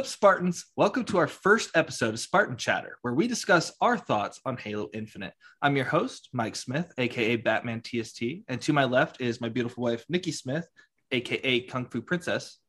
What's 0.00 0.12
up, 0.12 0.16
Spartans? 0.16 0.64
Welcome 0.76 1.04
to 1.04 1.18
our 1.18 1.26
first 1.26 1.72
episode 1.74 2.14
of 2.14 2.20
Spartan 2.20 2.56
Chatter, 2.56 2.96
where 3.02 3.12
we 3.12 3.28
discuss 3.28 3.70
our 3.82 3.98
thoughts 3.98 4.40
on 4.46 4.56
Halo 4.56 4.88
Infinite. 4.94 5.34
I'm 5.60 5.76
your 5.76 5.84
host, 5.84 6.30
Mike 6.32 6.56
Smith, 6.56 6.90
aka 6.96 7.36
Batman 7.36 7.82
TST, 7.82 8.22
and 8.48 8.62
to 8.62 8.72
my 8.72 8.84
left 8.84 9.20
is 9.20 9.42
my 9.42 9.50
beautiful 9.50 9.82
wife, 9.82 10.06
Nikki 10.08 10.32
Smith, 10.32 10.66
aka 11.12 11.60
Kung 11.60 11.84
Fu 11.84 12.00
Princess. 12.00 12.60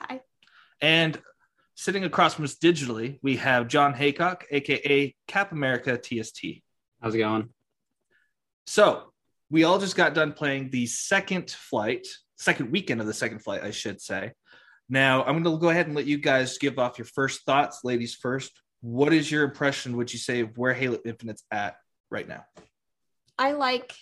Hi. 0.00 0.20
And 0.80 1.16
sitting 1.76 2.02
across 2.02 2.34
from 2.34 2.44
us 2.44 2.56
digitally, 2.56 3.20
we 3.22 3.36
have 3.36 3.68
John 3.68 3.94
Haycock, 3.94 4.44
aka 4.50 5.14
Cap 5.28 5.52
America 5.52 5.96
TST. 5.96 6.44
How's 7.00 7.14
it 7.14 7.18
going? 7.18 7.50
So, 8.66 9.12
we 9.48 9.62
all 9.62 9.78
just 9.78 9.94
got 9.94 10.12
done 10.12 10.32
playing 10.32 10.70
the 10.70 10.86
second 10.86 11.52
flight, 11.52 12.08
second 12.36 12.72
weekend 12.72 13.00
of 13.00 13.06
the 13.06 13.14
second 13.14 13.44
flight, 13.44 13.62
I 13.62 13.70
should 13.70 14.00
say. 14.00 14.32
Now, 14.92 15.22
I'm 15.22 15.40
going 15.40 15.44
to 15.44 15.60
go 15.60 15.68
ahead 15.68 15.86
and 15.86 15.94
let 15.94 16.06
you 16.06 16.18
guys 16.18 16.58
give 16.58 16.80
off 16.80 16.98
your 16.98 17.06
first 17.06 17.46
thoughts, 17.46 17.84
ladies 17.84 18.16
first. 18.16 18.50
What 18.80 19.12
is 19.12 19.30
your 19.30 19.44
impression, 19.44 19.96
would 19.96 20.12
you 20.12 20.18
say, 20.18 20.40
of 20.40 20.58
where 20.58 20.74
Halo 20.74 20.98
Infinite's 21.04 21.44
at 21.52 21.76
right 22.10 22.26
now? 22.26 22.44
I 23.38 23.52
like 23.52 23.94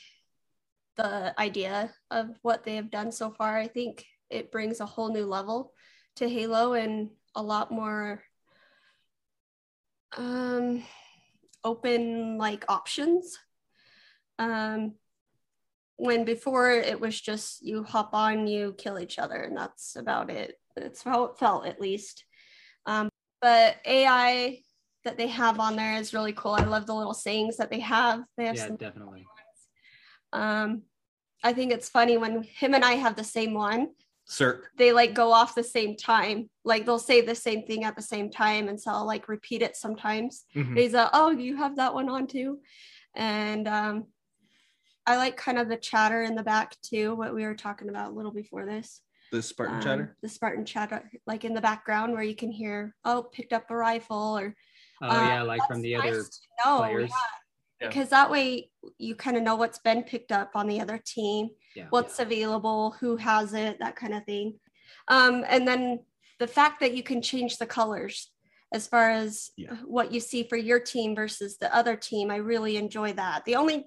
the 0.96 1.38
idea 1.38 1.92
of 2.10 2.30
what 2.40 2.64
they 2.64 2.76
have 2.76 2.90
done 2.90 3.12
so 3.12 3.30
far. 3.30 3.58
I 3.58 3.66
think 3.66 4.06
it 4.30 4.50
brings 4.50 4.80
a 4.80 4.86
whole 4.86 5.12
new 5.12 5.26
level 5.26 5.74
to 6.16 6.28
Halo 6.28 6.72
and 6.72 7.10
a 7.34 7.42
lot 7.42 7.70
more 7.70 8.22
um, 10.16 10.82
open 11.62 12.38
like 12.38 12.64
options. 12.66 13.38
Um, 14.38 14.94
when 15.98 16.24
before 16.24 16.70
it 16.70 16.98
was 17.00 17.20
just 17.20 17.60
you 17.60 17.82
hop 17.82 18.10
on, 18.14 18.46
you 18.46 18.74
kill 18.78 18.98
each 18.98 19.18
other, 19.18 19.42
and 19.42 19.56
that's 19.56 19.96
about 19.96 20.30
it. 20.30 20.54
It's 20.76 21.02
how 21.02 21.24
it 21.24 21.38
felt, 21.38 21.66
at 21.66 21.80
least. 21.80 22.24
Um, 22.86 23.08
but 23.42 23.76
AI 23.84 24.60
that 25.04 25.18
they 25.18 25.26
have 25.26 25.58
on 25.60 25.76
there 25.76 25.96
is 25.96 26.14
really 26.14 26.32
cool. 26.32 26.52
I 26.52 26.64
love 26.64 26.86
the 26.86 26.94
little 26.94 27.14
sayings 27.14 27.56
that 27.56 27.70
they 27.70 27.80
have. 27.80 28.22
They 28.36 28.46
have 28.46 28.56
Yeah, 28.56 28.70
definitely. 28.78 29.26
Um, 30.32 30.82
I 31.42 31.52
think 31.52 31.72
it's 31.72 31.88
funny 31.88 32.16
when 32.16 32.42
him 32.42 32.74
and 32.74 32.84
I 32.84 32.92
have 32.92 33.16
the 33.16 33.24
same 33.24 33.54
one. 33.54 33.90
Sir, 34.24 34.62
They 34.76 34.92
like 34.92 35.14
go 35.14 35.32
off 35.32 35.54
the 35.54 35.64
same 35.64 35.96
time. 35.96 36.48
Like 36.64 36.84
they'll 36.86 36.98
say 36.98 37.22
the 37.22 37.34
same 37.34 37.64
thing 37.66 37.84
at 37.84 37.96
the 37.96 38.02
same 38.02 38.30
time, 38.30 38.68
and 38.68 38.80
so 38.80 38.92
I'll 38.92 39.06
like 39.06 39.28
repeat 39.28 39.62
it 39.62 39.76
sometimes. 39.76 40.44
Mhm. 40.54 40.76
He's 40.78 40.92
like, 40.92 41.10
"Oh, 41.12 41.30
you 41.30 41.56
have 41.56 41.76
that 41.76 41.94
one 41.94 42.08
on 42.08 42.26
too," 42.26 42.60
and 43.14 43.66
um, 43.66 44.06
I 45.08 45.16
like 45.16 45.38
kind 45.38 45.58
of 45.58 45.68
the 45.70 45.76
chatter 45.78 46.22
in 46.22 46.34
the 46.34 46.42
back 46.42 46.76
too. 46.82 47.14
What 47.14 47.34
we 47.34 47.44
were 47.44 47.54
talking 47.54 47.88
about 47.88 48.10
a 48.10 48.14
little 48.14 48.30
before 48.30 48.66
this. 48.66 49.00
the 49.32 49.40
Spartan 49.40 49.76
um, 49.76 49.82
Chatter. 49.82 50.16
the 50.22 50.28
Spartan 50.28 50.66
chatter, 50.66 51.10
like 51.26 51.46
in 51.46 51.54
the 51.54 51.62
background 51.62 52.12
where 52.12 52.22
you 52.22 52.36
can 52.36 52.50
hear, 52.52 52.94
"Oh, 53.06 53.22
picked 53.22 53.54
up 53.54 53.70
a 53.70 53.76
rifle," 53.76 54.38
or 54.38 54.54
Oh 55.00 55.08
uh, 55.08 55.28
yeah, 55.28 55.42
like 55.42 55.66
from 55.66 55.80
the 55.80 55.94
that's 55.94 56.06
other 56.06 56.24
know, 56.66 56.76
players. 56.82 57.10
yeah, 57.10 57.16
Yeah. 57.80 57.88
because 57.88 58.10
that 58.10 58.30
way 58.30 58.70
you 58.98 59.14
kind 59.14 59.38
of 59.38 59.42
know 59.42 59.56
what's 59.56 59.78
been 59.78 60.02
picked 60.02 60.30
up 60.30 60.50
on 60.54 60.66
the 60.68 60.80
other 60.80 60.98
team 60.98 61.48
Yeah. 61.74 61.86
what's 61.88 62.18
available, 62.18 62.90
who 63.00 63.16
has 63.16 63.54
it, 63.54 63.78
that 63.80 63.96
kind 63.96 64.12
of 64.12 64.24
thing. 64.24 64.60
Um, 65.08 65.42
and 65.48 65.66
then 65.66 66.00
the 66.38 66.46
fact 66.46 66.80
that 66.80 66.92
you 66.94 67.02
can 67.02 67.22
change 67.22 67.56
the 67.56 67.66
colors 67.66 68.30
as 68.74 68.86
far 68.86 69.08
as 69.08 69.52
Yeah. 69.56 69.76
what 69.86 70.12
you 70.12 70.20
see 70.20 70.42
for 70.42 70.56
your 70.56 70.80
team 70.80 71.14
versus 71.14 71.56
the 71.56 71.74
other 71.74 71.96
team, 71.96 72.30
I 72.30 72.36
really 72.36 72.76
enjoy 72.76 73.14
that. 73.14 73.46
The 73.46 73.56
only 73.56 73.86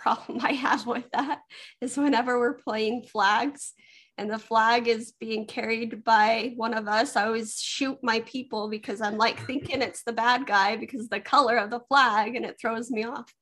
problem 0.00 0.40
I 0.42 0.52
have 0.52 0.86
with 0.86 1.10
that 1.12 1.40
is 1.80 1.96
whenever 1.96 2.38
we're 2.38 2.54
playing 2.54 3.02
flags 3.02 3.72
and 4.18 4.30
the 4.30 4.38
flag 4.38 4.88
is 4.88 5.12
being 5.20 5.46
carried 5.46 6.02
by 6.02 6.52
one 6.56 6.72
of 6.72 6.88
us, 6.88 7.16
I 7.16 7.26
always 7.26 7.60
shoot 7.60 7.98
my 8.02 8.20
people 8.20 8.68
because 8.68 9.00
I'm 9.00 9.18
like 9.18 9.44
thinking 9.46 9.82
it's 9.82 10.02
the 10.04 10.12
bad 10.12 10.46
guy 10.46 10.76
because 10.76 11.08
the 11.08 11.20
color 11.20 11.56
of 11.56 11.70
the 11.70 11.80
flag 11.88 12.34
and 12.34 12.44
it 12.44 12.56
throws 12.60 12.90
me 12.90 13.04
off. 13.04 13.32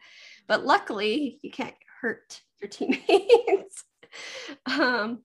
But 0.49 0.67
luckily, 0.67 1.39
you 1.43 1.51
can't 1.51 1.77
hurt 2.01 2.41
your 2.61 2.69
teammates. 2.69 3.85
um, 4.67 5.23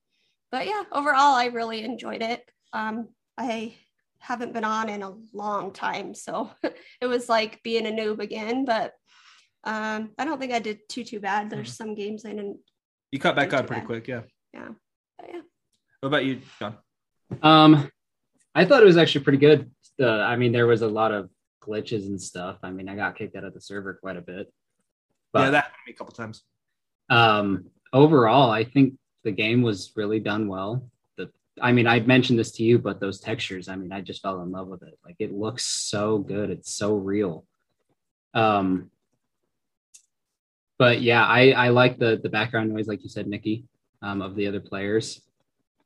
but 0.52 0.68
yeah, 0.68 0.84
overall, 0.92 1.36
I 1.36 1.46
really 1.46 1.84
enjoyed 1.84 2.22
it. 2.22 2.44
Um, 2.74 3.10
I 3.38 3.74
haven't 4.20 4.54
been 4.54 4.64
on 4.64 4.90
in 4.90 5.02
a 5.02 5.16
long 5.34 5.74
time, 5.74 6.14
so 6.14 6.52
it 7.02 7.08
was 7.08 7.30
like 7.30 7.64
being 7.64 7.88
a 7.88 7.92
noob 7.92 8.20
again. 8.20 8.66
But 8.66 8.94
um, 9.64 10.12
I 10.18 10.26
don't 10.26 10.40
think 10.40 10.54
I 10.54 10.60
did 10.60 10.88
too 10.90 11.04
too 11.04 11.20
bad. 11.20 11.50
There's 11.50 11.74
some 11.76 11.96
games 11.96 12.26
I 12.26 12.30
didn't. 12.30 12.58
You 13.12 13.20
cut 13.20 13.36
back 13.36 13.54
up 13.54 13.68
pretty 13.68 13.82
bad. 13.82 13.86
quick, 13.88 14.08
yeah. 14.08 14.22
But 14.54 15.30
yeah, 15.34 15.42
What 16.02 16.08
about 16.08 16.26
you, 16.26 16.42
John? 16.60 16.78
Um, 17.42 17.90
I 18.56 18.66
thought 18.66 18.82
it 18.82 18.86
was 18.86 18.98
actually 18.98 19.24
pretty 19.24 19.40
good. 19.40 19.70
Uh, 20.02 20.08
I 20.22 20.36
mean, 20.38 20.52
there 20.52 20.68
was 20.68 20.82
a 20.82 20.88
lot 20.88 21.12
of 21.12 21.30
glitches 21.62 22.06
and 22.06 22.22
stuff. 22.22 22.58
I 22.64 22.72
mean, 22.72 22.88
I 22.88 22.96
got 22.96 23.18
kicked 23.18 23.36
out 23.36 23.44
of 23.44 23.54
the 23.54 23.62
server 23.62 23.96
quite 23.96 24.18
a 24.18 24.22
bit. 24.22 24.52
But 25.34 25.40
yeah, 25.42 25.50
that 25.52 25.64
happened 25.66 25.78
to 25.86 25.90
me 25.90 25.94
a 25.94 25.98
couple 25.98 26.14
times. 26.14 26.44
um, 27.10 27.66
overall, 27.94 28.50
I 28.50 28.64
think 28.64 28.96
the 29.24 29.32
game 29.32 29.62
was 29.62 29.92
really 29.96 30.20
done 30.20 30.48
well. 30.48 30.90
The, 31.18 31.30
I 31.62 31.72
mean, 31.74 31.86
I 31.86 32.00
mentioned 32.00 32.40
this 32.40 32.52
to 32.54 32.64
you, 32.64 32.80
but 32.80 33.00
those 33.02 33.20
textures, 33.20 33.68
I 33.68 33.76
mean, 33.76 33.92
I 33.92 34.02
just 34.02 34.22
fell 34.22 34.42
in 34.42 34.52
love 34.52 34.68
with 34.68 34.84
it. 34.84 34.98
Like, 35.06 35.18
it 35.20 35.34
looks 35.34 35.66
so 35.66 36.18
good. 36.20 36.50
It's 36.50 36.74
so 36.74 36.94
real. 36.96 37.46
Um, 38.34 38.90
but 40.80 41.02
yeah, 41.02 41.26
I 41.26 41.52
I 41.52 41.70
like 41.70 42.00
the 42.00 42.20
the 42.24 42.30
background 42.30 42.72
noise, 42.72 42.88
like 42.88 43.04
you 43.04 43.10
said, 43.10 43.28
Nikki, 43.28 43.66
um, 44.02 44.22
of 44.22 44.36
the 44.36 44.48
other 44.48 44.62
players. 44.62 45.22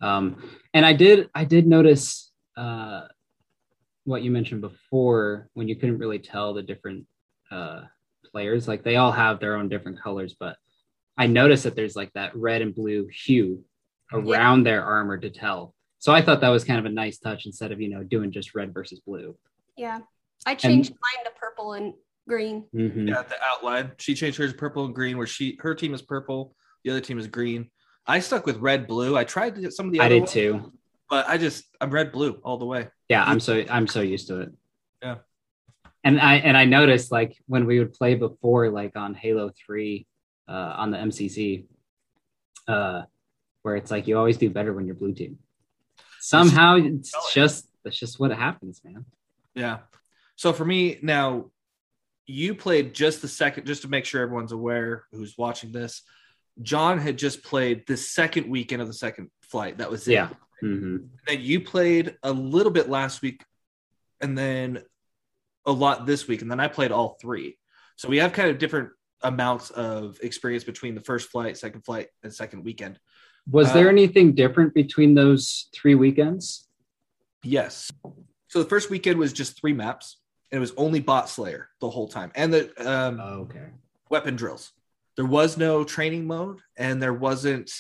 Um, 0.02 0.42
and 0.74 0.86
I 0.86 0.94
did 0.94 1.30
I 1.36 1.44
did 1.44 1.68
notice 1.68 2.32
uh, 2.56 3.08
what 4.06 4.22
you 4.22 4.32
mentioned 4.32 4.62
before 4.62 5.50
when 5.54 5.68
you 5.68 5.76
couldn't 5.76 5.98
really 5.98 6.20
tell 6.20 6.54
the 6.54 6.62
different 6.62 7.08
uh, 7.52 7.82
players. 8.32 8.68
Like 8.68 8.84
they 8.84 8.96
all 8.96 9.12
have 9.12 9.40
their 9.40 9.56
own 9.56 9.68
different 9.68 10.00
colors, 10.00 10.36
but 10.40 10.58
I 11.18 11.28
noticed 11.28 11.64
that 11.64 11.76
there's 11.76 11.96
like 11.96 12.14
that 12.14 12.36
red 12.36 12.62
and 12.62 12.76
blue 12.76 13.08
hue 13.08 13.66
around 14.12 14.64
their 14.64 14.84
armor 14.84 15.18
to 15.18 15.30
tell. 15.32 15.74
So 15.98 16.14
I 16.14 16.22
thought 16.22 16.42
that 16.42 16.50
was 16.50 16.66
kind 16.66 16.80
of 16.80 16.86
a 16.86 16.90
nice 16.90 17.18
touch 17.18 17.48
instead 17.48 17.72
of 17.72 17.82
you 17.82 17.90
know 17.90 18.04
doing 18.04 18.32
just 18.32 18.54
red 18.54 18.74
versus 18.74 19.00
blue. 19.00 19.36
yeah. 19.76 20.00
I 20.46 20.56
changed 20.56 20.92
mine 20.92 21.24
to 21.24 21.32
purple 21.40 21.72
and 21.72 21.94
green. 22.28 22.66
Mhm. 22.74 23.08
Yeah, 23.10 23.22
the 23.24 23.36
outline. 23.44 23.92
She 23.98 24.16
changed 24.16 24.38
hers 24.38 24.52
to 24.52 24.58
purple 24.58 24.86
and 24.86 24.96
green, 24.96 25.18
where 25.18 25.28
she 25.28 25.58
her 25.62 25.76
team 25.76 25.94
is 25.94 26.02
purple, 26.02 26.56
the 26.84 26.92
other 26.92 27.02
team 27.02 27.20
is 27.20 27.28
green. 27.28 27.70
I 28.06 28.20
stuck 28.20 28.46
with 28.46 28.58
red 28.58 28.88
blue. 28.88 29.16
I 29.18 29.24
tried 29.24 29.56
to 29.56 29.62
get 29.62 29.74
some 29.74 29.88
of 29.88 29.92
the 29.94 30.00
I 30.02 30.06
other 30.06 30.16
did 30.16 30.20
ones, 30.22 30.32
too. 30.32 30.74
but 31.10 31.28
I 31.28 31.38
just 31.38 31.66
I'm 31.80 31.90
red 31.92 32.12
blue 32.12 32.40
all 32.44 32.58
the 32.58 32.66
way. 32.66 32.90
Yeah, 33.10 33.24
I'm 33.24 33.40
so 33.40 33.64
I'm 33.70 33.88
so 33.88 34.02
used 34.02 34.28
to 34.28 34.42
it. 34.42 34.50
Yeah. 35.02 35.18
And 36.04 36.20
I 36.20 36.36
and 36.36 36.58
I 36.58 36.66
noticed 36.66 37.12
like 37.12 37.38
when 37.48 37.66
we 37.66 37.80
would 37.80 37.94
play 37.94 38.16
before, 38.16 38.70
like 38.70 38.96
on 38.98 39.14
Halo 39.14 39.52
Three, 39.56 40.06
uh, 40.50 40.74
on 40.78 40.92
the 40.92 40.98
MCC, 40.98 41.66
uh, 42.68 43.04
where 43.62 43.76
it's 43.78 43.90
like 43.92 44.08
you 44.08 44.18
always 44.18 44.38
do 44.38 44.50
better 44.50 44.74
when 44.74 44.86
you're 44.86 44.96
blue 44.96 45.14
team. 45.14 45.40
Somehow 46.20 46.76
it's 46.76 47.14
just 47.34 47.68
that's 47.84 47.98
just 47.98 48.20
what 48.20 48.32
happens, 48.32 48.82
man. 48.84 49.06
Yeah. 49.56 49.80
So 50.36 50.52
for 50.52 50.66
me 50.66 51.00
now, 51.02 51.52
you 52.26 52.56
played 52.56 52.94
just 52.94 53.22
the 53.22 53.28
second, 53.28 53.66
just 53.66 53.82
to 53.82 53.88
make 53.88 54.06
sure 54.06 54.22
everyone's 54.22 54.52
aware 54.52 55.06
who's 55.12 55.38
watching 55.38 55.72
this. 55.72 56.02
John 56.62 57.00
had 57.00 57.18
just 57.18 57.44
played 57.44 57.86
the 57.88 57.98
second 57.98 58.50
weekend 58.50 58.82
of 58.82 58.88
the 58.88 58.94
second 58.94 59.30
flight. 59.42 59.80
That 59.80 59.90
was 59.92 60.08
it. 60.08 60.14
Yeah. 60.14 60.30
hmm 60.62 60.98
Then 61.28 61.42
you 61.42 61.62
played 61.62 62.16
a 62.24 62.32
little 62.32 62.72
bit 62.72 62.90
last 62.90 63.22
week, 63.22 63.44
and 64.22 64.38
then 64.38 64.84
a 65.66 65.72
lot 65.72 66.06
this 66.06 66.28
week, 66.28 66.42
and 66.42 66.52
then 66.52 66.60
I 66.60 66.68
played 66.68 66.92
all 66.92 67.18
three. 67.22 67.58
So 67.96 68.08
we 68.10 68.18
have 68.18 68.34
kind 68.34 68.50
of 68.50 68.58
different 68.58 68.90
amounts 69.22 69.70
of 69.72 70.20
experience 70.22 70.64
between 70.64 70.96
the 70.96 71.02
first 71.02 71.30
flight, 71.30 71.58
second 71.58 71.82
flight, 71.86 72.08
and 72.24 72.34
second 72.34 72.64
weekend. 72.64 73.00
Was 73.50 73.70
Uh, 73.70 73.74
there 73.76 73.90
anything 73.90 74.34
different 74.36 74.74
between 74.74 75.16
those 75.16 75.68
three 75.74 75.96
weekends? 75.96 76.68
Yes. 77.44 77.92
So 78.48 78.62
the 78.62 78.70
first 78.70 78.90
weekend 78.90 79.18
was 79.20 79.34
just 79.34 79.60
three 79.60 79.74
maps, 79.74 80.20
and 80.54 80.58
it 80.58 80.62
was 80.62 80.74
only 80.78 81.00
Bot 81.00 81.28
Slayer 81.30 81.70
the 81.82 81.90
whole 81.90 82.08
time, 82.08 82.32
and 82.36 82.54
the 82.54 82.66
um, 82.88 83.20
Oh, 83.20 83.40
okay. 83.42 83.66
weapon 84.12 84.36
drills. 84.36 84.72
There 85.16 85.26
was 85.26 85.58
no 85.58 85.84
training 85.84 86.28
mode, 86.28 86.60
and 86.78 87.02
there 87.02 87.14
wasn't 87.14 87.72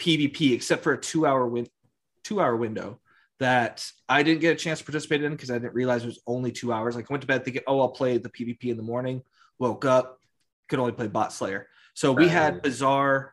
PvP 0.00 0.52
except 0.52 0.82
for 0.82 0.94
a 0.94 1.00
two-hour 1.00 1.46
win- 1.46 1.68
two-hour 2.24 2.56
window 2.56 2.98
that 3.38 3.88
I 4.08 4.24
didn't 4.24 4.40
get 4.40 4.50
a 4.52 4.56
chance 4.56 4.80
to 4.80 4.84
participate 4.84 5.22
in 5.22 5.30
because 5.30 5.52
I 5.52 5.58
didn't 5.58 5.74
realize 5.74 6.02
it 6.02 6.08
was 6.08 6.20
only 6.26 6.50
two 6.50 6.72
hours. 6.72 6.96
Like 6.96 7.08
I 7.08 7.12
went 7.14 7.20
to 7.20 7.28
bed 7.28 7.44
thinking, 7.44 7.62
oh, 7.68 7.78
I'll 7.80 7.90
play 7.90 8.18
the 8.18 8.28
PvP 8.30 8.64
in 8.64 8.76
the 8.76 8.82
morning. 8.82 9.22
Woke 9.60 9.84
up, 9.84 10.18
could 10.68 10.80
only 10.80 10.92
play 10.92 11.06
Bot 11.06 11.32
Slayer. 11.32 11.68
So 11.94 12.12
we 12.12 12.26
had 12.26 12.62
Bazaar, 12.62 13.32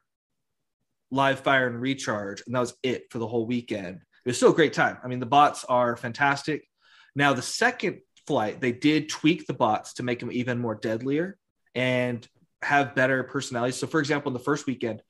Live 1.09 1.39
Fire, 1.39 1.67
and 1.67 1.81
Recharge, 1.81 2.43
and 2.45 2.53
that 2.53 2.59
was 2.59 2.75
it 2.83 3.05
for 3.09 3.17
the 3.17 3.27
whole 3.27 3.47
weekend. 3.47 3.95
It 4.25 4.29
was 4.29 4.37
still 4.37 4.51
a 4.51 4.55
great 4.55 4.73
time. 4.73 4.99
I 5.03 5.07
mean, 5.07 5.19
the 5.19 5.25
bots 5.25 5.65
are 5.65 5.97
fantastic. 5.97 6.67
Now, 7.15 7.33
the 7.33 7.41
second 7.41 8.01
flight, 8.27 8.61
they 8.61 8.71
did 8.71 9.09
tweak 9.09 9.47
the 9.47 9.53
bots 9.53 9.93
to 9.95 10.03
make 10.03 10.19
them 10.19 10.31
even 10.31 10.59
more 10.59 10.75
deadlier 10.75 11.37
and 11.73 12.27
have 12.61 12.95
better 12.95 13.23
personalities. 13.23 13.77
So, 13.77 13.87
for 13.87 13.99
example, 13.99 14.29
in 14.29 14.33
the 14.33 14.39
first 14.39 14.65
weekend, 14.65 15.01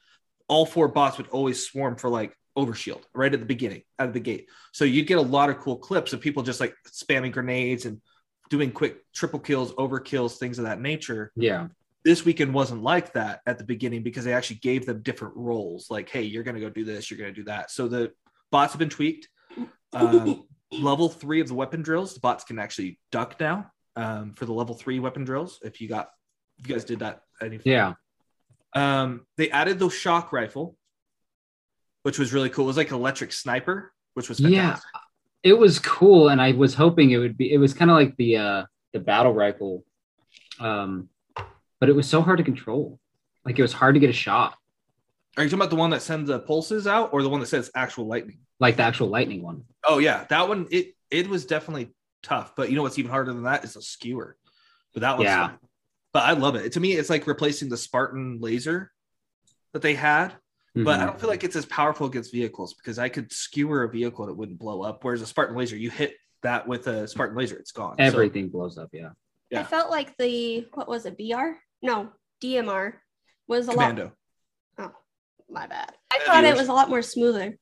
all 0.48 0.66
four 0.66 0.88
bots 0.88 1.18
would 1.18 1.28
always 1.28 1.66
swarm 1.66 1.96
for 1.96 2.10
like 2.10 2.38
overshield 2.58 3.04
right 3.14 3.34
at 3.34 3.40
the 3.40 3.46
beginning, 3.46 3.84
out 4.00 4.08
of 4.08 4.14
the 4.14 4.20
gate. 4.20 4.50
So 4.72 4.86
you'd 4.86 5.08
get 5.08 5.18
a 5.18 5.22
lot 5.22 5.50
of 5.50 5.60
cool 5.60 5.78
clips 5.78 6.14
of 6.14 6.22
people 6.22 6.44
just 6.44 6.60
like 6.60 6.76
spamming 6.88 7.32
grenades 7.32 7.86
and 7.86 8.02
doing 8.50 8.72
quick 8.72 8.98
triple 9.14 9.40
kills, 9.40 9.74
overkills, 9.74 10.38
things 10.38 10.60
of 10.60 10.66
that 10.66 10.80
nature. 10.80 11.32
Yeah. 11.36 11.68
This 12.04 12.24
weekend 12.24 12.54
wasn't 12.54 12.84
like 12.84 13.14
that 13.14 13.42
at 13.48 13.58
the 13.58 13.64
beginning 13.64 14.04
because 14.04 14.26
they 14.26 14.34
actually 14.34 14.58
gave 14.58 14.86
them 14.86 15.02
different 15.02 15.36
roles. 15.36 15.90
Like, 15.90 16.08
hey, 16.10 16.22
you're 16.22 16.44
going 16.44 16.56
to 16.56 16.62
go 16.62 16.70
do 16.70 16.86
this, 16.86 17.10
you're 17.10 17.18
going 17.18 17.34
to 17.34 17.40
do 17.40 17.46
that. 17.46 17.72
So 17.72 17.88
the 17.88 18.12
bots 18.52 18.74
have 18.74 18.80
been 18.80 18.90
tweaked. 18.90 19.30
Um, 19.94 20.44
level 20.82 21.10
three 21.10 21.42
of 21.42 21.48
the 21.48 21.54
weapon 21.54 21.82
drills, 21.82 22.14
the 22.14 22.20
bots 22.20 22.44
can 22.44 22.60
actually 22.60 23.00
duck 23.12 23.40
now 23.40 23.72
um, 23.96 24.34
for 24.34 24.46
the 24.46 24.54
level 24.54 24.76
three 24.76 25.00
weapon 25.00 25.24
drills. 25.24 25.60
If 25.64 25.82
you 25.82 25.88
got, 25.90 26.10
if 26.58 26.68
you 26.68 26.76
guys 26.76 26.86
did 26.86 27.00
that, 27.00 27.22
any 27.42 27.60
Yeah. 27.64 27.94
um, 28.74 29.26
they 29.38 29.50
added 29.50 29.80
the 29.80 29.90
shock 29.90 30.32
rifle, 30.34 30.78
which 32.04 32.20
was 32.20 32.34
really 32.34 32.50
cool. 32.50 32.66
It 32.66 32.68
was 32.68 32.78
like 32.78 32.92
electric 32.92 33.32
sniper, 33.34 33.94
which 34.14 34.30
was 34.30 34.40
Yeah. 34.40 34.80
It 35.44 35.54
was 35.58 35.78
cool, 35.80 36.30
and 36.30 36.42
I 36.42 36.54
was 36.54 36.74
hoping 36.74 37.12
it 37.12 37.18
would 37.18 37.38
be. 37.38 37.52
It 37.54 37.60
was 37.60 37.74
kind 37.74 37.92
of 37.92 37.98
like 37.98 38.16
the 38.18 38.38
uh 38.38 38.66
the 38.94 39.00
battle 39.00 39.32
rifle, 39.34 39.84
um, 40.60 41.10
but 41.80 41.88
it 41.90 41.96
was 41.96 42.08
so 42.10 42.22
hard 42.24 42.40
to 42.40 42.44
control. 42.44 43.00
Like 43.46 43.60
it 43.60 43.62
was 43.62 43.74
hard 43.74 43.94
to 43.94 44.00
get 44.00 44.10
a 44.10 44.14
shot, 44.14 44.58
Are 45.38 45.44
you 45.44 45.50
talking 45.50 45.60
about 45.60 45.70
the 45.70 45.76
one 45.76 45.90
that 45.90 46.02
sends 46.02 46.30
the 46.30 46.40
pulses 46.40 46.88
out, 46.88 47.12
or 47.14 47.22
the 47.22 47.30
one 47.30 47.40
that 47.42 47.48
says 47.48 47.70
actual 47.76 48.08
lightning? 48.08 48.40
like 48.62 48.78
the 48.78 48.84
actual 48.84 49.10
lightning 49.10 49.42
one. 49.42 49.66
Oh 49.84 49.98
yeah, 49.98 50.26
that 50.30 50.48
one. 50.48 50.68
It 50.72 50.96
it 51.12 51.28
was 51.28 51.46
definitely 51.46 51.94
tough. 52.24 52.56
But 52.56 52.70
you 52.70 52.76
know 52.78 52.84
what's 52.84 52.98
even 52.98 53.12
harder 53.12 53.34
than 53.34 53.44
that 53.44 53.64
is 53.66 53.76
a 53.76 53.82
skewer. 53.82 54.38
But 54.94 55.02
that 55.02 55.18
one's 55.18 55.26
Yeah. 55.26 55.48
fun. 55.50 55.60
But 56.14 56.24
I 56.24 56.32
love 56.32 56.56
it. 56.56 56.72
To 56.74 56.80
me, 56.80 56.94
it's 56.94 57.10
like 57.10 57.28
replacing 57.28 57.68
the 57.68 57.76
Spartan 57.78 58.40
laser 58.40 58.92
that 59.74 59.82
they 59.82 59.94
had. 59.94 60.34
But 60.74 61.00
I 61.00 61.04
Mhm. 61.04 61.08
don't 61.08 61.20
feel 61.20 61.30
like 61.30 61.44
it's 61.44 61.56
as 61.58 61.66
powerful 61.66 62.08
against 62.08 62.32
vehicles 62.32 62.74
because 62.74 62.98
I 63.00 63.10
could 63.10 63.32
skewer 63.32 63.84
a 63.84 63.90
vehicle 63.90 64.26
that 64.26 64.34
wouldn't 64.34 64.58
blow 64.60 64.82
up. 64.84 65.04
Whereas 65.04 65.22
a 65.22 65.26
Spartan 65.26 65.56
laser, 65.58 65.76
you 65.78 65.90
hit 65.90 66.16
that 66.44 66.66
with 66.68 66.88
a 66.88 67.08
Spartan 67.10 67.36
laser, 67.38 67.58
it's 67.58 67.72
gone. 67.74 67.98
So- 67.98 68.04
everything 68.04 68.48
blows 68.50 68.78
up. 68.78 68.90
Yeah. 68.94 69.10
Yeah. 69.50 69.60
I 69.62 69.64
felt 69.64 69.90
like 69.92 70.16
the 70.18 70.66
what 70.74 70.88
was 70.88 71.06
it, 71.06 71.18
BR? 71.18 71.60
No, 71.82 72.12
DMR 72.42 73.02
was 73.48 73.68
a 73.68 73.72
commando. 73.72 74.04
lot. 74.06 74.14
My 75.50 75.68
bad. 75.68 75.92
I 76.12 76.20
thought 76.26 76.44
it 76.44 76.56
was 76.58 76.68
a 76.70 76.74
lot 76.74 76.90
more 76.90 77.02
smoother. 77.02 77.58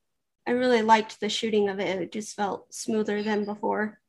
I 0.47 0.51
really 0.51 0.81
liked 0.81 1.19
the 1.19 1.29
shooting 1.29 1.69
of 1.69 1.79
it. 1.79 2.01
It 2.01 2.11
just 2.11 2.35
felt 2.35 2.73
smoother 2.73 3.23
than 3.23 3.45
before. 3.45 3.99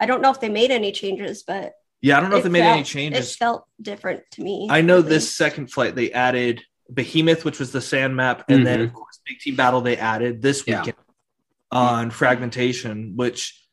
I 0.00 0.06
don't 0.06 0.20
know 0.22 0.30
if 0.30 0.40
they 0.40 0.48
made 0.48 0.70
any 0.70 0.92
changes, 0.92 1.42
but 1.42 1.72
Yeah, 2.02 2.18
I 2.18 2.20
don't 2.20 2.30
know 2.30 2.36
if 2.36 2.42
they 2.42 2.48
made 2.50 2.62
any 2.62 2.82
changes. 2.84 3.32
It 3.32 3.36
felt 3.36 3.66
different 3.80 4.22
to 4.32 4.42
me. 4.42 4.68
I 4.70 4.80
know 4.82 4.98
at 4.98 5.06
this 5.06 5.34
second 5.34 5.72
flight 5.72 5.94
they 5.94 6.12
added 6.12 6.62
Behemoth, 6.92 7.44
which 7.44 7.58
was 7.58 7.72
the 7.72 7.80
sand 7.80 8.14
map, 8.14 8.44
and 8.48 8.66
then 8.66 8.80
Mhm. 8.80 8.84
of 8.84 8.92
course 8.94 9.20
Big 9.26 9.38
Team 9.40 9.56
Battle 9.56 9.80
they 9.80 9.96
added 9.96 10.40
this 10.42 10.64
Yeah. 10.66 10.80
weekend 10.80 10.98
on 11.72 12.10
fragmentation, 12.10 13.16
which 13.16 13.65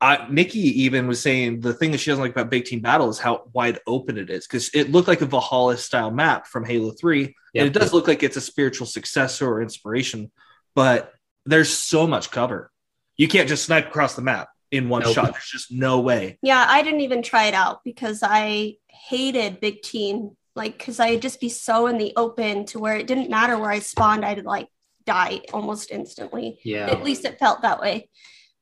I 0.00 0.26
Nikki 0.30 0.82
even 0.82 1.06
was 1.06 1.20
saying 1.20 1.60
the 1.60 1.74
thing 1.74 1.90
that 1.90 1.98
she 1.98 2.10
doesn't 2.10 2.22
like 2.22 2.32
about 2.32 2.50
Big 2.50 2.64
Team 2.64 2.80
Battle 2.80 3.10
is 3.10 3.18
how 3.18 3.44
wide 3.52 3.80
open 3.86 4.16
it 4.16 4.30
is 4.30 4.46
because 4.46 4.70
it 4.72 4.90
looked 4.90 5.08
like 5.08 5.20
a 5.20 5.26
Valhalla 5.26 5.76
style 5.76 6.10
map 6.10 6.46
from 6.46 6.64
Halo 6.64 6.92
3. 6.92 7.34
Yeah. 7.52 7.62
And 7.62 7.74
it 7.74 7.78
does 7.78 7.92
look 7.92 8.08
like 8.08 8.22
it's 8.22 8.36
a 8.36 8.40
spiritual 8.40 8.86
successor 8.86 9.46
or 9.46 9.60
inspiration, 9.60 10.30
but 10.74 11.12
there's 11.44 11.68
so 11.68 12.06
much 12.06 12.30
cover. 12.30 12.70
You 13.16 13.28
can't 13.28 13.48
just 13.48 13.64
snipe 13.64 13.88
across 13.88 14.14
the 14.14 14.22
map 14.22 14.48
in 14.70 14.88
one 14.88 15.02
Nope. 15.02 15.14
shot. 15.14 15.32
There's 15.32 15.50
just 15.50 15.70
no 15.72 16.00
way. 16.00 16.38
Yeah, 16.42 16.64
I 16.66 16.82
didn't 16.82 17.00
even 17.00 17.22
try 17.22 17.46
it 17.46 17.54
out 17.54 17.80
because 17.84 18.20
I 18.22 18.76
hated 18.88 19.60
big 19.60 19.82
team. 19.82 20.36
Like, 20.56 20.78
because 20.78 20.98
I'd 20.98 21.22
just 21.22 21.40
be 21.40 21.48
so 21.48 21.86
in 21.86 21.98
the 21.98 22.12
open 22.16 22.66
to 22.66 22.78
where 22.78 22.96
it 22.96 23.06
didn't 23.06 23.30
matter 23.30 23.58
where 23.58 23.70
I 23.70 23.78
spawned, 23.78 24.24
I'd 24.24 24.44
like 24.44 24.68
die 25.04 25.42
almost 25.52 25.90
instantly. 25.90 26.58
Yeah. 26.64 26.86
At 26.90 27.02
least 27.04 27.24
it 27.24 27.38
felt 27.38 27.62
that 27.62 27.80
way. 27.80 28.08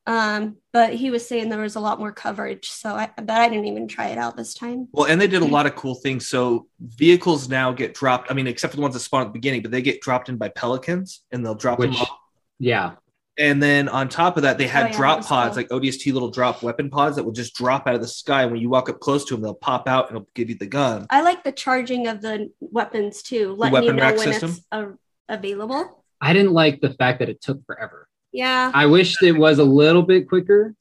Um, 0.09 0.57
but 0.73 0.95
he 0.95 1.11
was 1.11 1.27
saying 1.27 1.49
there 1.49 1.61
was 1.61 1.75
a 1.75 1.79
lot 1.79 1.99
more 1.99 2.11
coverage, 2.11 2.67
so 2.67 2.95
I 2.95 3.11
but 3.15 3.29
I 3.29 3.47
didn't 3.47 3.65
even 3.65 3.87
try 3.87 4.07
it 4.07 4.17
out 4.17 4.35
this 4.35 4.55
time. 4.55 4.87
Well, 4.91 5.05
and 5.05 5.21
they 5.21 5.27
did 5.27 5.43
a 5.43 5.45
lot 5.45 5.67
of 5.67 5.75
cool 5.75 5.93
things. 5.93 6.27
So 6.27 6.65
vehicles 6.79 7.47
now 7.47 7.71
get 7.71 7.93
dropped. 7.93 8.31
I 8.31 8.33
mean, 8.33 8.47
except 8.47 8.71
for 8.71 8.77
the 8.77 8.81
ones 8.81 8.95
that 8.95 9.01
spawn 9.01 9.21
at 9.21 9.25
the 9.25 9.33
beginning, 9.33 9.61
but 9.61 9.69
they 9.69 9.83
get 9.83 10.01
dropped 10.01 10.27
in 10.27 10.37
by 10.37 10.49
pelicans, 10.49 11.21
and 11.31 11.45
they'll 11.45 11.53
drop 11.53 11.77
them 11.77 11.95
off. 11.95 12.09
Yeah. 12.57 12.93
And 13.37 13.61
then 13.61 13.87
on 13.87 14.09
top 14.09 14.35
of 14.35 14.43
that, 14.43 14.57
they 14.57 14.65
had 14.65 14.85
Oh, 14.85 14.89
yeah, 14.89 14.97
drop 14.97 15.25
pods, 15.25 15.55
cool. 15.55 15.63
like 15.63 15.69
ODST 15.69 16.11
little 16.11 16.31
drop 16.31 16.63
weapon 16.63 16.89
pods 16.89 17.15
that 17.15 17.23
will 17.23 17.31
just 17.31 17.53
drop 17.53 17.87
out 17.87 17.93
of 17.93 18.01
the 18.01 18.07
sky. 18.07 18.47
When 18.47 18.59
you 18.59 18.69
walk 18.69 18.89
up 18.89 18.99
close 18.99 19.23
to 19.25 19.35
them, 19.35 19.43
they'll 19.43 19.53
pop 19.53 19.87
out 19.87 20.09
and 20.09 20.17
it'll 20.17 20.29
give 20.33 20.49
you 20.49 20.55
the 20.55 20.65
gun. 20.65 21.05
I 21.11 21.21
like 21.21 21.43
the 21.43 21.51
charging 21.51 22.07
of 22.07 22.21
the 22.21 22.51
weapons 22.59 23.21
too, 23.21 23.53
letting 23.53 23.73
weapon 23.73 23.87
you 23.89 23.93
know 23.93 24.01
rack 24.01 24.17
when 24.17 24.27
system? 24.27 24.49
it's 24.49 24.61
uh, 24.71 24.87
available. 25.29 26.03
I 26.19 26.33
didn't 26.33 26.51
like 26.51 26.81
the 26.81 26.93
fact 26.95 27.19
that 27.19 27.29
it 27.29 27.41
took 27.41 27.63
forever. 27.65 28.08
Yeah, 28.31 28.71
I 28.73 28.85
wished 28.85 29.21
it 29.23 29.31
was 29.33 29.59
a 29.59 29.63
little 29.63 30.03
bit 30.03 30.27
quicker 30.29 30.75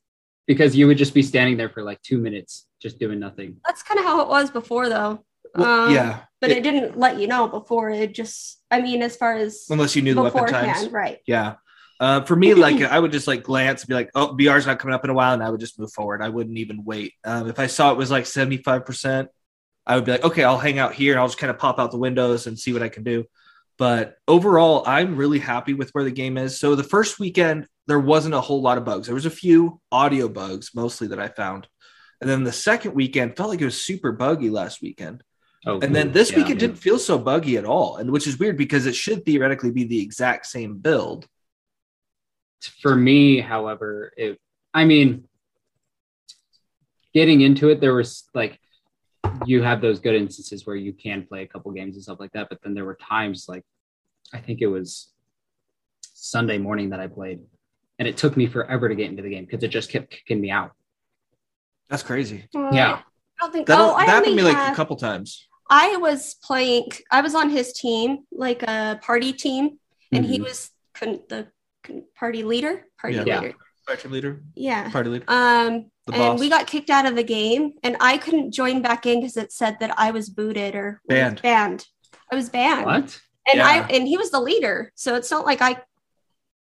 because 0.46 0.76
you 0.76 0.86
would 0.86 0.98
just 0.98 1.14
be 1.14 1.22
standing 1.22 1.56
there 1.56 1.68
for 1.68 1.82
like 1.82 2.00
two 2.02 2.18
minutes 2.18 2.66
just 2.80 2.98
doing 2.98 3.18
nothing. 3.18 3.56
that's 3.66 3.82
kind 3.82 3.98
of 3.98 4.06
how 4.06 4.20
it 4.20 4.28
was 4.28 4.50
before, 4.50 4.88
though. 4.88 5.24
Well, 5.54 5.86
Um, 5.88 5.94
yeah, 5.94 6.20
but 6.40 6.50
It- 6.50 6.58
it, 6.58 6.62
didn't 6.62 6.98
let 6.98 7.18
you 7.18 7.26
know 7.26 7.48
before. 7.48 7.90
It 7.90 8.14
just, 8.14 8.60
I 8.70 8.80
mean, 8.80 9.02
as 9.02 9.16
far 9.16 9.34
as 9.34 9.66
unless 9.70 9.96
you 9.96 10.02
knew 10.02 10.14
the 10.14 10.22
weapon 10.22 10.44
beforehand, 10.44 10.76
times. 10.76 10.88
right? 10.92 11.18
Yeah. 11.26 11.54
Uh, 12.00 12.20
for 12.22 12.36
me, 12.36 12.54
like 12.54 12.80
I 12.82 12.98
would 13.00 13.10
just 13.10 13.26
like 13.26 13.42
glance 13.42 13.82
and 13.82 13.88
be 13.88 13.94
like, 13.94 14.10
"Oh, 14.14 14.32
BR's 14.34 14.66
not 14.66 14.78
coming 14.78 14.94
up 14.94 15.02
in 15.04 15.10
a 15.10 15.14
while," 15.14 15.34
and 15.34 15.42
I 15.42 15.50
would 15.50 15.58
just 15.58 15.80
move 15.80 15.92
forward. 15.92 16.22
I 16.22 16.28
wouldn't 16.28 16.56
even 16.58 16.84
wait. 16.84 17.14
Um, 17.24 17.48
if 17.48 17.58
I 17.58 17.66
saw 17.66 17.90
it 17.90 17.96
was 17.98 18.08
like 18.10 18.24
seventy 18.26 18.58
five 18.58 18.86
percent, 18.86 19.30
I 19.84 19.96
would 19.96 20.04
be 20.04 20.12
like, 20.12 20.22
"Okay, 20.24 20.44
I'll 20.44 20.58
hang 20.58 20.78
out 20.78 20.94
here 20.94 21.12
and 21.14 21.18
I'll 21.20 21.26
just 21.26 21.38
kind 21.38 21.50
of 21.50 21.58
pop 21.58 21.80
out 21.80 21.90
the 21.90 21.98
windows 21.98 22.46
and 22.46 22.56
see 22.56 22.72
what 22.72 22.82
I 22.84 22.88
can 22.88 23.02
do." 23.02 23.24
But 23.78 24.16
overall, 24.26 24.82
I'm 24.86 25.16
really 25.16 25.38
happy 25.38 25.72
with 25.75 25.90
where 25.90 26.04
the 26.04 26.10
game 26.10 26.36
is. 26.36 26.58
So 26.58 26.75
the 26.75 26.82
first 26.84 27.20
weekend, 27.20 27.66
there 27.86 28.00
wasn't 28.00 28.34
a 28.34 28.40
whole 28.40 28.60
lot 28.60 28.76
of 28.78 28.84
bugs. 28.84 29.06
There 29.06 29.14
was 29.14 29.26
a 29.26 29.30
few 29.30 29.80
audio 29.92 30.28
bugs 30.28 30.72
mostly 30.75 31.08
that 31.08 31.20
I 31.20 31.28
found, 31.28 31.69
and 32.20 32.28
then 32.28 32.44
the 32.44 32.52
second 32.52 32.94
weekend 32.94 33.36
felt 33.36 33.50
like 33.50 33.60
it 33.60 33.64
was 33.64 33.82
super 33.82 34.12
buggy 34.12 34.50
last 34.50 34.82
weekend. 34.82 35.22
Oh, 35.66 35.80
And 35.80 35.94
then 35.94 36.12
this 36.12 36.31
yeah, 36.31 36.38
weekend 36.38 36.60
yeah. 36.60 36.67
didn't 36.69 36.79
feel 36.79 36.98
so 36.98 37.19
buggy 37.19 37.56
at 37.56 37.64
all, 37.64 37.96
and 37.96 38.10
which 38.10 38.26
is 38.26 38.38
weird 38.38 38.56
because 38.56 38.86
it 38.86 38.94
should 38.96 39.24
theoretically 39.24 39.70
be 39.70 39.84
the 39.84 40.00
exact 40.03 40.46
same 40.46 40.79
build. 40.79 41.26
for 42.82 42.94
me, 42.96 43.41
however, 43.41 44.12
it 44.17 44.38
I 44.74 44.84
mean 44.84 45.24
getting 47.14 47.41
into 47.41 47.69
it, 47.70 47.81
there 47.81 47.94
was 47.94 48.29
like 48.34 48.58
you 49.47 49.63
have 49.63 49.81
those 49.81 49.99
good 50.01 50.15
instances 50.15 50.67
where 50.67 50.77
you 50.77 50.93
can 50.93 51.27
play 51.27 51.43
a 51.43 51.47
couple 51.47 51.70
games 51.73 51.94
and 51.94 52.03
stuff 52.03 52.19
like 52.20 52.32
that, 52.32 52.49
but 52.49 52.58
then 52.63 52.75
there 52.75 52.85
were 52.85 52.97
times 53.08 53.47
like 53.49 53.65
I 54.32 54.39
think 54.39 54.61
it 54.61 54.67
was 54.67 55.13
Sunday 56.03 56.58
morning 56.58 56.91
that 56.91 57.01
I 57.01 57.06
played, 57.06 57.41
and 57.99 58.06
it 58.08 58.17
took 58.17 58.37
me 58.37 58.47
forever 58.47 58.89
to 58.89 58.94
get 58.94 59.11
into 59.11 59.23
the 59.23 59.31
game 59.31 59.44
because 59.44 59.63
it 59.63 59.69
just 59.69 59.91
kept 59.91 60.11
kicking 60.11 60.41
me 60.41 60.51
out. 60.51 60.73
That's 61.89 62.03
crazy. 62.03 62.49
Uh, 62.55 62.70
Yeah. 62.73 63.01
I 63.41 63.44
don't 63.44 63.53
think. 63.53 63.67
That 63.69 63.79
oh, 63.81 63.97
that 63.97 64.08
happened 64.08 64.32
to 64.32 64.37
me 64.37 64.43
like 64.43 64.56
had- 64.56 64.73
a 64.73 64.77
couple 64.77 64.97
times. 64.97 65.47
I 65.70 65.97
was 65.97 66.35
playing. 66.43 66.89
I 67.11 67.20
was 67.20 67.35
on 67.35 67.51
his 67.51 67.73
team, 67.73 68.20
like 68.32 68.63
a 68.63 68.99
party 69.03 69.32
team, 69.32 69.79
and 70.13 70.25
he 70.25 70.39
Mhm. 70.39 70.44
was 70.44 70.70
con- 70.94 71.20
the 71.29 71.49
con- 71.85 72.05
party 72.19 72.43
leader. 72.43 72.87
Party 73.01 73.17
Yeah. 73.17 73.25
Yeah. 73.27 73.41
leader. 73.41 73.55
Party 73.87 74.08
leader, 74.08 74.43
Yeah. 74.55 74.91
party 74.91 75.08
leader. 75.11 75.25
Um, 75.29 75.73
The 75.73 75.91
and 76.15 76.19
boss. 76.32 76.41
we 76.41 76.48
got 76.48 76.67
kicked 76.67 76.91
out 76.91 77.06
of 77.06 77.17
the 77.17 77.22
game, 77.22 77.72
and 77.82 77.96
I 78.00 78.19
couldn't 78.19 78.53
join 78.53 78.82
back 78.82 79.06
in 79.06 79.20
because 79.20 79.36
it 79.36 79.53
said 79.53 79.79
that 79.81 79.94
I 79.98 80.10
was 80.10 80.29
booted 80.31 80.74
or 80.74 81.00
Banned. 81.08 81.43
Banned. 81.43 81.86
I 82.31 82.36
was 82.36 82.48
banned, 82.50 82.84
What? 82.86 83.20
and 83.50 83.62
I 83.62 83.79
and 83.88 84.06
he 84.06 84.17
was 84.17 84.31
the 84.31 84.41
leader, 84.41 84.93
so 84.94 85.15
it's 85.15 85.31
not 85.31 85.46
like 85.46 85.62
I, 85.62 85.77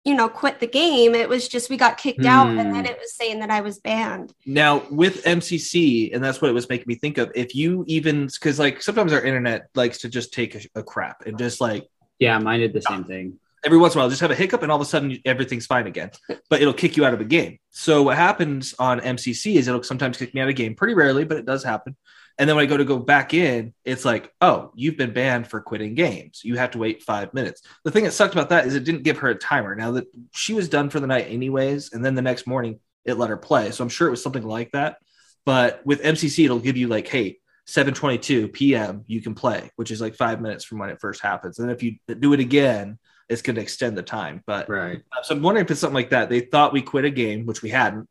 you 0.05 0.15
know, 0.15 0.29
quit 0.29 0.59
the 0.61 0.67
game. 0.67 1.13
It 1.15 1.27
was 1.27 1.47
just 1.49 1.69
we 1.69 1.75
got 1.77 1.97
kicked 1.97 2.25
out, 2.25 2.47
and 2.49 2.67
Hmm. 2.67 2.73
then 2.73 2.85
it 2.85 2.97
was 2.97 3.13
saying 3.15 3.39
that 3.39 3.49
I 3.49 3.61
was 3.61 3.79
banned. 3.79 4.33
Now 4.45 4.83
with 4.89 5.23
MCC, 5.25 6.13
and 6.13 6.23
that's 6.23 6.41
what 6.41 6.49
it 6.49 6.53
was 6.53 6.69
making 6.69 6.85
me 6.87 6.95
think 6.95 7.17
of. 7.17 7.31
If 7.35 7.53
you 7.55 7.83
even 7.87 8.27
because 8.27 8.59
like 8.59 8.81
sometimes 8.81 9.11
our 9.11 9.21
internet 9.21 9.67
likes 9.75 9.97
to 9.99 10.09
just 10.09 10.31
take 10.33 10.55
a, 10.55 10.79
a 10.79 10.83
crap 10.83 11.25
and 11.25 11.37
just 11.37 11.59
like 11.59 11.85
Yeah, 12.19 12.39
mine 12.39 12.61
did 12.61 12.73
the 12.73 12.81
same 12.81 13.03
thing. 13.03 13.39
Every 13.67 13.77
once 13.77 13.93
in 13.93 13.99
a 13.99 14.01
while 14.01 14.09
just 14.09 14.21
have 14.21 14.31
a 14.31 14.35
hiccup 14.35 14.63
and 14.63 14.71
all 14.71 14.77
of 14.77 14.81
a 14.81 14.89
sudden 14.89 15.17
everything's 15.25 15.65
fine 15.65 15.87
again 15.87 16.09
but 16.49 16.61
it'll 16.61 16.73
kick 16.73 16.95
you 16.95 17.03
out 17.03 17.13
of 17.13 17.19
a 17.19 17.25
game. 17.25 17.59
So 17.69 18.03
what 18.03 18.15
happens 18.15 18.73
on 18.79 19.01
mcc 19.01 19.55
is 19.55 19.67
it'll 19.67 19.83
sometimes 19.83 20.17
kick 20.17 20.33
me 20.33 20.39
out 20.39 20.45
of 20.45 20.51
a 20.51 20.53
game 20.53 20.73
pretty 20.73 20.93
rarely 20.93 21.25
but 21.25 21.37
it 21.37 21.45
does 21.45 21.65
happen. 21.65 21.97
And 22.39 22.47
then 22.47 22.55
when 22.55 22.63
i 22.63 22.69
go 22.69 22.77
to 22.77 22.85
go 22.85 22.97
back 22.97 23.33
in 23.33 23.73
it's 23.83 24.05
like 24.05 24.33
oh 24.39 24.71
you've 24.73 24.95
been 24.95 25.11
banned 25.11 25.47
for 25.47 25.59
quitting 25.59 25.93
games. 25.93 26.41
You 26.45 26.55
have 26.55 26.71
to 26.71 26.77
wait 26.77 27.03
five 27.03 27.33
minutes. 27.33 27.61
The 27.83 27.91
thing 27.91 28.05
that 28.05 28.13
sucked 28.13 28.33
about 28.33 28.49
that 28.49 28.65
is 28.65 28.73
it 28.73 28.85
didn't 28.85 29.03
give 29.03 29.17
her 29.17 29.29
a 29.29 29.35
timer. 29.35 29.75
Now 29.75 29.91
that 29.91 30.07
she 30.33 30.53
was 30.53 30.69
done 30.69 30.89
for 30.89 31.01
the 31.01 31.07
night 31.07 31.27
anyways 31.27 31.91
and 31.91 32.05
then 32.05 32.15
the 32.15 32.21
next 32.21 32.47
morning 32.47 32.79
it 33.03 33.17
let 33.17 33.29
her 33.29 33.37
play. 33.37 33.71
So 33.71 33.83
i'm 33.83 33.89
sure 33.89 34.07
it 34.07 34.11
was 34.11 34.23
something 34.23 34.47
like 34.47 34.71
that. 34.71 34.97
But 35.45 35.81
with 35.85 36.01
mcc 36.01 36.45
it'll 36.45 36.59
give 36.59 36.77
you 36.77 36.87
like 36.87 37.09
hey 37.09 37.39
7:22 37.67 38.53
p.m. 38.53 39.03
you 39.07 39.21
can 39.21 39.35
play, 39.35 39.69
which 39.75 39.91
is 39.91 39.99
like 39.99 40.15
five 40.15 40.41
minutes 40.41 40.63
from 40.63 40.79
when 40.79 40.89
it 40.89 41.01
first 41.01 41.21
happens. 41.21 41.59
And 41.59 41.69
if 41.69 41.83
you 41.83 41.97
do 42.07 42.31
it 42.31 42.39
again, 42.39 42.97
it's 43.29 43.41
going 43.41 43.55
to 43.55 43.61
extend 43.61 43.97
the 43.97 44.03
time. 44.03 44.41
But 44.45 44.69
Right. 44.69 45.01
uh, 45.11 45.23
so 45.23 45.35
I'm 45.35 45.41
wondering 45.41 45.65
if 45.65 45.71
it's 45.71 45.79
something 45.81 45.93
like 45.95 46.11
that. 46.11 46.29
They 46.29 46.39
thought 46.41 46.73
we 46.73 46.81
quit 46.81 47.05
a 47.05 47.09
game, 47.09 47.45
which 47.45 47.61
we 47.61 47.69
hadn't, 47.69 48.07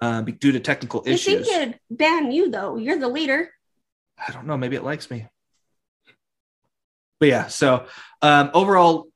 um, 0.00 0.24
be- 0.24 0.32
due 0.32 0.52
to 0.52 0.60
technical 0.60 1.02
You 1.06 1.12
issues. 1.14 1.46
think 1.48 1.62
it'd 1.62 1.80
ban 1.90 2.30
you 2.30 2.50
though? 2.50 2.76
You're 2.76 2.98
the 2.98 3.08
leader. 3.08 3.50
I 4.26 4.32
don't 4.32 4.46
know. 4.46 4.56
Maybe 4.56 4.76
it 4.76 4.84
likes 4.84 5.10
me. 5.10 5.26
But 7.20 7.28
yeah, 7.28 7.46
so 7.48 7.86
um, 8.22 8.50
overall, 8.54 9.08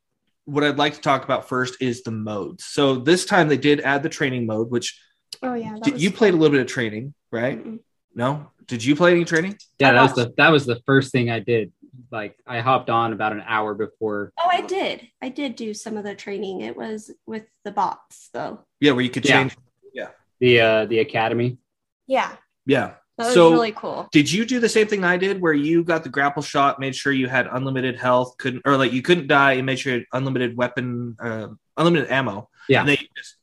what 0.45 0.65
I'd 0.65 0.79
like 0.79 0.95
to 0.95 1.01
talk 1.01 1.23
about 1.25 1.49
first 1.49 1.81
is 1.81 2.03
the 2.03 2.11
modes. 2.11 2.65
So 2.65 2.97
this 2.97 3.25
time 3.25 3.49
they 3.49 3.57
did 3.57 3.81
add 3.81 4.03
the 4.03 4.09
training 4.09 4.47
mode, 4.47 4.71
which 4.71 5.01
Oh 5.43 5.55
yeah. 5.55 5.75
that 5.75 5.85
did, 5.85 6.01
you 6.01 6.11
fun. 6.11 6.17
played 6.19 6.35
a 6.35 6.37
little 6.37 6.51
bit 6.53 6.61
of 6.61 6.67
training, 6.67 7.15
right? 7.31 7.65
Mm-mm. 7.65 7.79
No, 8.15 8.51
did 8.67 8.85
you 8.85 8.97
play 8.97 9.13
any 9.13 9.25
training? 9.25 9.57
Yeah, 9.79 9.93
that 9.93 10.03
was 10.03 10.15
the 10.15 10.35
that 10.37 10.51
was 10.51 10.67
the 10.67 10.81
first 10.85 11.13
thing 11.13 11.31
I 11.31 11.39
did. 11.39 11.73
Like 12.11 12.37
I 12.47 12.61
hopped 12.61 12.89
on 12.91 13.13
about 13.13 13.33
an 13.33 13.43
hour 13.47 13.75
before. 13.75 14.33
Oh, 14.39 14.49
I 14.51 14.63
did. 14.63 15.07
I 15.21 15.29
did 15.29 15.57
do 15.57 15.75
some 15.75 15.97
of 15.97 16.05
the 16.05 16.15
training. 16.15 16.63
It 16.63 16.77
was 16.77 17.11
with 17.27 17.45
the 17.65 17.71
bots 17.71 18.31
though. 18.33 18.61
Yeah, 18.81 18.93
where 18.93 19.05
you 19.05 19.11
could 19.11 19.25
change. 19.25 19.57
Yeah. 19.93 20.05
change. 20.05 20.15
the 20.41 20.61
uh 20.61 20.85
the 20.87 20.99
academy. 21.01 21.59
Yeah. 22.07 22.35
Yeah. 22.67 22.95
That 23.19 23.27
was 23.27 23.35
So- 23.35 23.53
really 23.53 23.73
cool. 23.73 24.09
Did 24.11 24.33
you 24.33 24.47
do 24.47 24.59
the 24.59 24.69
same 24.71 24.87
thing 24.87 25.05
I 25.05 25.19
did, 25.19 25.41
where 25.41 25.53
you 25.53 25.85
got 25.85 26.03
the 26.03 26.09
grapple 26.09 26.43
shot, 26.43 26.81
made 26.81 26.97
sure 26.97 27.13
you 27.13 27.29
had 27.29 27.47
unlimited 27.47 27.99
health, 27.99 28.37
couldn't 28.39 28.63
or 28.65 28.77
like 28.79 28.93
you 28.93 29.03
couldn't 29.03 29.27
die, 29.27 29.53
and 29.53 29.67
made 29.67 29.79
sure 29.79 29.93
you 29.93 29.99
had 30.01 30.07
unlimited 30.19 30.57
weapon, 30.57 31.17
uh, 31.21 31.49
unlimited 31.77 32.11
ammo. 32.11 32.49
Yeah. 32.69 32.81
And 32.81 32.89
then 32.89 32.97
you 33.01 33.07
just 33.17 33.37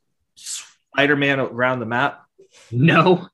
Spider 0.92 1.14
Man 1.14 1.38
around 1.38 1.78
the 1.80 1.86
map. 1.86 2.24
No, 2.72 3.28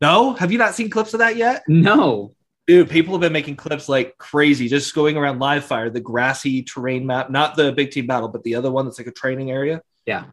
No, 0.00 0.34
have 0.34 0.52
you 0.52 0.58
not 0.58 0.76
seen 0.76 0.90
clips 0.90 1.12
of 1.12 1.18
that 1.18 1.36
yet? 1.36 1.64
no. 1.66 2.34
Dude, 2.68 2.90
people 2.90 3.14
have 3.14 3.22
been 3.22 3.32
making 3.32 3.56
clips 3.56 3.88
like 3.88 4.18
crazy, 4.18 4.68
just 4.68 4.94
going 4.94 5.16
around 5.16 5.38
live 5.38 5.64
fire, 5.64 5.88
the 5.88 6.00
grassy 6.00 6.62
terrain 6.62 7.06
map, 7.06 7.30
not 7.30 7.56
the 7.56 7.72
big 7.72 7.90
team 7.90 8.06
battle, 8.06 8.28
but 8.28 8.44
the 8.44 8.54
other 8.54 8.70
one 8.70 8.84
that's 8.84 8.98
like 8.98 9.06
a 9.06 9.12
training 9.12 9.50
area. 9.50 9.80
Yeah. 10.04 10.26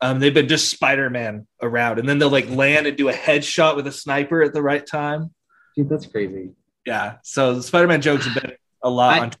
Um, 0.00 0.20
they've 0.20 0.32
been 0.32 0.46
just 0.46 0.70
Spider 0.70 1.10
Man 1.10 1.48
around, 1.60 1.98
and 1.98 2.08
then 2.08 2.20
they'll 2.20 2.30
like 2.30 2.48
land 2.48 2.86
and 2.86 2.96
do 2.96 3.08
a 3.08 3.12
headshot 3.12 3.74
with 3.74 3.88
a 3.88 3.92
sniper 3.92 4.40
at 4.40 4.54
the 4.54 4.62
right 4.62 4.86
time. 4.86 5.34
Dude, 5.74 5.88
that's 5.88 6.06
crazy. 6.06 6.50
Yeah. 6.86 7.16
So 7.24 7.56
the 7.56 7.62
Spider 7.62 7.88
Man 7.88 8.00
jokes 8.00 8.24
have 8.24 8.40
been 8.40 8.52
a 8.84 8.88
lot 8.88 9.18
I- 9.18 9.20
on 9.22 9.32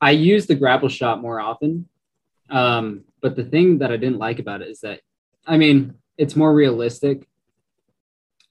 I 0.00 0.10
use 0.10 0.46
the 0.46 0.56
grapple 0.56 0.88
shot 0.88 1.22
more 1.22 1.40
often. 1.40 1.88
Um, 2.50 3.04
but 3.22 3.36
the 3.36 3.44
thing 3.44 3.78
that 3.78 3.92
I 3.92 3.96
didn't 3.96 4.18
like 4.18 4.40
about 4.40 4.60
it 4.60 4.68
is 4.68 4.80
that, 4.80 5.00
I 5.46 5.56
mean, 5.56 5.94
it's 6.18 6.34
more 6.34 6.52
realistic, 6.52 7.28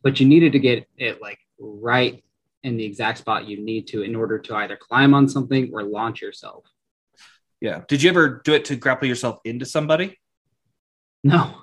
but 0.02 0.20
you 0.22 0.26
needed 0.26 0.54
to 0.54 0.60
get 0.60 0.88
it 0.98 1.22
like 1.22 1.38
right 1.60 2.24
in 2.64 2.78
the 2.78 2.86
exact 2.86 3.20
spot 3.20 3.48
you 3.48 3.64
need 3.64 3.88
to 3.88 4.02
in 4.02 4.16
order 4.16 4.40
to 4.40 4.56
either 4.56 4.76
climb 4.78 5.14
on 5.14 5.28
something 5.28 5.72
or 5.74 5.84
launch 5.84 6.22
yourself. 6.22 6.66
Yeah. 7.62 7.82
Did 7.88 8.04
you 8.04 8.10
ever 8.10 8.42
do 8.44 8.54
it 8.54 8.66
to 8.66 8.76
grapple 8.76 9.08
yourself 9.08 9.40
into 9.46 9.66
somebody? 9.66 10.20
No. 11.24 11.56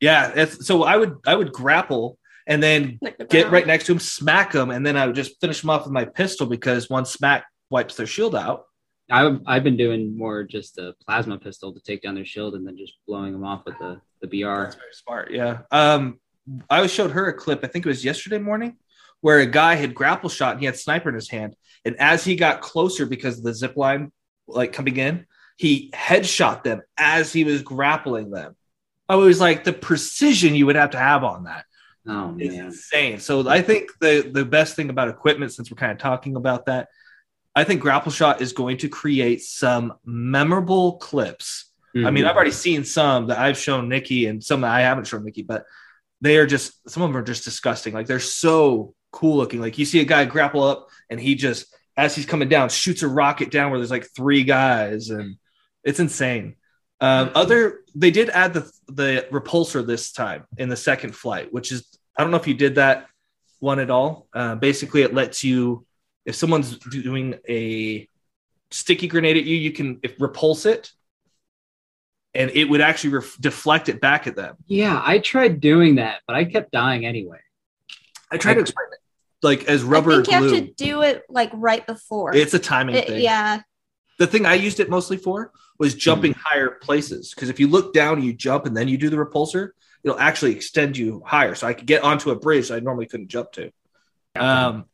Yeah. 0.00 0.32
It's, 0.34 0.66
so 0.66 0.84
I 0.84 0.96
would 0.96 1.16
I 1.26 1.34
would 1.34 1.52
grapple 1.52 2.18
and 2.46 2.62
then 2.62 2.98
Like 3.00 3.28
get 3.28 3.50
right 3.50 3.66
next 3.66 3.84
to 3.86 3.92
him, 3.92 3.98
smack 3.98 4.54
him, 4.54 4.70
and 4.70 4.84
then 4.84 4.96
I 4.96 5.06
would 5.06 5.14
just 5.14 5.38
finish 5.40 5.62
him 5.62 5.70
off 5.70 5.84
with 5.84 5.92
my 5.92 6.06
pistol 6.06 6.46
because 6.46 6.88
one 6.88 7.04
smack 7.04 7.44
wipes 7.70 7.94
their 7.96 8.06
shield 8.06 8.34
out. 8.34 8.64
I've, 9.10 9.40
I've 9.46 9.64
been 9.64 9.76
doing 9.76 10.16
more 10.16 10.44
just 10.44 10.78
a 10.78 10.94
plasma 11.06 11.38
pistol 11.38 11.72
to 11.72 11.80
take 11.80 12.02
down 12.02 12.14
their 12.14 12.24
shield 12.24 12.54
and 12.54 12.66
then 12.66 12.76
just 12.76 12.94
blowing 13.06 13.32
them 13.32 13.44
off 13.44 13.64
with 13.64 13.78
the, 13.78 14.00
the 14.20 14.26
BR. 14.26 14.64
That's 14.64 14.74
very 14.74 14.92
smart. 14.92 15.30
Yeah. 15.30 15.60
Um, 15.70 16.20
I 16.68 16.86
showed 16.86 17.10
her 17.12 17.26
a 17.28 17.34
clip. 17.34 17.60
I 17.62 17.68
think 17.68 17.86
it 17.86 17.88
was 17.88 18.04
yesterday 18.04 18.38
morning, 18.38 18.76
where 19.20 19.38
a 19.40 19.46
guy 19.46 19.74
had 19.74 19.94
grapple 19.94 20.28
shot 20.28 20.52
and 20.52 20.60
he 20.60 20.66
had 20.66 20.76
sniper 20.76 21.08
in 21.08 21.14
his 21.14 21.28
hand, 21.28 21.54
and 21.84 21.96
as 22.00 22.24
he 22.24 22.36
got 22.36 22.60
closer 22.60 23.06
because 23.06 23.38
of 23.38 23.44
the 23.44 23.54
zip 23.54 23.76
line, 23.76 24.12
like 24.46 24.72
coming 24.72 24.96
in, 24.96 25.26
he 25.56 25.90
headshot 25.94 26.62
them 26.62 26.82
as 26.96 27.32
he 27.32 27.44
was 27.44 27.62
grappling 27.62 28.30
them. 28.30 28.56
I 29.08 29.16
was 29.16 29.40
like, 29.40 29.64
the 29.64 29.72
precision 29.72 30.54
you 30.54 30.66
would 30.66 30.76
have 30.76 30.90
to 30.90 30.98
have 30.98 31.24
on 31.24 31.44
that 31.44 31.64
Oh, 32.06 32.36
is 32.38 32.54
man. 32.54 32.66
insane. 32.66 33.18
So 33.20 33.48
I 33.48 33.62
think 33.62 33.90
the 34.00 34.30
the 34.32 34.44
best 34.44 34.76
thing 34.76 34.90
about 34.90 35.08
equipment, 35.08 35.52
since 35.52 35.70
we're 35.70 35.76
kind 35.76 35.92
of 35.92 35.98
talking 35.98 36.36
about 36.36 36.66
that, 36.66 36.88
I 37.54 37.64
think 37.64 37.80
grapple 37.80 38.12
shot 38.12 38.40
is 38.40 38.52
going 38.52 38.78
to 38.78 38.88
create 38.88 39.42
some 39.42 39.94
memorable 40.04 40.96
clips 40.98 41.64
I 41.96 42.10
mean, 42.10 42.24
Mhm. 42.24 42.28
I've 42.28 42.36
already 42.36 42.50
seen 42.52 42.84
some 42.84 43.26
that 43.28 43.38
I've 43.38 43.58
shown 43.58 43.88
Nikki 43.88 44.26
and 44.26 44.44
some 44.44 44.60
that 44.60 44.70
I 44.70 44.82
haven't 44.82 45.06
shown 45.06 45.24
Nikki, 45.24 45.42
but 45.42 45.64
they 46.20 46.36
are 46.36 46.46
just 46.46 46.88
some 46.88 47.02
of 47.02 47.08
them 47.08 47.16
are 47.16 47.24
just 47.24 47.44
disgusting. 47.44 47.94
Like 47.94 48.06
they're 48.06 48.20
so 48.20 48.94
cool 49.10 49.36
looking. 49.36 49.60
Like 49.60 49.78
you 49.78 49.84
see 49.84 50.00
a 50.00 50.04
guy 50.04 50.24
grapple 50.24 50.62
up 50.62 50.88
and 51.10 51.20
he 51.20 51.34
just 51.34 51.74
as 51.96 52.14
he's 52.14 52.26
coming 52.26 52.48
down 52.48 52.68
shoots 52.68 53.02
a 53.02 53.08
rocket 53.08 53.50
down 53.50 53.70
where 53.70 53.78
there's 53.78 53.90
like 53.90 54.08
three 54.14 54.44
guys 54.44 55.10
and 55.10 55.36
it's 55.84 56.00
insane. 56.00 56.56
Um, 57.00 57.30
other 57.34 57.80
they 57.94 58.10
did 58.10 58.28
add 58.30 58.54
the 58.54 58.70
the 58.88 59.26
repulsor 59.30 59.86
this 59.86 60.12
time 60.12 60.44
in 60.56 60.68
the 60.68 60.76
second 60.76 61.14
flight, 61.14 61.52
which 61.52 61.72
is 61.72 61.86
I 62.16 62.22
don't 62.22 62.30
know 62.30 62.36
if 62.38 62.46
you 62.48 62.54
did 62.54 62.76
that 62.76 63.06
one 63.60 63.78
at 63.78 63.90
all. 63.90 64.26
Uh, 64.32 64.56
basically, 64.56 65.02
it 65.02 65.14
lets 65.14 65.44
you 65.44 65.86
if 66.24 66.34
someone's 66.34 66.76
doing 66.78 67.36
a 67.48 68.08
sticky 68.70 69.08
grenade 69.08 69.36
at 69.36 69.44
you, 69.44 69.56
you 69.56 69.72
can 69.72 70.00
if 70.02 70.20
repulse 70.20 70.66
it 70.66 70.90
and 72.34 72.50
it 72.50 72.64
would 72.64 72.80
actually 72.80 73.10
ref- 73.14 73.36
deflect 73.40 73.88
it 73.88 74.00
back 74.00 74.26
at 74.26 74.36
them. 74.36 74.56
yeah, 74.66 75.00
I 75.04 75.18
tried 75.18 75.60
doing 75.60 75.96
that, 75.96 76.20
but 76.26 76.36
I 76.36 76.44
kept 76.44 76.70
dying 76.70 77.06
anyway. 77.06 77.40
I 78.30 78.36
tried 78.36 78.54
to 78.54 78.60
explain 78.60 78.87
like 79.42 79.64
as 79.64 79.82
rubber 79.82 80.10
I 80.12 80.14
rubber 80.16 80.24
think 80.24 80.32
you 80.42 80.48
glue. 80.48 80.54
have 80.56 80.66
to 80.66 80.72
do 80.84 81.02
it 81.02 81.22
like 81.28 81.50
right 81.54 81.86
before. 81.86 82.34
It's 82.34 82.54
a 82.54 82.58
timing 82.58 82.96
It- 82.96 83.06
thing. 83.08 83.22
yeah. 83.22 83.60
The 84.18 84.26
thing 84.26 84.46
I 84.46 84.54
used 84.54 84.80
it 84.80 84.90
mostly 84.90 85.16
for 85.16 85.52
was 85.78 85.94
jumping 85.94 86.32
Hmm. 86.34 86.40
higher 86.44 86.70
places 86.82 87.32
because 87.34 87.48
if 87.48 87.60
you 87.60 87.68
look 87.68 87.92
down, 87.94 88.22
you 88.22 88.32
jump 88.32 88.66
and 88.66 88.76
then 88.76 88.88
you 88.88 88.98
do 88.98 89.10
the 89.10 89.16
repulsor, 89.16 89.70
it'll 90.02 90.18
actually 90.18 90.52
extend 90.56 90.96
you 90.96 91.22
higher. 91.24 91.54
So 91.54 91.66
I 91.68 91.72
could 91.72 91.86
get 91.86 92.02
onto 92.02 92.30
a 92.30 92.36
bridge 92.38 92.70
I 92.72 92.80
normally 92.80 93.06
couldn't 93.06 93.28
jump 93.28 93.52
to. 93.52 93.70
Um, 94.34 94.86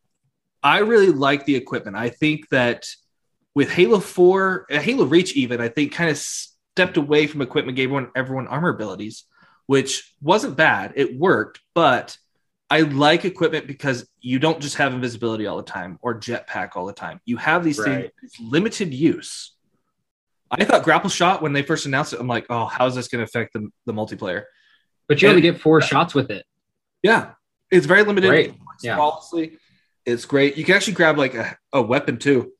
I 0.62 0.78
really 0.78 1.10
like 1.10 1.46
the 1.46 1.56
equipment. 1.56 1.96
I 1.96 2.10
think 2.10 2.48
that 2.50 2.86
with 3.54 3.70
Halo 3.70 4.00
4, 4.00 4.66
uh, 4.70 4.80
Halo 4.80 5.04
Reach, 5.06 5.34
even, 5.34 5.60
I 5.60 5.68
think 5.68 5.92
kind 5.92 6.10
of 6.10 6.18
stepped 6.18 6.96
away 6.96 7.26
from 7.26 7.40
equipment, 7.42 7.76
gave 7.76 7.86
everyone, 7.88 8.10
everyone 8.16 8.46
armor 8.48 8.70
abilities, 8.70 9.24
which 9.66 10.14
wasn't 10.20 10.56
bad. 10.56 10.92
It 10.96 11.18
worked, 11.18 11.60
but 11.74 12.16
I 12.71 12.80
like 12.80 13.25
equipment 13.25 13.66
because 13.66 14.09
you 14.21 14.38
don't 14.38 14.61
just 14.61 14.76
have 14.76 14.92
invisibility 14.94 15.47
all 15.47 15.56
the 15.59 15.62
time 15.62 15.99
or 16.02 16.18
jetpack 16.18 16.71
all 16.76 16.87
the 16.87 16.92
time. 16.92 17.21
You 17.25 17.37
have 17.37 17.62
these 17.62 17.76
things, 17.76 17.88
Right. 18.04 18.12
it's 18.23 18.40
limited 18.40 18.92
use. 18.94 19.52
I 20.50 20.64
thought 20.64 20.83
grapple 20.83 21.11
shot 21.11 21.42
when 21.42 21.52
they 21.52 21.62
first 21.62 21.85
announced 21.87 22.12
it. 22.12 22.21
I'm 22.21 22.28
like, 22.28 22.47
oh, 22.49 22.66
how 22.66 22.87
is 22.87 22.94
this 22.94 23.09
going 23.09 23.21
to 23.21 23.25
affect 23.25 23.52
the, 23.52 23.68
the 23.87 23.92
multiplayer? 23.92 24.44
But 25.09 25.21
you 25.21 25.28
only 25.28 25.42
get 25.42 25.61
four 25.61 25.80
shots 25.83 26.14
with 26.14 26.30
it. 26.30 26.47
Yeah, 27.02 27.33
it's 27.71 27.87
very 27.87 28.02
limited. 28.02 28.28
Great. 28.28 28.54
Yeah. 28.83 28.97
flawlessly. 28.97 29.59
It's 30.06 30.25
great. 30.25 30.56
You 30.56 30.64
can 30.64 30.75
actually 30.76 30.94
grab 30.94 31.18
like 31.18 31.35
a, 31.35 31.56
a 31.73 31.83
weapon 31.83 32.18
too. 32.18 32.52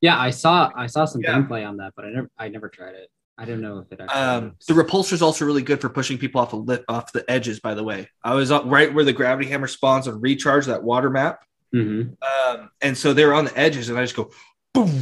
Yeah, 0.00 0.18
I 0.18 0.30
saw 0.30 0.70
I 0.76 0.86
saw 0.88 1.04
some 1.04 1.22
Yeah. 1.22 1.34
gameplay 1.34 1.66
on 1.66 1.76
that, 1.78 1.92
but 1.96 2.04
I 2.04 2.10
never 2.10 2.30
I 2.38 2.48
never 2.48 2.68
tried 2.68 2.94
it. 2.94 3.08
I 3.38 3.44
don't 3.44 3.60
know 3.60 3.78
if 3.78 3.90
it 3.90 4.00
actually 4.00 4.20
Um, 4.20 4.56
the 4.68 4.74
repulsor 4.74 5.14
is 5.14 5.22
also 5.22 5.44
really 5.44 5.62
good 5.62 5.80
for 5.80 5.88
pushing 5.88 6.18
people 6.18 6.40
off 6.40 6.52
a 6.52 6.56
lip 6.56 6.84
off 6.88 7.12
the 7.12 7.28
edges. 7.30 7.60
By 7.60 7.74
the 7.74 7.82
way, 7.82 8.08
I 8.22 8.34
was 8.34 8.50
right 8.52 8.92
where 8.92 9.04
the 9.04 9.12
gravity 9.12 9.48
hammer 9.48 9.66
spawns 9.66 10.06
on 10.06 10.20
recharge 10.20 10.66
that 10.66 10.82
water 10.82 11.10
map, 11.10 11.44
Mhm. 11.74 12.16
um, 12.22 12.70
and 12.82 12.96
so 12.96 13.12
they 13.12 13.24
were 13.24 13.34
on 13.34 13.46
the 13.46 13.58
edges, 13.58 13.88
and 13.88 13.98
I 13.98 14.02
just 14.02 14.14
go 14.16 14.30
boom, 14.74 15.00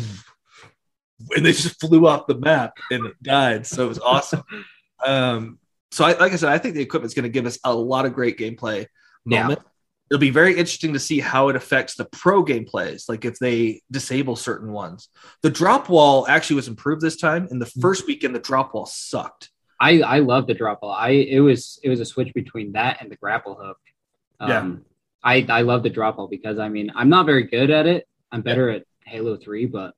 and 1.37 1.45
they 1.45 1.53
just 1.53 1.81
flew 1.81 2.07
off 2.07 2.27
the 2.27 2.39
map 2.39 2.73
and 2.91 3.07
it 3.07 3.23
died. 3.23 3.67
So 3.67 3.85
it 3.85 3.89
was 3.89 3.99
awesome. 3.99 4.43
um, 5.05 5.59
so 5.91 6.05
I, 6.05 6.13
like 6.19 6.33
I 6.33 6.37
said, 6.37 6.51
I 6.51 6.59
think 6.59 6.75
the 6.77 6.83
equipment's 6.83 7.15
going 7.15 7.25
to 7.25 7.29
give 7.29 7.47
us 7.47 7.59
a 7.65 7.75
lot 7.75 8.07
of 8.07 8.15
great 8.15 8.39
gameplay 8.39 8.87
Yeah. 9.27 9.43
moment. 9.43 9.61
It'll 10.11 10.19
be 10.21 10.31
very 10.31 10.53
interesting 10.53 10.93
to 10.95 10.99
see 10.99 11.21
how 11.21 11.49
it 11.51 11.57
affects 11.57 11.95
the 11.95 12.05
pro 12.05 12.45
gameplays, 12.45 13.09
like 13.09 13.25
if 13.25 13.39
they 13.39 13.83
disable 13.93 14.35
certain 14.35 14.73
ones. 14.73 15.09
The 15.43 15.51
drop 15.51 15.89
wall 15.89 16.27
actually 16.27 16.57
was 16.57 16.67
improved 16.67 17.01
this 17.01 17.17
time. 17.17 17.47
In 17.53 17.61
the 17.61 17.67
first 17.67 18.07
weekend, 18.09 18.35
the 18.35 18.41
drop 18.41 18.75
wall 18.75 18.87
sucked. 18.87 19.51
I 19.79 20.01
I 20.03 20.19
love 20.19 20.47
the 20.49 20.55
drop 20.55 20.83
wall. 20.83 20.91
I 20.93 21.11
it 21.11 21.39
was 21.41 21.79
it 21.85 21.89
was 21.89 22.01
a 22.01 22.05
switch 22.05 22.35
between 22.35 22.73
that 22.73 23.01
and 23.01 23.11
the 23.11 23.17
grapple 23.17 23.55
hook. 23.55 23.79
Um, 24.41 24.49
Yeah. 24.51 24.77
I 25.23 25.47
I 25.49 25.63
love 25.63 25.83
the 25.85 25.91
drop 25.91 26.19
wall 26.19 26.27
because 26.27 26.59
I 26.59 26.69
mean 26.69 26.91
I'm 26.95 27.09
not 27.09 27.25
very 27.27 27.45
good 27.45 27.71
at 27.71 27.87
it. 27.87 28.09
I'm 28.33 28.43
better 28.43 28.69
at 28.69 28.85
Halo 29.07 29.37
Three, 29.37 29.67
but 29.67 29.95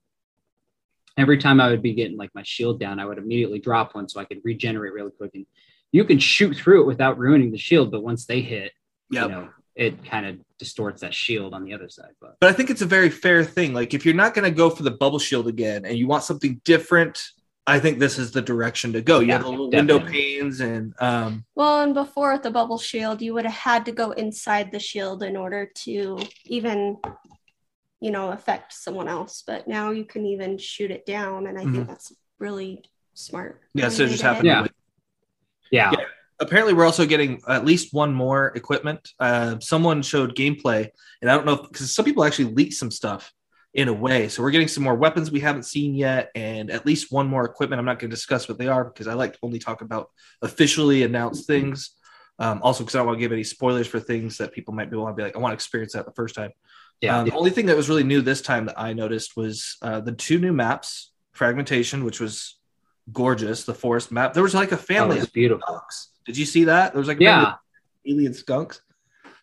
every 1.17 1.39
time 1.39 1.59
I 1.61 1.69
would 1.71 1.83
be 1.83 1.95
getting 1.95 2.19
like 2.19 2.35
my 2.35 2.43
shield 2.43 2.79
down, 2.81 2.99
I 3.01 3.07
would 3.07 3.19
immediately 3.19 3.61
drop 3.61 3.95
one 3.95 4.09
so 4.09 4.21
I 4.21 4.25
could 4.25 4.41
regenerate 4.45 4.93
really 4.93 5.11
quick. 5.11 5.31
And 5.35 5.47
you 5.91 6.05
can 6.05 6.19
shoot 6.19 6.55
through 6.57 6.83
it 6.83 6.87
without 6.87 7.19
ruining 7.19 7.51
the 7.51 7.59
shield, 7.59 7.91
but 7.91 8.03
once 8.03 8.25
they 8.27 8.41
hit, 8.43 8.73
Yeah. 9.11 9.23
you 9.25 9.29
know, 9.31 9.49
it 9.75 10.05
kind 10.05 10.27
of 10.27 10.37
distorts 10.59 11.01
that 11.01 11.15
shield 11.15 11.55
on 11.55 11.65
the 11.65 11.73
other 11.73 11.89
side. 11.89 12.13
But 12.21 12.37
But 12.41 12.51
I 12.51 12.53
think 12.53 12.71
it's 12.71 12.83
a 12.83 12.87
very 12.87 13.11
fair 13.11 13.43
thing. 13.45 13.73
Like 13.73 13.95
if 13.95 14.05
you're 14.05 14.15
not 14.15 14.35
going 14.35 14.45
to 14.45 14.57
go 14.57 14.69
for 14.71 14.83
the 14.83 14.91
bubble 14.91 15.19
shield 15.19 15.49
again 15.49 15.85
and 15.85 15.97
you 15.97 16.07
want 16.07 16.25
something 16.25 16.61
different, 16.65 17.23
I 17.67 17.79
think 17.79 17.99
this 17.99 18.19
is 18.19 18.33
the 18.33 18.43
direction 18.43 18.93
to 18.93 19.01
go. 19.03 19.21
You 19.21 19.29
Yeah, 19.29 19.35
have 19.35 19.45
the 19.45 19.51
little 19.51 19.71
window 19.71 19.99
panes 20.01 20.61
and 20.61 20.95
um, 21.01 21.45
Well, 21.55 21.81
and 21.83 21.95
before 21.95 22.33
with 22.33 22.43
the 22.43 22.51
bubble 22.51 22.79
shield, 22.79 23.23
you 23.23 23.33
would 23.35 23.45
have 23.47 23.55
had 23.55 23.87
to 23.87 23.93
go 23.93 24.11
inside 24.11 24.73
the 24.73 24.81
shield 24.81 25.23
in 25.23 25.37
order 25.37 25.71
to 25.85 26.19
even, 26.45 26.97
you 28.01 28.11
know, 28.11 28.31
affect 28.33 28.73
someone 28.75 29.09
else. 29.09 29.43
But 29.47 29.69
now 29.69 29.91
you 29.93 30.05
can 30.05 30.27
even 30.27 30.59
shoot 30.59 30.91
it 30.91 31.07
down, 31.07 31.47
and 31.47 31.59
I 31.59 31.65
Mhm. 31.65 31.73
think 31.73 31.89
that's 31.89 32.13
really 32.39 32.83
smart. 33.15 33.61
yeah, 33.75 33.89
so 33.89 34.05
way 34.05 34.11
just 34.11 34.23
they 34.23 34.29
did 34.29 34.35
happened. 34.35 34.67
it. 34.67 34.73
Yeah. 35.71 35.91
yeah, 35.93 36.01
Yeah. 36.01 36.07
Apparently, 36.41 36.75
we're 36.75 36.85
also 36.85 37.07
getting 37.07 37.41
at 37.49 37.65
least 37.65 37.93
one 37.93 38.13
more 38.13 38.49
equipment. 38.49 39.11
Uh, 39.21 39.59
someone 39.61 40.03
showed 40.03 40.35
gameplay, 40.35 40.89
and 41.21 41.31
I 41.31 41.35
don't 41.35 41.47
know 41.47 41.57
because 41.57 41.95
some 41.95 42.05
people 42.05 42.25
actually 42.25 42.53
leaked 42.53 42.75
some 42.75 42.91
stuff 42.91 43.33
in 43.75 43.89
a 43.89 43.93
way. 43.93 44.29
So 44.29 44.43
we're 44.43 44.51
getting 44.51 44.69
some 44.69 44.85
more 44.85 44.95
weapons 44.95 45.31
we 45.31 45.41
haven't 45.41 45.65
seen 45.65 45.95
yet, 45.95 46.31
and 46.35 46.71
at 46.71 46.85
least 46.85 47.13
one 47.13 47.29
more 47.29 47.45
equipment. 47.45 47.79
I'm 47.79 47.87
not 47.87 47.99
going 47.99 48.11
to 48.11 48.17
discuss 48.17 48.49
what 48.49 48.59
they 48.59 48.69
are 48.69 48.85
because 48.85 49.07
I 49.07 49.15
like 49.15 49.33
to 49.35 49.39
only 49.43 49.59
talk 49.59 49.81
about 49.81 50.11
officially 50.43 51.05
announced 51.05 51.47
things. 51.47 51.91
Um, 52.39 52.61
also, 52.63 52.83
because 52.83 52.97
I 52.97 52.99
don't 52.99 53.07
want 53.07 53.19
to 53.19 53.21
give 53.21 53.33
any 53.33 53.45
spoilers 53.45 53.87
for 53.87 54.01
things 54.01 54.39
that 54.39 54.53
people 54.53 54.75
might 54.75 54.91
be 54.91 54.97
want 54.97 55.17
to 55.17 55.21
be 55.21 55.25
like, 55.25 55.37
I 55.37 55.39
want 55.39 55.53
to 55.53 55.55
experience 55.55 55.93
that 55.93 56.07
the 56.07 56.13
first 56.13 56.35
time. 56.35 56.51
Yeah. 57.01 57.19
Um, 57.19 57.27
the 57.27 57.35
only 57.35 57.51
thing 57.51 57.67
that 57.67 57.77
was 57.77 57.89
really 57.89 58.05
new 58.05 58.21
this 58.21 58.43
time 58.43 58.67
that 58.67 58.79
I 58.79 58.93
noticed 58.95 59.37
was 59.37 59.77
uh, 59.83 60.01
the 60.01 60.13
two 60.13 60.39
new 60.39 60.53
maps, 60.53 61.13
fragmentation, 61.33 62.05
which 62.05 62.21
was 62.21 62.59
gorgeous, 63.13 63.65
the 63.65 63.75
forest 63.75 64.13
map. 64.13 64.35
There 64.35 64.43
was 64.43 64.55
like 64.55 64.73
a 64.73 64.77
Oh, 64.77 64.79
family 64.79 65.19
it's 65.19 65.31
beautiful. 65.31 65.83
Did 66.27 66.37
you 66.37 66.45
see 66.45 66.65
that? 66.65 66.93
There 66.93 66.99
was 67.01 67.09
like 67.09 67.19
a 67.19 67.25
family 67.25 67.43
Yeah. 67.45 67.53
of 67.53 67.59
alien 68.07 68.35
skunks. 68.35 68.81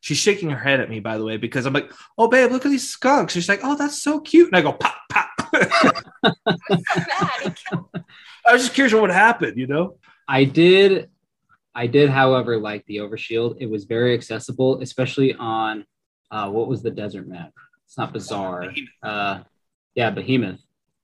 She's 0.02 0.18
shaking 0.18 0.50
her 0.50 0.58
head 0.58 0.80
at 0.80 0.90
me, 0.90 1.00
by 1.02 1.18
the 1.18 1.26
way, 1.26 1.36
because 1.38 1.66
I'm 1.66 1.74
like, 1.74 1.92
"Oh, 2.18 2.28
babe, 2.30 2.52
look 2.52 2.66
at 2.66 2.70
these 2.70 2.90
skunks." 2.90 3.34
She's 3.34 3.50
like, 3.50 3.60
"Oh, 3.64 3.76
that's 3.76 4.02
so 4.02 4.22
cute," 4.22 4.48
and 4.48 4.56
I 4.56 4.62
go, 4.62 4.72
"Pop, 4.74 4.96
pop." 5.12 5.30
so 5.52 5.60
mad. 5.62 7.58
He 7.58 7.78
I 8.46 8.54
was 8.54 8.62
just 8.64 8.74
curious 8.74 8.94
what 8.94 9.02
would 9.04 9.12
happen, 9.12 9.58
you 9.58 9.68
know? 9.68 9.98
I 10.28 10.44
did, 10.46 11.10
I 11.76 11.88
did, 11.88 12.10
however, 12.10 12.58
like 12.58 12.86
the 12.86 12.98
overshield. 12.98 13.58
It 13.60 13.70
was 13.70 13.84
very 13.86 14.14
accessible, 14.14 14.82
especially 14.82 15.34
on 15.36 15.86
uh, 16.32 16.50
what 16.50 16.68
was 16.68 16.82
the 16.82 16.92
desert 16.92 17.28
map? 17.28 17.52
It's 17.86 17.98
not 17.98 18.14
Bazaar. 18.14 18.72
Uh, 19.04 19.40
yeah, 19.96 20.10
Behemoth. 20.12 20.62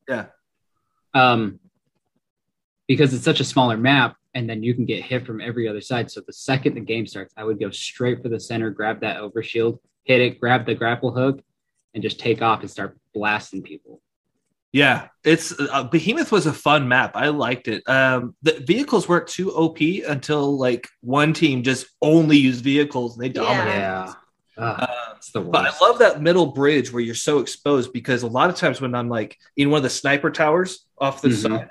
Yeah. 0.07 0.27
Um, 1.13 1.59
because 2.87 3.13
it's 3.13 3.23
such 3.25 3.39
a 3.39 3.43
smaller 3.45 3.77
map, 3.77 4.15
and 4.35 4.47
then 4.49 4.61
you 4.61 4.75
can 4.75 4.85
get 4.85 5.01
hit 5.03 5.25
from 5.25 5.41
every 5.41 5.67
other 5.67 5.81
side. 5.81 6.11
So 6.11 6.21
the 6.21 6.33
second 6.33 6.75
the 6.75 6.81
game 6.81 7.07
starts, 7.07 7.33
I 7.37 7.43
would 7.45 7.59
go 7.59 7.71
straight 7.71 8.21
for 8.21 8.29
the 8.29 8.39
center, 8.39 8.69
grab 8.69 8.99
that 9.01 9.17
overshield, 9.17 9.79
hit 10.03 10.21
it, 10.21 10.39
grab 10.39 10.65
the 10.65 10.75
grapple 10.75 11.11
hook, 11.11 11.41
and 11.93 12.03
just 12.03 12.19
take 12.19 12.41
off 12.41 12.59
and 12.59 12.69
start 12.69 12.97
blasting 13.13 13.63
people. 13.63 14.01
Yeah, 14.73 15.07
it's 15.23 15.57
uh, 15.57 15.83
Behemoth 15.85 16.33
was 16.33 16.47
a 16.47 16.53
fun 16.53 16.89
map. 16.89 17.15
I 17.15 17.29
liked 17.29 17.69
it. 17.69 17.81
Um, 17.87 18.35
the 18.43 18.59
vehicles 18.59 19.07
weren't 19.07 19.27
too 19.27 19.53
OP 19.53 19.79
until 20.05 20.57
like 20.59 20.89
one 20.99 21.31
team 21.31 21.63
just 21.63 21.87
only 22.01 22.35
used 22.37 22.61
vehicles 22.61 23.15
and 23.15 23.23
they 23.23 23.29
dominated. 23.29 23.79
Yeah. 23.79 24.13
Ah, 24.57 25.13
it's 25.15 25.31
the 25.31 25.39
But. 25.39 25.65
I 25.65 25.79
love 25.85 25.99
that 25.99 26.21
middle 26.21 26.47
bridge 26.47 26.91
where 26.91 27.01
you're 27.01 27.15
so 27.15 27.39
exposed 27.39 27.93
because 27.93 28.23
a 28.23 28.27
lot 28.27 28.49
of 28.49 28.57
times 28.57 28.81
when 28.81 28.95
I'm 28.95 29.07
like 29.07 29.37
in 29.55 29.69
one 29.69 29.77
of 29.77 29.83
the 29.83 29.89
sniper 29.89 30.29
towers 30.29 30.85
off 30.97 31.21
the 31.21 31.29
Mhm. 31.29 31.41
side, 31.41 31.69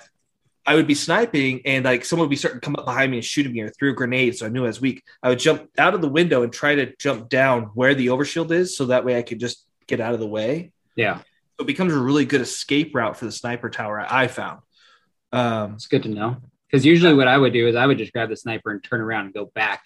I 0.66 0.74
would 0.74 0.86
be 0.86 0.94
sniping 0.94 1.60
and 1.66 1.84
like 1.84 2.04
someone 2.04 2.26
would 2.26 2.30
be 2.30 2.36
starting 2.36 2.60
to 2.60 2.64
come 2.64 2.76
up 2.76 2.86
behind 2.86 3.10
me 3.10 3.18
and 3.18 3.24
shooting 3.24 3.52
me 3.52 3.60
or 3.60 3.68
threw 3.68 3.90
a 3.90 3.94
grenade. 3.94 4.36
So 4.36 4.46
I 4.46 4.48
knew 4.48 4.64
I 4.64 4.68
was 4.68 4.80
weak. 4.80 5.02
I 5.22 5.28
would 5.28 5.38
jump 5.38 5.68
out 5.76 5.94
of 5.94 6.00
the 6.00 6.08
window 6.08 6.42
and 6.42 6.52
try 6.52 6.74
to 6.74 6.94
jump 6.96 7.28
down 7.28 7.64
where 7.74 7.94
the 7.94 8.06
overshield 8.06 8.50
is 8.50 8.76
so 8.76 8.86
that 8.86 9.04
way 9.04 9.18
I 9.18 9.22
could 9.22 9.40
just 9.40 9.66
get 9.86 10.00
out 10.00 10.14
of 10.14 10.20
the 10.20 10.26
way. 10.26 10.72
yeah, 10.96 11.18
So 11.18 11.64
it 11.64 11.66
becomes 11.66 11.92
a 11.92 11.98
really 11.98 12.24
good 12.24 12.40
escape 12.40 12.94
route 12.94 13.16
for 13.16 13.26
the 13.26 13.32
sniper 13.32 13.68
tower, 13.68 14.06
I 14.08 14.26
found. 14.28 14.60
Um, 15.32 15.74
it's 15.74 15.86
good 15.86 16.04
to 16.04 16.08
know. 16.08 16.36
Because 16.70 16.86
usually 16.86 17.14
what 17.14 17.28
I 17.28 17.36
would 17.36 17.52
do 17.52 17.68
is 17.68 17.76
I 17.76 17.86
would 17.86 17.98
just 17.98 18.12
grab 18.12 18.30
the 18.30 18.36
sniper 18.36 18.70
and 18.70 18.82
turn 18.82 19.00
around 19.00 19.26
and 19.26 19.34
go 19.34 19.46
back 19.54 19.82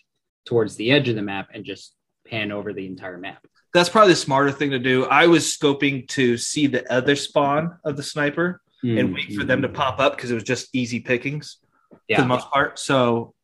towards 0.47 0.77
the 0.77 0.93
edge 0.93 1.09
of 1.09 1.17
the 1.17 1.23
map 1.23 1.49
and 1.53 1.65
just 1.65 1.93
pan 2.27 2.53
over 2.53 2.73
the 2.73 2.87
entire 2.87 3.19
map. 3.19 3.45
that's 3.75 3.89
probably 3.89 4.13
the 4.13 4.17
smarter 4.17 4.53
thing 4.53 4.71
to 4.71 4.79
do. 4.79 5.05
I 5.07 5.27
was 5.27 5.45
scoping 5.45 6.07
to 6.09 6.39
see 6.39 6.67
the 6.67 6.91
other 6.93 7.17
spawn 7.17 7.79
of 7.85 7.97
the 7.97 8.03
sniper 8.03 8.61
and 8.83 9.13
wait 9.15 9.35
for 9.35 9.45
them 9.45 9.63
to 9.63 9.69
pop 9.69 9.99
up 9.99 10.17
because 10.17 10.31
it 10.31 10.35
was 10.35 10.45
just 10.45 10.69
easy 10.73 11.01
pickings 11.01 11.59
for 11.91 12.23
the 12.23 12.29
most 12.29 12.51
part. 12.51 12.79
So 12.79 13.35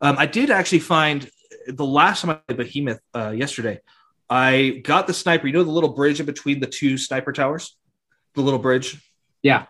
um, 0.00 0.16
I 0.18 0.26
did 0.26 0.50
actually 0.50 0.80
find 0.80 1.28
the 1.66 1.84
last 1.84 2.22
time 2.22 2.30
I 2.30 2.34
played 2.34 2.58
Behemoth 2.58 3.00
uh, 3.14 3.30
yesterday, 3.30 3.80
I 4.28 4.80
got 4.84 5.06
the 5.06 5.14
sniper. 5.14 5.46
You 5.46 5.52
know 5.52 5.64
the 5.64 5.70
little 5.70 5.92
bridge 5.92 6.20
in 6.20 6.26
between 6.26 6.60
the 6.60 6.66
two 6.66 6.98
sniper 6.98 7.32
towers, 7.32 7.76
the 8.34 8.42
little 8.42 8.58
bridge. 8.58 9.00
Yeah. 9.42 9.66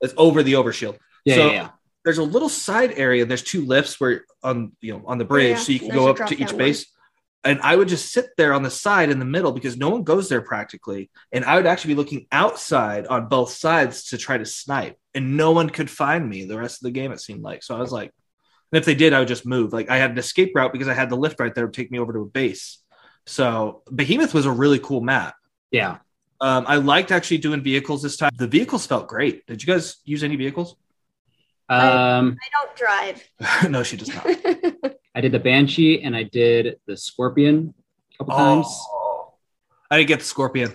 it's 0.00 0.14
over 0.16 0.42
the 0.42 0.54
overshield. 0.54 0.98
Yeah, 1.24 1.34
So- 1.34 1.46
yeah, 1.46 1.52
yeah. 1.52 1.68
There's 2.04 2.18
a 2.18 2.22
little 2.22 2.48
side 2.48 2.92
area. 2.96 3.24
There's 3.26 3.42
two 3.42 3.66
lifts 3.66 3.98
where 3.98 4.24
on 4.40 4.70
you 4.80 4.92
know 4.92 5.02
on 5.06 5.18
the 5.18 5.24
bridge, 5.24 5.56
yeah. 5.56 5.62
so 5.64 5.72
you 5.72 5.80
can 5.80 5.88
go 5.88 6.06
up 6.08 6.24
to 6.28 6.34
each 6.40 6.52
one. 6.52 6.58
base. 6.58 6.86
And 7.46 7.60
I 7.62 7.76
would 7.76 7.88
just 7.88 8.12
sit 8.12 8.26
there 8.36 8.52
on 8.52 8.62
the 8.62 8.70
side 8.70 9.08
in 9.08 9.18
the 9.18 9.24
middle 9.24 9.52
because 9.52 9.76
no 9.76 9.88
one 9.88 10.02
goes 10.02 10.28
there 10.28 10.42
practically. 10.42 11.10
And 11.30 11.44
I 11.44 11.56
would 11.56 11.66
actually 11.66 11.94
be 11.94 11.98
looking 11.98 12.26
outside 12.32 13.06
on 13.06 13.28
both 13.28 13.50
sides 13.50 14.06
to 14.08 14.18
try 14.18 14.36
to 14.36 14.44
snipe, 14.44 14.98
and 15.14 15.36
no 15.36 15.52
one 15.52 15.70
could 15.70 15.88
find 15.88 16.28
me 16.28 16.44
the 16.44 16.58
rest 16.58 16.82
of 16.82 16.84
the 16.84 16.90
game. 16.90 17.12
It 17.12 17.20
seemed 17.20 17.42
like 17.42 17.62
so. 17.62 17.76
I 17.76 17.80
was 17.80 17.92
like, 17.92 18.12
and 18.72 18.78
if 18.78 18.84
they 18.84 18.94
did, 18.94 19.12
I 19.12 19.20
would 19.20 19.28
just 19.28 19.46
move. 19.46 19.72
Like 19.72 19.88
I 19.88 19.96
had 19.96 20.10
an 20.10 20.18
escape 20.18 20.52
route 20.54 20.72
because 20.72 20.88
I 20.88 20.94
had 20.94 21.08
the 21.08 21.16
lift 21.16 21.38
right 21.38 21.54
there 21.54 21.66
to 21.66 21.72
take 21.72 21.90
me 21.90 21.98
over 21.98 22.12
to 22.12 22.20
a 22.20 22.26
base. 22.26 22.82
So 23.26 23.82
Behemoth 23.94 24.34
was 24.34 24.46
a 24.46 24.50
really 24.50 24.78
cool 24.78 25.00
map. 25.00 25.36
Yeah. 25.70 25.98
Um, 26.40 26.64
I 26.68 26.76
liked 26.76 27.12
actually 27.12 27.38
doing 27.38 27.62
vehicles 27.62 28.02
this 28.02 28.16
time. 28.16 28.30
The 28.36 28.46
vehicles 28.46 28.86
felt 28.86 29.08
great. 29.08 29.46
Did 29.46 29.62
you 29.62 29.72
guys 29.72 29.96
use 30.04 30.22
any 30.22 30.36
vehicles? 30.36 30.76
Um, 31.68 32.36
I 32.40 32.48
don't 32.52 32.76
drive. 32.76 33.70
no, 33.70 33.82
she 33.82 33.96
does 33.96 34.12
not. 34.14 34.26
I 35.16 35.22
did 35.22 35.32
the 35.32 35.38
Banshee 35.40 36.02
and 36.02 36.14
I 36.14 36.24
did 36.24 36.78
the 36.86 36.94
Scorpion 36.94 37.72
a 38.12 38.18
couple 38.18 38.36
times. 38.36 38.66
Oh, 38.68 39.32
I 39.90 39.96
didn't 39.96 40.08
get 40.08 40.18
the 40.18 40.26
Scorpion. 40.26 40.72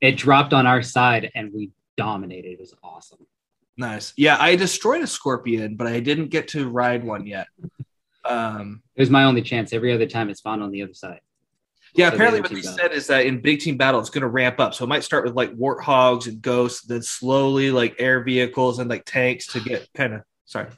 It 0.00 0.16
dropped 0.16 0.52
on 0.52 0.64
our 0.64 0.80
side 0.80 1.32
and 1.34 1.52
we 1.52 1.72
dominated. 1.96 2.52
It 2.52 2.60
was 2.60 2.72
awesome. 2.84 3.18
Nice. 3.76 4.12
Yeah, 4.16 4.36
I 4.38 4.54
destroyed 4.54 5.02
a 5.02 5.08
Scorpion, 5.08 5.74
but 5.74 5.88
I 5.88 5.98
didn't 5.98 6.28
get 6.28 6.46
to 6.48 6.68
ride 6.68 7.02
one 7.02 7.26
yet. 7.26 7.48
Um, 8.24 8.82
It 8.94 9.02
was 9.02 9.10
my 9.10 9.24
only 9.24 9.42
chance. 9.42 9.72
Every 9.72 9.92
other 9.92 10.06
time 10.06 10.30
it 10.30 10.36
spawned 10.36 10.62
on 10.62 10.70
the 10.70 10.82
other 10.82 10.94
side. 10.94 11.20
yeah, 11.94 12.10
So 12.10 12.14
apparently 12.14 12.40
other 12.40 12.48
what 12.54 12.62
they 12.62 12.68
got 12.68 12.76
said 12.78 12.92
is 12.92 13.08
that 13.08 13.26
in 13.26 13.40
big 13.40 13.58
team 13.58 13.76
battle, 13.76 13.98
it's 13.98 14.10
going 14.10 14.22
to 14.22 14.28
ramp 14.28 14.60
up. 14.60 14.74
So 14.74 14.84
it 14.84 14.88
might 14.88 15.02
start 15.02 15.24
with 15.24 15.34
like 15.34 15.52
warthogs 15.56 16.28
and 16.28 16.40
ghosts, 16.40 16.82
then 16.82 17.02
slowly 17.02 17.72
like 17.72 17.96
air 17.98 18.22
vehicles 18.22 18.78
and 18.78 18.88
like 18.88 19.04
tanks 19.04 19.48
to 19.48 19.60
get 19.60 19.88
kind 19.94 20.14
of 20.14 20.22
sorry. 20.44 20.68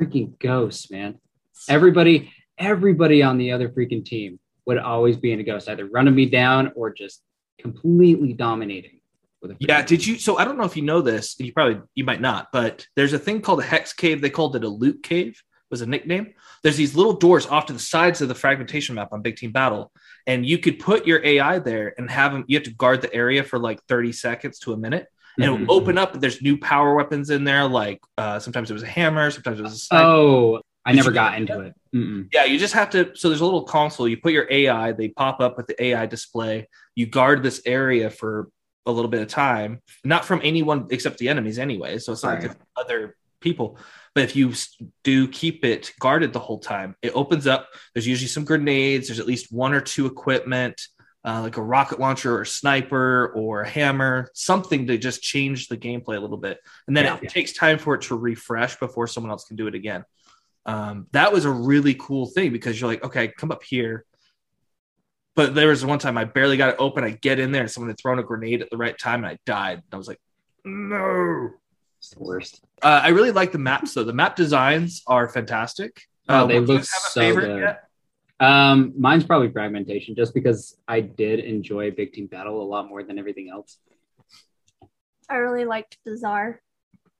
Freaking 0.00 0.38
ghosts, 0.38 0.90
man. 0.90 1.18
Everybody, 1.68 2.32
everybody 2.58 3.22
on 3.22 3.38
the 3.38 3.52
other 3.52 3.68
freaking 3.68 4.04
team 4.04 4.38
would 4.66 4.78
always 4.78 5.16
be 5.16 5.32
in 5.32 5.40
a 5.40 5.42
ghost, 5.42 5.68
either 5.68 5.86
running 5.86 6.14
me 6.14 6.26
down 6.26 6.72
or 6.76 6.92
just 6.92 7.22
completely 7.58 8.32
dominating. 8.32 9.00
With 9.42 9.52
a 9.52 9.56
Yeah, 9.58 9.82
did 9.82 10.06
you? 10.06 10.18
So 10.18 10.36
I 10.38 10.44
don't 10.44 10.58
know 10.58 10.64
if 10.64 10.76
you 10.76 10.82
know 10.82 11.00
this, 11.00 11.36
and 11.38 11.46
you 11.46 11.52
probably 11.52 11.80
you 11.94 12.04
might 12.04 12.20
not, 12.20 12.48
but 12.52 12.86
there's 12.96 13.12
a 13.14 13.18
thing 13.18 13.40
called 13.40 13.60
a 13.60 13.64
hex 13.64 13.92
cave. 13.92 14.20
They 14.20 14.30
called 14.30 14.54
it 14.56 14.64
a 14.64 14.68
loot 14.68 15.02
cave. 15.02 15.42
Was 15.70 15.82
a 15.82 15.86
nickname. 15.86 16.34
There's 16.64 16.76
these 16.76 16.96
little 16.96 17.12
doors 17.12 17.46
off 17.46 17.66
to 17.66 17.72
the 17.72 17.78
sides 17.78 18.20
of 18.20 18.26
the 18.28 18.34
fragmentation 18.34 18.96
map 18.96 19.10
on 19.12 19.22
Big 19.22 19.36
Team 19.36 19.52
Battle, 19.52 19.92
and 20.26 20.44
you 20.44 20.58
could 20.58 20.80
put 20.80 21.06
your 21.06 21.24
AI 21.24 21.60
there 21.60 21.94
and 21.96 22.10
have 22.10 22.32
them. 22.32 22.44
You 22.48 22.56
have 22.56 22.64
to 22.64 22.74
guard 22.74 23.02
the 23.02 23.14
area 23.14 23.44
for 23.44 23.56
like 23.56 23.80
30 23.84 24.10
seconds 24.12 24.58
to 24.60 24.72
a 24.72 24.76
minute, 24.76 25.06
and 25.38 25.44
it 25.44 25.48
Mhm. 25.48 25.66
will 25.68 25.74
open 25.76 25.96
up. 25.96 26.18
There's 26.20 26.42
new 26.42 26.58
power 26.58 26.96
weapons 26.96 27.30
in 27.30 27.44
there. 27.44 27.68
Like 27.68 28.00
uh, 28.18 28.40
sometimes 28.40 28.68
it 28.68 28.74
was 28.74 28.82
a 28.82 28.86
hammer, 28.88 29.30
sometimes 29.30 29.60
it 29.60 29.62
was. 29.62 29.86
Oh, 29.92 30.60
I 30.84 30.92
never 30.92 31.10
got 31.10 31.34
into 31.34 31.60
it. 31.60 31.74
Mm-mm. 31.94 32.28
Yeah, 32.32 32.44
you 32.44 32.58
just 32.58 32.74
have 32.74 32.90
to. 32.90 33.14
So 33.14 33.28
there's 33.28 33.40
a 33.40 33.44
little 33.44 33.64
console. 33.64 34.08
You 34.08 34.16
put 34.16 34.32
your 34.32 34.46
AI. 34.50 34.92
They 34.92 35.08
pop 35.08 35.40
up 35.40 35.56
with 35.56 35.66
the 35.66 35.82
AI 35.82 36.06
display. 36.06 36.68
You 36.94 37.06
guard 37.06 37.42
this 37.42 37.60
area 37.66 38.10
for 38.10 38.48
a 38.86 38.92
little 38.92 39.10
bit 39.10 39.20
of 39.20 39.28
time, 39.28 39.80
not 40.04 40.24
from 40.24 40.40
anyone 40.42 40.86
except 40.90 41.18
the 41.18 41.28
enemies 41.28 41.58
anyway. 41.58 41.98
So 41.98 42.12
it's 42.12 42.22
not 42.22 42.34
Right. 42.38 42.48
like 42.48 42.56
other 42.76 43.16
people. 43.40 43.78
But 44.14 44.24
if 44.24 44.34
you 44.34 44.52
do 45.04 45.28
keep 45.28 45.64
it 45.64 45.92
guarded 46.00 46.32
the 46.32 46.38
whole 46.40 46.58
time, 46.58 46.96
it 47.02 47.12
opens 47.14 47.46
up. 47.46 47.68
There's 47.94 48.06
usually 48.06 48.28
some 48.28 48.44
grenades. 48.44 49.08
There's 49.08 49.20
at 49.20 49.26
least 49.26 49.52
one 49.52 49.74
or 49.74 49.80
two 49.80 50.06
equipment, 50.06 50.80
uh, 51.24 51.42
like 51.42 51.58
a 51.58 51.62
rocket 51.62 52.00
launcher 52.00 52.34
or 52.36 52.42
a 52.42 52.46
sniper 52.46 53.32
or 53.36 53.60
a 53.62 53.68
hammer, 53.68 54.30
something 54.34 54.86
to 54.86 54.96
just 54.98 55.22
change 55.22 55.68
the 55.68 55.76
gameplay 55.76 56.16
a 56.16 56.20
little 56.20 56.38
bit. 56.38 56.58
And 56.88 56.96
then 56.96 57.04
Yeah. 57.04 57.18
it 57.22 57.28
takes 57.28 57.52
time 57.52 57.78
for 57.78 57.94
it 57.94 58.02
to 58.02 58.16
refresh 58.16 58.76
before 58.80 59.06
someone 59.06 59.30
else 59.30 59.44
can 59.44 59.56
do 59.56 59.66
it 59.66 59.74
again 59.74 60.04
um, 60.66 61.06
that 61.12 61.32
was 61.32 61.44
a 61.44 61.50
really 61.50 61.94
cool 61.94 62.26
thing 62.26 62.52
because 62.52 62.80
you're 62.80 62.90
like, 62.90 63.04
okay, 63.04 63.28
come 63.28 63.50
up 63.50 63.62
here. 63.62 64.04
But 65.36 65.54
there 65.54 65.68
was 65.68 65.84
one 65.84 65.98
time 65.98 66.18
I 66.18 66.24
barely 66.24 66.56
got 66.56 66.70
it 66.70 66.76
open. 66.78 67.04
I 67.04 67.10
get 67.10 67.38
in 67.38 67.52
there 67.52 67.62
and 67.62 67.70
someone 67.70 67.88
had 67.88 67.98
thrown 67.98 68.18
a 68.18 68.22
grenade 68.22 68.62
at 68.62 68.70
the 68.70 68.76
right 68.76 68.98
time 68.98 69.24
and 69.24 69.26
I 69.32 69.38
died. 69.46 69.74
And 69.78 69.84
I 69.92 69.96
was 69.96 70.08
like, 70.08 70.20
no. 70.64 71.50
It's 71.98 72.10
the 72.10 72.22
worst. 72.22 72.62
Uh, 72.82 73.00
I 73.04 73.08
really 73.08 73.30
like 73.30 73.52
the 73.52 73.58
maps 73.58 73.94
though. 73.94 74.04
The 74.04 74.12
map 74.12 74.36
designs 74.36 75.02
are 75.06 75.28
fantastic. 75.28 76.02
Oh, 76.28 76.34
Uh, 76.44 76.46
they 76.46 76.54
do 76.54 76.60
you 76.60 76.66
look 76.66 76.76
have 76.78 76.82
a 76.82 77.10
so 77.10 77.20
favorite 77.20 77.46
good. 77.46 77.60
yet? 77.60 77.84
Um, 78.40 78.94
mine's 78.98 79.24
probably 79.24 79.50
fragmentation, 79.50 80.14
just 80.16 80.32
because 80.32 80.78
I 80.88 81.00
did 81.00 81.40
enjoy 81.40 81.90
Big 81.90 82.14
Team 82.14 82.26
Battle 82.26 82.62
a 82.62 82.64
lot 82.64 82.88
more 82.88 83.02
than 83.02 83.18
everything 83.18 83.50
else. 83.50 83.78
I 85.28 85.36
really 85.36 85.66
liked 85.66 85.98
Bazaar. 86.06 86.62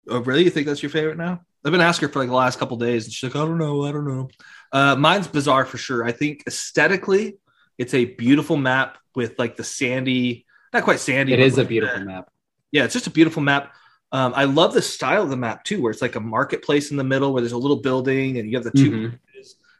Oh, 0.08 0.20
really? 0.20 0.44
You 0.44 0.50
think 0.50 0.66
that's 0.66 0.82
your 0.82 0.88
favorite 0.90 1.18
now? 1.18 1.42
I've 1.64 1.72
been 1.72 1.80
asking 1.80 2.08
her 2.08 2.12
for 2.12 2.20
like 2.20 2.28
the 2.28 2.34
last 2.34 2.58
couple 2.58 2.76
days, 2.76 3.04
and 3.04 3.12
she's 3.12 3.34
like, 3.34 3.40
I 3.40 3.46
don't 3.46 3.58
know, 3.58 3.84
I 3.84 3.92
don't 3.92 4.06
know. 4.06 4.28
Uh, 4.72 4.96
mine's 4.96 5.28
Bazaar 5.28 5.64
for 5.66 5.76
sure. 5.78 6.04
I 6.04 6.12
think 6.12 6.44
aesthetically, 6.46 7.36
it's 7.78 7.92
a 7.94 8.04
beautiful 8.04 8.56
map 8.56 8.98
with 9.14 9.38
like 9.38 9.56
the 9.56 9.64
sandy, 9.64 10.46
not 10.72 10.84
quite 10.84 11.00
sandy. 11.00 11.32
It 11.32 11.40
is 11.40 11.56
but 11.56 11.60
is 11.62 11.66
a 11.66 11.68
beautiful 11.68 11.98
the- 11.98 12.04
map. 12.06 12.30
yeah, 12.72 12.84
it's 12.84 12.94
just 12.94 13.06
a 13.06 13.10
beautiful 13.10 13.42
map. 13.42 13.74
Um, 14.12 14.32
I 14.34 14.44
love 14.44 14.72
the 14.74 14.82
style 14.82 15.22
of 15.22 15.30
the 15.30 15.36
map 15.36 15.64
too, 15.64 15.80
where 15.82 15.90
it's 15.92 16.02
like 16.02 16.16
a 16.16 16.20
marketplace 16.20 16.90
in 16.90 16.96
the 16.96 17.04
middle 17.04 17.32
where 17.32 17.42
there's 17.42 17.52
a 17.52 17.58
little 17.58 17.76
building 17.80 18.38
and 18.38 18.50
you 18.50 18.56
have 18.56 18.64
the 18.64 18.70
2 18.72 18.90
Mhm. 18.90 19.18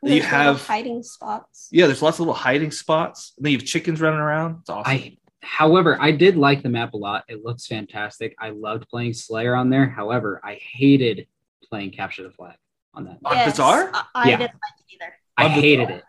There's 0.03 0.15
You 0.17 0.23
have- 0.23 0.65
hiding 0.67 1.03
spots. 1.03 1.69
Yeah, 1.73 1.87
there's 1.87 2.01
lots 2.01 2.17
of 2.17 2.21
little 2.21 2.35
hiding 2.35 2.71
spots. 2.71 3.33
And 3.37 3.45
then 3.45 3.53
you 3.53 3.59
have 3.59 3.67
chickens 3.67 4.01
running 4.01 4.21
around. 4.21 4.59
It's 4.61 4.71
awesome. 4.71 4.91
I 4.93 5.17
however, 5.43 5.97
I 6.01 6.13
did 6.13 6.37
like 6.37 6.63
the 6.63 6.69
map 6.69 6.93
a 6.95 6.97
lot. 6.97 7.25
It 7.29 7.45
looks 7.45 7.67
fantastic. 7.67 8.35
I 8.39 8.51
loved 8.51 8.89
playing 8.89 9.15
Slayer 9.15 9.55
on 9.57 9.69
there. 9.71 9.89
However, 9.89 10.41
I 10.45 10.55
hated 10.55 11.27
playing 11.71 11.91
Capture 11.93 12.23
the 12.25 12.31
Flag 12.31 12.57
on 12.95 13.05
that. 13.05 13.19
On 13.25 13.35
Bazaar? 13.37 13.91
I, 13.95 14.05
I 14.15 14.29
Yeah. 14.31 14.37
didn't 14.37 14.53
like 14.55 14.73
it 14.89 14.95
either. 14.95 15.15
I 15.37 15.45
On 15.47 15.51
hated 15.53 15.91
it. 15.91 16.05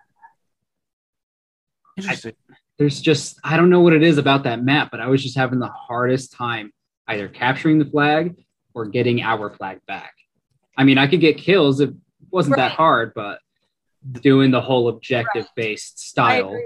Interesting. 1.98 2.34
There's 2.78 3.00
just 3.02 3.40
I 3.44 3.58
don't 3.58 3.70
know 3.70 3.82
what 3.82 3.94
it 3.94 4.02
is 4.04 4.18
about 4.18 4.44
that 4.44 4.64
map, 4.64 4.90
but 4.92 5.00
I 5.00 5.08
was 5.08 5.22
just 5.22 5.38
having 5.38 5.60
the 5.60 5.68
hardest 5.68 6.32
time 6.34 6.72
either 7.08 7.28
capturing 7.28 7.78
the 7.80 7.86
flag 7.86 8.36
or 8.74 8.86
getting 8.88 9.22
our 9.22 9.52
flag 9.52 9.80
back. 9.88 10.14
I 10.78 10.84
mean, 10.84 10.98
I 10.98 11.06
could 11.08 11.20
get 11.20 11.38
kills. 11.38 11.80
It 11.80 11.92
wasn't 12.32 12.56
that 12.56 12.72
hard, 12.72 13.12
but 13.14 13.40
doing 14.12 14.50
the 14.50 14.62
whole 14.62 14.88
objective 14.88 15.46
based 15.56 15.94
I 16.18 16.40
style. 16.40 16.60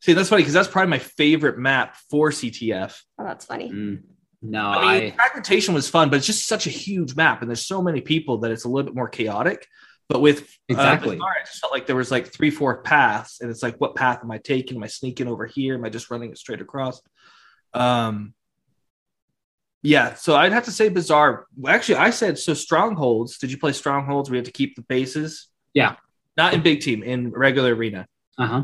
See, 0.00 0.12
that's 0.12 0.28
funny 0.28 0.42
because 0.42 0.54
that's 0.54 0.68
probably 0.68 0.90
my 0.90 0.98
favorite 0.98 1.58
map 1.58 1.96
for 2.10 2.30
CTF. 2.30 3.02
Oh, 3.18 3.24
that's 3.24 3.44
funny. 3.44 3.70
Mm, 3.70 4.02
no, 4.44 4.60
I 4.60 5.00
mean, 5.00 5.12
I 5.12 5.16
fragmentation 5.16 5.74
was 5.74 5.88
fun, 5.88 6.10
but 6.10 6.16
it's 6.16 6.26
just 6.26 6.46
such 6.46 6.66
a 6.66 6.70
huge 6.70 7.16
map, 7.16 7.40
and 7.40 7.50
there's 7.50 7.64
so 7.64 7.80
many 7.80 8.00
people 8.00 8.38
that 8.38 8.50
it's 8.50 8.64
a 8.64 8.68
little 8.68 8.84
bit 8.84 8.94
more 8.94 9.08
chaotic. 9.08 9.66
But 10.08 10.20
with 10.20 10.42
uh, 10.42 10.44
Exactly. 10.68 11.16
Bazaar, 11.16 11.30
I 11.40 11.44
just 11.44 11.60
felt 11.60 11.72
like 11.72 11.86
there 11.86 11.96
was 11.96 12.10
like 12.10 12.26
three, 12.26 12.50
four 12.50 12.82
paths, 12.82 13.40
and 13.40 13.50
it's 13.50 13.62
like, 13.62 13.76
what 13.80 13.94
path 13.96 14.20
am 14.22 14.30
I 14.30 14.38
taking? 14.38 14.76
Am 14.76 14.82
I 14.82 14.86
sneaking 14.88 15.28
over 15.28 15.46
here? 15.46 15.74
Am 15.74 15.84
I 15.84 15.88
just 15.88 16.10
running 16.10 16.30
it 16.30 16.36
straight 16.38 16.60
across? 16.60 17.00
Um, 17.72 18.34
yeah. 19.82 20.14
So 20.14 20.36
I'd 20.36 20.52
have 20.52 20.64
to 20.66 20.70
say 20.70 20.90
Bazaar. 20.90 21.46
Actually, 21.66 21.96
I 21.96 22.10
said 22.10 22.38
so. 22.38 22.52
Strongholds. 22.54 23.38
Did 23.38 23.50
you 23.50 23.58
play 23.58 23.72
Strongholds? 23.72 24.30
We 24.30 24.36
have 24.36 24.46
to 24.46 24.52
keep 24.52 24.76
the 24.76 24.82
bases. 24.82 25.48
Yeah. 25.72 25.96
Not 26.36 26.52
in 26.52 26.62
big 26.62 26.80
team, 26.80 27.02
in 27.02 27.30
regular 27.30 27.74
arena. 27.74 28.06
uh 28.38 28.46
huh. 28.46 28.62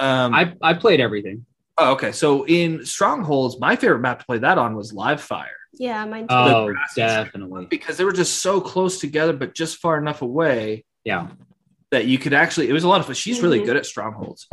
Um, 0.00 0.32
I 0.32 0.54
I 0.62 0.74
played 0.74 1.00
everything. 1.00 1.44
Oh, 1.78 1.92
okay. 1.92 2.12
So 2.12 2.44
in 2.46 2.84
Strongholds, 2.84 3.58
my 3.60 3.76
favorite 3.76 4.00
map 4.00 4.20
to 4.20 4.26
play 4.26 4.38
that 4.38 4.58
on 4.58 4.74
was 4.74 4.92
Live 4.92 5.20
Fire. 5.20 5.50
Yeah, 5.74 6.04
mine 6.06 6.26
too. 6.28 6.34
Oh, 6.34 6.74
definitely. 6.96 7.66
because 7.66 7.96
they 7.96 8.04
were 8.04 8.12
just 8.12 8.40
so 8.40 8.60
close 8.60 8.98
together, 9.00 9.32
but 9.32 9.54
just 9.54 9.76
far 9.78 9.98
enough 9.98 10.22
away 10.22 10.84
Yeah. 11.04 11.28
that 11.90 12.06
you 12.06 12.18
could 12.18 12.32
actually. 12.32 12.68
It 12.68 12.72
was 12.72 12.84
a 12.84 12.88
lot 12.88 13.00
of 13.00 13.06
fun. 13.06 13.14
She's 13.14 13.40
really 13.42 13.60
Mhm. 13.60 13.66
good 13.66 13.76
at 13.76 13.86
strongholds. 13.86 14.48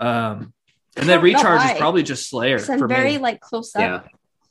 Um, 0.00 0.52
and 0.96 1.08
then 1.08 1.20
recharge 1.20 1.64
is 1.70 1.78
probably 1.78 2.02
just 2.02 2.28
Slayer 2.28 2.58
'Cause 2.58 2.70
I'm 2.70 2.78
for 2.78 2.88
very 2.88 3.12
me. 3.12 3.18
like 3.18 3.40
close 3.40 3.74
up, 3.76 3.80
Yeah. 3.80 4.00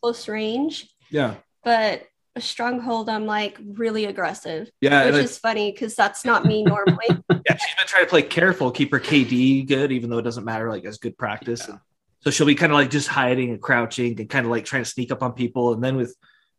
close 0.01 0.27
range, 0.27 0.89
Yeah, 1.09 1.35
but 1.63 2.03
a 2.35 2.41
stronghold, 2.41 3.09
I'm 3.09 3.25
like 3.25 3.57
really 3.73 4.05
aggressive, 4.05 4.69
yeah, 4.79 5.05
which 5.05 5.15
and 5.15 5.23
is 5.25 5.37
funny 5.37 5.71
because 5.71 5.95
that's 5.95 6.23
not 6.23 6.45
me 6.45 6.63
normally. 6.63 7.07
yeah. 7.09 7.57
She's 7.57 7.75
been 7.75 7.87
trying 7.87 8.05
to 8.05 8.09
play 8.09 8.21
careful, 8.21 8.71
keep 8.71 8.91
her 8.91 8.99
KD 8.99 9.63
good, 9.67 9.91
even 9.91 10.09
though 10.09 10.17
it 10.19 10.23
doesn't 10.23 10.45
matter. 10.45 10.69
Like 10.69 10.85
as 10.85 10.97
good 10.97 11.17
practice. 11.17 11.65
Yeah. 11.67 11.77
So 12.21 12.29
she'll 12.29 12.47
be 12.47 12.55
kind 12.55 12.71
of 12.71 12.77
like 12.77 12.89
just 12.89 13.07
hiding 13.07 13.49
and 13.49 13.61
crouching 13.61 14.19
and 14.19 14.29
kind 14.29 14.45
of 14.45 14.51
like 14.51 14.65
trying 14.65 14.83
to 14.83 14.89
sneak 14.89 15.11
up 15.11 15.23
on 15.23 15.33
people. 15.33 15.73
And 15.73 15.83
then 15.83 15.97
with 15.97 16.15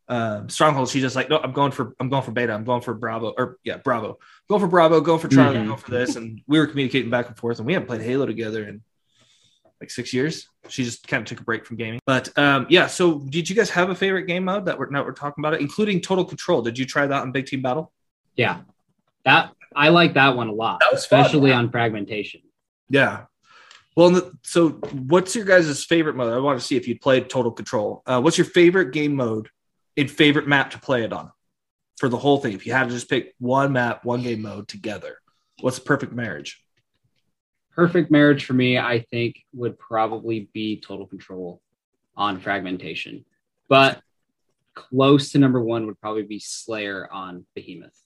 um, 0.09 0.49
stronghold, 0.49 0.89
she's 0.89 1.01
just 1.01 1.15
like, 1.15 1.29
no, 1.29 1.39
I'm 1.39 1.53
going 1.53 1.71
for, 1.71 1.95
I'm 1.99 2.09
going 2.09 2.23
for 2.23 2.31
beta, 2.31 2.53
I'm 2.53 2.65
going 2.65 2.81
for 2.81 2.93
Bravo, 2.93 3.33
or 3.37 3.57
yeah, 3.63 3.77
Bravo, 3.77 4.19
go 4.49 4.59
for 4.59 4.67
Bravo, 4.67 4.99
go 4.99 5.17
for 5.17 5.29
Charlie, 5.29 5.57
Mhm. 5.59 5.67
going 5.67 5.79
for 5.79 5.91
this. 5.91 6.17
And 6.17 6.41
we 6.47 6.59
were 6.59 6.67
communicating 6.67 7.09
back 7.09 7.27
and 7.27 7.37
forth, 7.37 7.59
and 7.59 7.65
we 7.65 7.73
haven't 7.73 7.87
played 7.87 8.01
Halo 8.01 8.25
together 8.25 8.67
in 8.67 8.81
like 9.79 9.89
six 9.89 10.13
years. 10.13 10.49
She 10.67 10.83
just 10.83 11.07
kind 11.07 11.21
of 11.21 11.27
took 11.27 11.39
a 11.39 11.43
break 11.43 11.65
from 11.65 11.77
gaming. 11.77 11.99
But 12.05 12.37
um, 12.37 12.67
yeah, 12.69 12.87
so 12.87 13.19
did 13.19 13.49
you 13.49 13.55
guys 13.55 13.69
have 13.69 13.89
a 13.89 13.95
favorite 13.95 14.23
game 14.23 14.45
mode 14.45 14.65
that 14.65 14.77
we're 14.77 14.89
now 14.89 15.03
we're 15.03 15.13
talking 15.13 15.41
about 15.41 15.53
it, 15.53 15.61
including 15.61 16.01
Total 16.01 16.25
Control? 16.25 16.61
Did 16.61 16.77
you 16.77 16.85
try 16.85 17.07
that 17.07 17.23
in 17.23 17.31
Big 17.31 17.45
Team 17.45 17.61
Battle? 17.61 17.91
Yeah. 18.35 18.61
That 19.25 19.53
I 19.75 19.89
like 19.89 20.13
that 20.15 20.35
one 20.35 20.47
a 20.47 20.53
lot, 20.53 20.83
fun, 20.83 20.93
especially 20.93 21.49
yeah. 21.51 21.57
on 21.57 21.71
fragmentation. 21.71 22.41
Yeah. 22.89 23.25
Well, 23.95 24.31
so 24.41 24.69
what's 24.69 25.35
your 25.35 25.45
guys' 25.45 25.83
favorite 25.85 26.15
mode? 26.15 26.33
I 26.33 26.39
want 26.39 26.59
to 26.59 26.65
see 26.65 26.75
if 26.75 26.87
you 26.87 26.97
played 26.97 27.29
Total 27.29 27.51
Control. 27.51 28.01
Uh, 28.05 28.21
what's 28.21 28.37
your 28.37 28.45
favorite 28.45 28.91
game 28.91 29.15
mode 29.15 29.49
and 29.95 30.09
favorite 30.09 30.47
map 30.47 30.71
to 30.71 30.79
play 30.79 31.03
it 31.03 31.13
on 31.13 31.31
for 31.97 32.09
the 32.09 32.17
whole 32.17 32.39
thing? 32.39 32.53
If 32.53 32.65
you 32.65 32.73
had 32.73 32.89
to 32.89 32.93
just 32.95 33.09
pick 33.09 33.35
one 33.39 33.73
map, 33.73 34.03
one 34.03 34.23
game 34.23 34.41
mode 34.41 34.67
together, 34.67 35.17
what's 35.61 35.77
the 35.77 35.85
perfect 35.85 36.11
marriage? 36.13 36.63
Perfect 37.75 38.09
marriage 38.09 38.45
for 38.45 38.53
me, 38.53 38.77
I 38.77 38.99
think, 39.11 39.37
would 39.53 39.77
probably 39.77 40.49
be 40.53 40.79
total 40.79 41.05
control 41.05 41.61
on 42.15 42.39
fragmentation. 42.39 43.25
But 43.67 44.01
close 44.73 45.31
to 45.31 45.39
number 45.39 45.61
one 45.61 45.85
would 45.85 45.99
probably 45.99 46.23
be 46.23 46.39
Slayer 46.39 47.07
on 47.11 47.45
Behemoth. 47.55 47.99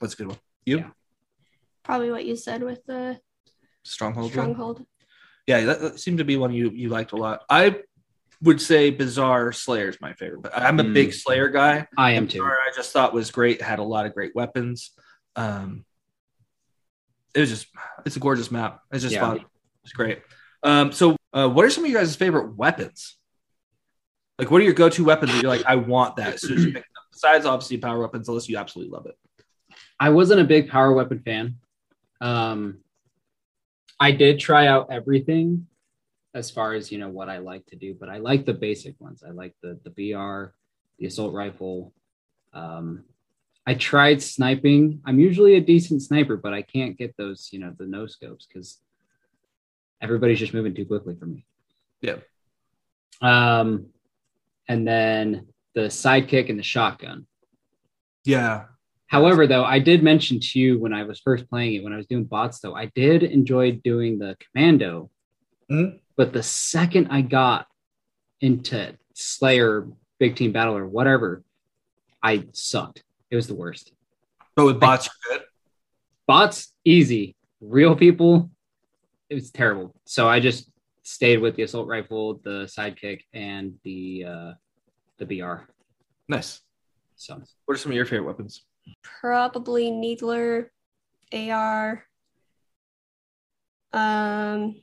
That's 0.00 0.14
a 0.14 0.16
good 0.16 0.28
one. 0.28 0.38
You 0.66 0.78
Yeah. 0.78 0.90
Probably 1.82 2.10
what 2.10 2.24
you 2.24 2.36
said 2.36 2.62
with 2.62 2.84
the 2.86 3.20
Stronghold. 3.84 4.26
one? 4.26 4.32
stronghold. 4.32 4.86
Yeah, 5.46 5.64
that, 5.64 5.80
that 5.80 6.00
seemed 6.00 6.18
to 6.18 6.24
be 6.24 6.36
one 6.36 6.52
you 6.52 6.70
you 6.70 6.88
liked 6.88 7.12
a 7.12 7.16
lot. 7.16 7.42
I 7.50 7.80
would 8.42 8.60
say 8.60 8.90
Bazaar 8.90 9.52
Slayer 9.52 9.88
is 9.88 10.00
my 10.00 10.12
favorite, 10.14 10.42
but 10.42 10.56
I'm 10.56 10.78
a 10.80 10.84
Mm. 10.84 10.94
big 10.94 11.12
Slayer 11.12 11.48
guy. 11.48 11.86
I 11.96 12.12
am 12.12 12.26
too. 12.28 12.44
I 12.44 12.70
just 12.74 12.92
thought 12.92 13.12
was 13.14 13.30
great. 13.30 13.60
Had 13.62 13.78
a 13.78 13.82
lot 13.84 14.06
of 14.06 14.14
great 14.14 14.34
weapons. 14.34 14.90
Um, 15.36 15.84
it 17.34 17.40
was 17.40 17.50
just 17.50 17.66
it's 18.04 18.16
a 18.16 18.20
gorgeous 18.20 18.50
map. 18.50 18.80
It's 18.92 19.02
just 19.02 19.14
Yeah. 19.14 19.20
fun. 19.20 19.44
It's 19.84 19.92
great. 19.92 20.22
Um, 20.62 20.92
so 20.92 21.16
uh, 21.32 21.48
what 21.48 21.64
are 21.64 21.70
some 21.70 21.84
of 21.84 21.90
you 21.90 21.96
guys' 21.96 22.14
favorite 22.14 22.56
weapons? 22.56 23.16
Like, 24.38 24.50
what 24.50 24.60
are 24.60 24.64
your 24.64 24.74
go-to 24.74 25.04
weapons 25.04 25.32
that 25.32 25.42
you're 25.42 25.50
like, 25.50 25.64
I 25.66 25.76
want 25.76 26.16
that? 26.16 26.34
As 26.34 26.40
soon 26.42 26.56
as 26.58 26.64
you 26.64 26.72
pick 26.72 26.82
it 26.82 26.88
up? 26.96 27.04
Besides, 27.12 27.46
obviously, 27.46 27.78
power 27.78 28.00
weapons, 28.00 28.28
unless 28.28 28.48
you 28.48 28.56
absolutely 28.58 28.92
love 28.92 29.06
it. 29.06 29.16
I 30.00 30.10
wasn't 30.10 30.40
a 30.40 30.44
big 30.44 30.68
power 30.68 30.92
weapon 30.92 31.20
fan. 31.20 31.56
Um, 32.20 32.78
I 34.02 34.10
did 34.10 34.40
try 34.40 34.66
out 34.66 34.88
everything 34.90 35.68
as 36.34 36.50
far 36.50 36.72
as 36.74 36.90
you 36.90 36.98
know 36.98 37.08
what 37.08 37.28
I 37.28 37.38
like 37.38 37.64
to 37.66 37.76
do, 37.76 37.94
but 37.94 38.08
I 38.08 38.18
like 38.18 38.44
the 38.44 38.52
basic 38.52 39.00
ones. 39.00 39.22
I 39.24 39.30
like 39.30 39.54
the 39.62 39.78
the 39.84 39.90
BR, 39.90 40.52
the 40.98 41.06
assault 41.06 41.32
rifle. 41.32 41.92
Um, 42.52 43.04
I 43.64 43.74
tried 43.74 44.20
sniping. 44.20 45.02
I'm 45.04 45.20
usually 45.20 45.54
a 45.54 45.60
decent 45.60 46.02
sniper, 46.02 46.36
but 46.36 46.52
I 46.52 46.62
can't 46.62 46.98
get 46.98 47.16
those, 47.16 47.50
you 47.52 47.60
know, 47.60 47.76
the 47.78 47.86
no 47.86 48.08
scopes 48.08 48.44
because 48.44 48.80
everybody's 50.00 50.40
just 50.40 50.52
moving 50.52 50.74
too 50.74 50.84
quickly 50.84 51.14
for 51.14 51.26
me. 51.26 51.46
Yeah. 52.00 52.16
Um, 53.20 53.86
and 54.66 54.84
then 54.84 55.46
the 55.76 55.82
sidekick 55.82 56.50
and 56.50 56.58
the 56.58 56.64
shotgun. 56.64 57.28
Yeah, 58.24 58.64
However, 59.12 59.46
though, 59.46 59.62
I 59.62 59.78
did 59.78 60.02
mention 60.02 60.40
to 60.40 60.58
you 60.58 60.78
when 60.78 60.94
I 60.94 61.02
was 61.04 61.20
first 61.20 61.46
playing 61.50 61.74
it, 61.74 61.84
when 61.84 61.92
I 61.92 61.98
was 61.98 62.06
doing 62.06 62.24
bots, 62.24 62.60
though, 62.60 62.74
I 62.74 62.86
did 62.94 63.22
enjoy 63.22 63.72
doing 63.72 64.18
the 64.18 64.38
commando. 64.40 65.10
Mhm. 65.70 66.00
But 66.16 66.32
the 66.32 66.42
second 66.42 67.08
I 67.10 67.20
got 67.20 67.66
into 68.40 68.96
Slayer, 69.12 69.86
Big 70.18 70.34
Team 70.36 70.52
Battle, 70.52 70.74
or 70.78 70.86
whatever, 70.86 71.44
I 72.22 72.46
sucked. 72.52 73.04
It 73.30 73.36
was 73.36 73.46
the 73.46 73.54
worst. 73.54 73.92
but 74.56 74.64
with 74.64 74.80
bots, 74.80 75.08
you're 75.28 75.38
good. 75.38 75.46
Bots, 76.26 76.72
easy. 76.84 77.36
Real 77.60 77.94
people, 77.94 78.50
it 79.28 79.34
was 79.34 79.50
terrible. 79.50 79.94
So 80.06 80.26
I 80.28 80.40
just 80.40 80.70
stayed 81.02 81.38
with 81.38 81.54
the 81.56 81.62
assault 81.64 81.86
rifle, 81.86 82.40
the 82.44 82.64
sidekick, 82.64 83.22
and 83.34 83.78
the 83.82 84.24
uh, 84.24 84.52
the 85.18 85.26
BR. 85.26 85.68
Nice. 86.28 86.60
So 87.16 87.42
What 87.66 87.74
are 87.74 87.78
some 87.78 87.92
of 87.92 87.96
your 87.96 88.06
favorite 88.06 88.26
weapons? 88.26 88.64
Probably 89.02 89.90
Needler, 89.90 90.70
AR. 91.32 92.04
Um, 93.92 94.80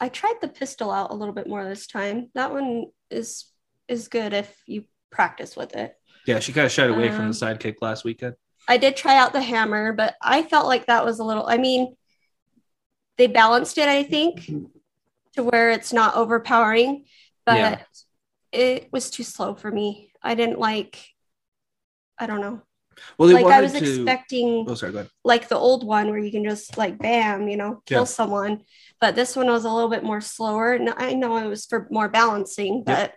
I 0.00 0.08
tried 0.08 0.34
the 0.40 0.48
pistol 0.48 0.90
out 0.90 1.10
a 1.10 1.14
little 1.14 1.34
bit 1.34 1.46
more 1.46 1.64
this 1.64 1.86
time. 1.86 2.30
That 2.34 2.52
one 2.52 2.86
is 3.10 3.46
is 3.86 4.08
good 4.08 4.32
if 4.32 4.54
you 4.66 4.84
practice 5.10 5.56
with 5.56 5.76
it. 5.76 5.94
Yeah, 6.26 6.40
she 6.40 6.52
kind 6.52 6.64
of 6.66 6.72
shied 6.72 6.90
away 6.90 7.10
from 7.10 7.26
Um, 7.26 7.28
the 7.28 7.34
sidekick 7.34 7.76
last 7.80 8.04
weekend. 8.04 8.34
I 8.66 8.78
did 8.78 8.96
try 8.96 9.16
out 9.18 9.32
the 9.32 9.42
hammer, 9.42 9.92
but 9.92 10.14
I 10.22 10.42
felt 10.42 10.66
like 10.66 10.86
that 10.86 11.04
was 11.04 11.18
a 11.18 11.24
little. 11.24 11.46
I 11.46 11.58
mean, 11.58 11.96
they 13.18 13.26
balanced 13.26 13.78
it, 13.78 13.88
I 13.88 14.02
think, 14.02 14.46
to 15.34 15.42
where 15.44 15.70
it's 15.70 15.92
not 15.92 16.16
overpowering, 16.16 17.04
but 17.44 17.56
Yeah. 17.56 17.82
it 18.52 18.88
was 18.92 19.10
too 19.10 19.22
slow 19.22 19.54
for 19.54 19.70
me. 19.70 20.12
I 20.22 20.34
didn't 20.34 20.58
like. 20.58 20.98
I 22.18 22.26
don't 22.26 22.40
know. 22.40 22.62
Well, 23.18 23.28
they 23.28 23.34
like 23.34 23.46
I 23.46 23.60
was 23.60 23.72
to. 23.72 23.78
expecting 23.78 24.64
Oh, 24.68 24.74
sorry. 24.74 24.92
Go 24.92 24.98
ahead. 24.98 25.10
like 25.24 25.48
the 25.48 25.56
old 25.58 25.84
one 25.86 26.08
where 26.10 26.18
you 26.18 26.30
can 26.30 26.44
just 26.44 26.76
like 26.78 26.98
bam, 26.98 27.48
you 27.48 27.56
know, 27.56 27.82
kill 27.86 28.00
Yeah. 28.02 28.04
someone. 28.04 28.62
But 29.00 29.14
this 29.14 29.36
one 29.36 29.46
was 29.48 29.64
a 29.64 29.70
little 29.70 29.90
bit 29.90 30.04
more 30.04 30.20
slower. 30.20 30.72
And 30.74 30.90
I 30.96 31.14
know 31.14 31.36
it 31.38 31.46
was 31.46 31.66
for 31.66 31.86
more 31.90 32.08
balancing, 32.08 32.82
but 32.84 33.12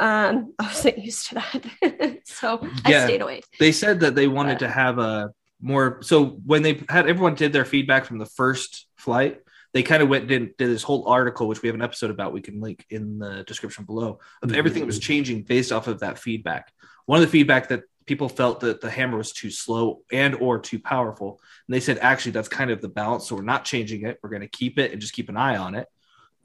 um 0.00 0.52
I 0.58 0.64
wasn't 0.66 0.98
used 0.98 1.28
to 1.28 1.34
that. 1.36 2.18
so 2.24 2.66
I 2.84 3.04
stayed 3.04 3.22
away. 3.22 3.42
they 3.60 3.72
said 3.72 4.00
that 4.00 4.14
they 4.14 4.28
wanted 4.28 4.54
But- 4.54 4.66
to 4.66 4.68
have 4.68 4.98
a 4.98 5.30
more 5.60 6.00
so 6.02 6.24
when 6.44 6.62
they 6.62 6.82
had 6.88 7.08
everyone 7.08 7.34
did 7.36 7.52
their 7.52 7.64
feedback 7.64 8.04
from 8.04 8.18
the 8.18 8.26
first 8.26 8.86
flight 8.96 9.40
they 9.72 9.82
kind 9.82 10.02
of 10.02 10.08
went 10.08 10.22
and 10.22 10.28
did, 10.28 10.56
did 10.58 10.68
this 10.68 10.82
whole 10.82 11.08
article 11.08 11.48
which 11.48 11.62
we 11.62 11.68
have 11.68 11.74
an 11.74 11.80
episode 11.82 12.10
about 12.10 12.32
we 12.34 12.40
can 12.42 12.60
link 12.60 12.84
in 12.90 13.18
the 13.18 13.44
description 13.44 13.84
below 13.84 14.18
of 14.42 14.52
everything 14.52 14.80
that 14.80 14.86
was 14.86 14.98
changing 14.98 15.42
based 15.42 15.72
off 15.72 15.86
of 15.88 16.00
that 16.00 16.18
feedback 16.18 16.70
one 17.06 17.18
of 17.18 17.24
the 17.24 17.30
feedback 17.30 17.68
that 17.68 17.82
people 18.06 18.28
felt 18.28 18.60
that 18.60 18.80
the 18.80 18.90
hammer 18.90 19.16
was 19.16 19.32
too 19.32 19.50
slow 19.50 20.02
and 20.12 20.34
or 20.34 20.58
too 20.58 20.78
powerful 20.78 21.40
and 21.66 21.74
they 21.74 21.80
said 21.80 21.98
actually 21.98 22.32
that's 22.32 22.48
kind 22.48 22.70
of 22.70 22.80
the 22.80 22.88
balance 22.88 23.26
so 23.26 23.34
we're 23.34 23.42
not 23.42 23.64
changing 23.64 24.06
it 24.06 24.18
we're 24.22 24.30
going 24.30 24.42
to 24.42 24.48
keep 24.48 24.78
it 24.78 24.92
and 24.92 25.00
just 25.00 25.12
keep 25.12 25.28
an 25.28 25.36
eye 25.36 25.56
on 25.56 25.74
it 25.74 25.88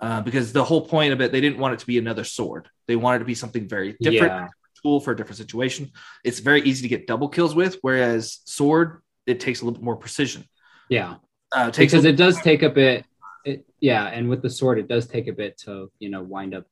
uh, 0.02 0.22
because 0.22 0.54
the 0.54 0.63
whole 0.63 0.88
point 0.88 1.13
of 1.13 1.22
it, 1.22 1.32
they 1.32 1.41
didn't 1.41 1.60
want 1.60 1.74
it 1.74 1.80
to 1.80 1.86
be 1.86 1.98
another 1.98 2.24
sword. 2.24 2.69
They 2.88 2.95
wanted 2.95 3.17
it 3.17 3.19
to 3.19 3.26
be 3.26 3.36
something 3.36 3.67
very 3.67 3.98
different, 4.00 4.32
Yeah. 4.34 4.48
tool 4.82 5.02
for 5.02 5.12
a 5.12 5.17
different 5.17 5.38
situation. 5.38 5.91
It's 6.24 6.39
very 6.39 6.62
easy 6.62 6.84
to 6.84 6.88
get 6.88 7.06
double 7.06 7.28
kills 7.28 7.54
with, 7.54 7.78
whereas 7.82 8.39
sword 8.45 9.02
it 9.26 9.39
takes 9.41 9.62
a 9.62 9.65
little 9.65 9.78
bit 9.78 9.84
more 9.84 9.98
precision. 9.98 10.45
Yeah. 10.88 11.15
Uh, 11.52 11.69
it 11.74 11.78
because 11.78 12.06
it 12.06 12.15
does 12.15 12.39
take 12.41 12.62
a 12.63 12.69
bit 12.69 13.06
it, 13.43 13.65
yeah 13.80 14.06
and 14.06 14.30
with 14.30 14.41
the 14.41 14.50
sword 14.50 14.78
it 14.78 14.88
does 14.88 15.08
take 15.08 15.28
a 15.28 15.34
bit 15.34 15.58
to 15.58 15.91
you 15.98 16.10
know 16.10 16.22
wind 16.22 16.54
up 16.54 16.65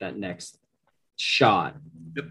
that 0.00 0.16
next 0.16 0.58
shot 1.16 1.76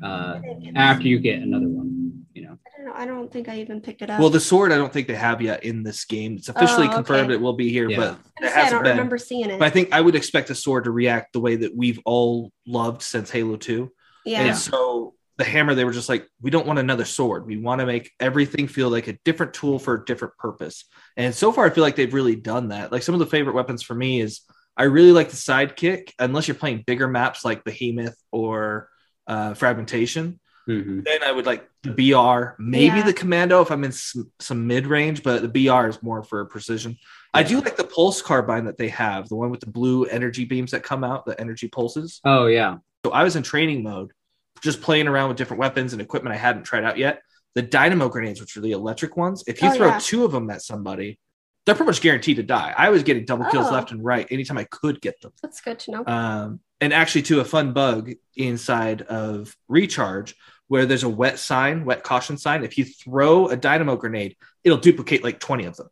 uh, 0.02 0.40
after 0.76 1.08
you 1.08 1.18
get 1.20 1.42
another 1.42 1.70
one 1.70 2.03
you 2.34 2.44
know 2.44 2.58
I 2.66 2.78
don't 2.78 2.86
know. 2.88 2.94
I 2.96 3.06
don't 3.06 3.32
think 3.32 3.48
I 3.50 3.60
even 3.60 3.80
picked 3.82 4.02
it 4.02 4.10
up. 4.10 4.20
well, 4.20 4.30
the 4.30 4.40
sword 4.40 4.72
I 4.72 4.78
don't 4.78 4.92
think 4.92 5.08
they 5.08 5.16
have 5.16 5.42
yet 5.42 5.64
in 5.64 5.84
this 5.84 6.06
game. 6.06 6.36
It's 6.38 6.50
officially 6.50 6.88
Oh, 6.88 6.94
confirmed 6.94 7.32
it 7.32 7.40
will 7.42 7.54
be 7.54 7.70
here, 7.70 7.90
Yeah. 7.90 7.98
but 7.98 8.08
I, 8.08 8.10
was 8.12 8.18
it 8.18 8.24
gonna 8.40 8.52
say, 8.52 8.54
I 8.56 8.60
hasn't 8.64 8.72
don't 8.78 8.84
been. 8.84 8.92
remember 8.98 9.18
seeing 9.18 9.50
it. 9.50 9.60
But 9.60 9.66
I 9.66 9.70
think 9.70 9.94
I 9.94 10.02
would 10.02 10.16
expect 10.16 10.50
a 10.50 10.56
sword 10.56 10.86
to 10.86 10.92
react 10.92 11.34
the 11.34 11.40
way 11.40 11.56
that 11.58 11.76
we've 11.76 12.00
all 12.06 12.52
loved 12.66 13.02
since 13.02 13.30
Halo 13.32 13.56
2. 13.56 13.92
yeah. 14.26 14.42
And 14.42 14.58
so 14.58 15.14
the 15.38 15.44
hammer, 15.44 15.74
they 15.74 15.84
were 15.86 15.92
just 15.92 16.10
like, 16.10 16.28
we 16.42 16.52
don't 16.52 16.68
want 16.68 16.78
another 16.80 17.06
sword. 17.06 17.48
We 17.48 17.58
want 17.58 17.80
to 17.82 17.88
make 17.88 18.12
everything 18.20 18.68
feel 18.68 18.90
like 18.90 19.08
a 19.08 19.18
different 19.26 19.54
tool 19.56 19.80
for 19.80 19.96
a 19.96 20.06
different 20.06 20.36
purpose. 20.38 20.86
And 21.18 21.34
so 21.34 21.52
far, 21.52 21.66
I 21.66 21.72
feel 21.72 21.84
like 21.84 21.96
they've 21.96 22.14
really 22.14 22.36
done 22.36 22.68
that. 22.70 22.92
Like 22.92 23.02
some 23.04 23.16
of 23.16 23.20
the 23.20 23.26
favorite 23.26 23.54
weapons 23.56 23.82
for 23.82 23.96
me 23.96 24.22
is 24.22 24.42
I 24.78 24.84
really 24.84 25.12
like 25.12 25.30
the 25.30 25.36
sidekick, 25.36 26.12
unless 26.20 26.48
you're 26.48 26.56
playing 26.56 26.84
bigger 26.86 27.08
maps 27.08 27.44
like 27.46 27.64
Behemoth 27.64 28.16
or 28.32 28.90
uh, 29.28 29.54
Fragmentation. 29.56 30.40
Mhm. 30.68 31.04
Then 31.04 31.24
I 31.24 31.32
would 31.32 31.46
like 31.46 31.70
the 31.82 31.92
BR, 31.92 32.56
maybe 32.60 32.98
Yeah. 32.98 33.04
the 33.04 33.14
Commando 33.14 33.62
if 33.62 33.72
I'm 33.72 33.84
in 33.84 33.92
some, 33.92 34.32
some 34.40 34.66
mid 34.68 34.88
range, 34.88 35.22
but 35.24 35.42
the 35.42 35.48
BR 35.50 35.88
is 35.88 36.02
more 36.02 36.24
for 36.24 36.46
precision. 36.46 36.98
I 37.34 37.44
do 37.44 37.60
like 37.60 37.76
the 37.78 37.84
pulse 37.84 38.22
carbine 38.22 38.66
that 38.66 38.78
they 38.78 38.90
have, 38.90 39.28
the 39.28 39.36
one 39.36 39.50
with 39.50 39.60
the 39.60 39.68
blue 39.70 40.06
energy 40.06 40.46
beams 40.46 40.72
that 40.72 40.84
come 40.84 41.04
out, 41.04 41.26
the 41.26 41.40
energy 41.40 41.68
pulses. 41.68 42.22
oh 42.26 42.46
yeah 42.46 42.78
So 43.06 43.12
I 43.12 43.24
was 43.24 43.36
in 43.36 43.44
training 43.44 43.84
mode, 43.84 44.12
just 44.62 44.82
playing 44.82 45.08
around 45.08 45.30
with 45.30 45.38
different 45.38 45.60
weapons 45.60 45.92
and 45.94 46.02
equipment 46.02 46.34
I 46.34 46.38
hadn't 46.38 46.64
tried 46.64 46.84
out 46.86 46.98
yet. 46.98 47.22
The 47.56 47.62
dynamo 47.62 48.08
grenades, 48.08 48.40
which 48.40 48.56
are 48.56 48.62
the 48.62 48.72
electric 48.72 49.18
ones, 49.18 49.44
if 49.48 49.62
you 49.62 49.70
Oh, 49.70 49.74
throw 49.74 49.88
yeah. 49.88 50.00
two 50.02 50.24
of 50.26 50.32
them 50.32 50.50
at 50.50 50.62
somebody, 50.62 51.20
they're 51.66 51.76
pretty 51.76 51.88
much 51.90 52.02
guaranteed 52.02 52.38
to 52.38 52.44
die. 52.44 52.74
I 52.78 52.90
was 52.90 53.04
getting 53.04 53.26
double 53.26 53.46
kills 53.46 53.68
Oh. 53.68 53.72
left 53.74 53.92
and 53.92 54.04
right 54.04 54.28
anytime 54.32 54.58
I 54.58 54.66
could 54.66 55.02
get 55.02 55.20
them. 55.22 55.32
That's 55.42 55.60
good 55.62 55.80
to 55.80 55.92
know. 55.92 56.04
Um, 56.06 56.60
and 56.82 56.94
actually, 56.94 57.22
to 57.24 57.40
a 57.40 57.46
fun 57.46 57.72
bug 57.74 58.12
inside 58.36 59.04
of 59.04 59.56
Recharge, 59.70 60.36
where 60.68 60.86
there's 60.86 61.04
a 61.04 61.10
wet 61.10 61.40
sign, 61.40 61.86
wet 61.86 62.04
caution 62.04 62.38
sign. 62.38 62.64
If 62.64 62.78
you 62.78 62.86
throw 62.86 63.48
a 63.48 63.56
dynamo 63.56 63.96
grenade, 63.96 64.36
it'll 64.64 64.78
duplicate 64.78 65.24
like 65.24 65.40
20 65.40 65.66
of 65.66 65.78
them. 65.78 65.90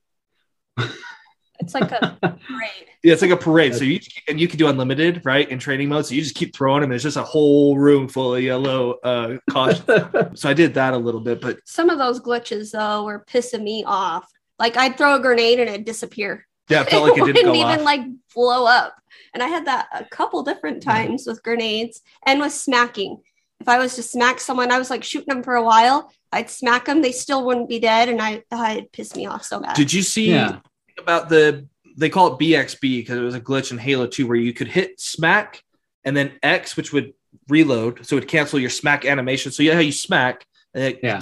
it's 1.59 1.73
like 1.73 1.91
a 1.91 2.17
parade. 2.47 2.87
Yeah, 3.03 3.13
it's 3.13 3.21
like 3.21 3.31
a 3.31 3.37
parade. 3.37 3.75
So 3.75 3.83
you 3.83 3.99
and 4.27 4.39
you 4.39 4.47
can 4.47 4.57
do 4.59 4.67
unlimited, 4.67 5.21
right? 5.25 5.49
In 5.49 5.59
training 5.59 5.89
mode. 5.89 6.05
So 6.05 6.13
you 6.15 6.21
just 6.21 6.35
keep 6.35 6.55
throwing 6.55 6.81
them. 6.81 6.91
It's 6.91 7.03
just 7.03 7.17
a 7.17 7.23
whole 7.23 7.77
room 7.77 8.07
full 8.07 8.35
of 8.35 8.43
yellow 8.43 8.93
uh 9.03 9.37
caution. 9.49 9.83
so 10.35 10.49
I 10.49 10.53
did 10.53 10.73
that 10.75 10.93
a 10.93 10.97
little 10.97 11.21
bit, 11.21 11.41
but 11.41 11.59
Some 11.65 11.89
of 11.89 11.97
those 11.97 12.19
glitches 12.19 12.71
though 12.71 13.03
were 13.03 13.25
pissing 13.27 13.63
me 13.63 13.83
off. 13.85 14.27
Like 14.59 14.77
I'd 14.77 14.97
throw 14.97 15.15
a 15.15 15.19
grenade 15.19 15.59
and 15.59 15.69
it'd 15.69 15.85
disappear. 15.85 16.47
yeah, 16.69 16.81
it 16.81 16.89
felt 16.89 17.03
like 17.09 17.13
it 17.13 17.25
didn't 17.33 17.49
wouldn't 17.49 17.53
go 17.55 17.59
even 17.69 17.79
off. 17.79 17.85
like 17.85 18.01
blow 18.35 18.65
up. 18.65 18.95
And 19.33 19.41
I 19.41 19.47
had 19.47 19.65
that 19.65 19.87
a 19.93 20.05
couple 20.05 20.43
different 20.43 20.83
times 20.83 21.25
with 21.25 21.41
grenades 21.43 22.01
and 22.25 22.39
with 22.39 22.53
smacking. 22.53 23.21
If 23.61 23.69
I 23.69 23.77
was 23.77 23.95
to 23.95 24.03
smack 24.03 24.39
someone, 24.39 24.71
I 24.71 24.79
was 24.79 24.89
like 24.89 25.03
shooting 25.03 25.33
them 25.33 25.43
for 25.43 25.55
a 25.55 25.63
while. 25.63 26.11
I'd 26.31 26.49
smack 26.49 26.85
them, 26.85 27.01
they 27.01 27.11
still 27.11 27.45
wouldn't 27.45 27.69
be 27.69 27.79
dead, 27.79 28.09
and 28.09 28.21
I 28.21 28.43
oh, 28.51 28.61
I'd 28.61 28.91
piss 28.91 29.15
me 29.15 29.25
off 29.27 29.43
so 29.43 29.59
bad. 29.59 29.75
Did 29.75 29.93
you 29.93 30.01
see 30.01 30.31
yeah 30.31 30.59
about 31.01 31.29
the 31.29 31.67
they 31.97 32.09
call 32.09 32.33
it 32.33 32.39
BXB 32.39 32.79
because 32.81 33.17
it 33.17 33.21
was 33.21 33.35
a 33.35 33.41
glitch 33.41 33.71
in 33.71 33.77
Halo 33.77 34.07
2 34.07 34.25
where 34.25 34.37
you 34.37 34.53
could 34.53 34.69
hit 34.69 34.99
smack 34.99 35.61
and 36.05 36.15
then 36.15 36.31
X, 36.41 36.77
which 36.77 36.93
would 36.93 37.13
reload, 37.49 38.05
so 38.05 38.15
it 38.15 38.21
would 38.21 38.29
cancel 38.29 38.59
your 38.59 38.69
smack 38.69 39.05
animation. 39.05 39.51
So 39.51 39.61
you 39.61 39.69
know 39.69 39.75
how 39.75 39.81
you 39.81 39.91
smack 39.91 40.45
and 40.73 40.83
it 40.83 40.99
Yeah. 41.03 41.19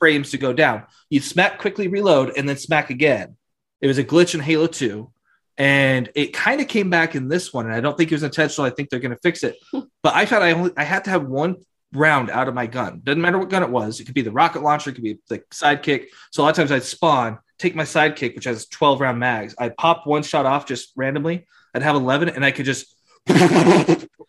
frames 0.00 0.30
to 0.32 0.38
go 0.38 0.52
down. 0.52 0.84
You'd 1.08 1.22
smack 1.24 1.58
quickly 1.58 1.86
reload 1.88 2.36
and 2.36 2.48
then 2.48 2.56
smack 2.56 2.90
again. 2.90 3.36
It 3.80 3.86
was 3.86 3.98
a 3.98 4.04
glitch 4.04 4.34
in 4.34 4.40
Halo 4.40 4.66
2. 4.66 5.10
And 5.56 6.10
it 6.14 6.32
kind 6.32 6.60
of 6.60 6.68
came 6.68 6.88
back 6.88 7.16
in 7.16 7.28
this 7.28 7.52
one, 7.52 7.66
and 7.66 7.74
I 7.74 7.80
don't 7.80 7.96
think 7.96 8.12
it 8.12 8.14
was 8.14 8.22
intentional. 8.22 8.66
I 8.66 8.70
think 8.70 8.90
they're 8.90 9.00
going 9.00 9.14
to 9.14 9.20
fix 9.22 9.42
it. 9.42 9.56
but 9.72 10.14
I 10.14 10.24
thought 10.24 10.42
I 10.42 10.52
only 10.52 10.72
I 10.76 10.84
had 10.84 11.04
to 11.04 11.10
have 11.10 11.26
one 11.26 11.56
round 11.92 12.30
out 12.30 12.48
of 12.48 12.54
my 12.54 12.66
gun. 12.66 13.00
Doesn't 13.04 13.20
matter 13.20 13.38
what 13.38 13.50
gun 13.50 13.62
it 13.62 13.70
was. 13.70 14.00
It 14.00 14.04
could 14.04 14.14
be 14.14 14.22
the 14.22 14.32
rocket 14.32 14.62
launcher, 14.62 14.90
it 14.90 14.94
could 14.94 15.04
be 15.04 15.18
the 15.28 15.38
sidekick. 15.50 16.06
So 16.30 16.42
a 16.42 16.44
lot 16.44 16.50
of 16.50 16.56
times 16.56 16.72
I'd 16.72 16.82
spawn, 16.82 17.38
take 17.58 17.74
my 17.74 17.84
sidekick, 17.84 18.34
which 18.34 18.44
has 18.44 18.66
12 18.66 19.00
round 19.00 19.18
mags. 19.18 19.54
I'd 19.58 19.76
pop 19.76 20.06
one 20.06 20.22
shot 20.22 20.46
off 20.46 20.66
just 20.66 20.92
randomly. 20.96 21.46
I'd 21.74 21.82
have 21.82 21.96
11, 21.96 22.30
and 22.30 22.44
I 22.44 22.50
could 22.50 22.66
just 22.66 22.94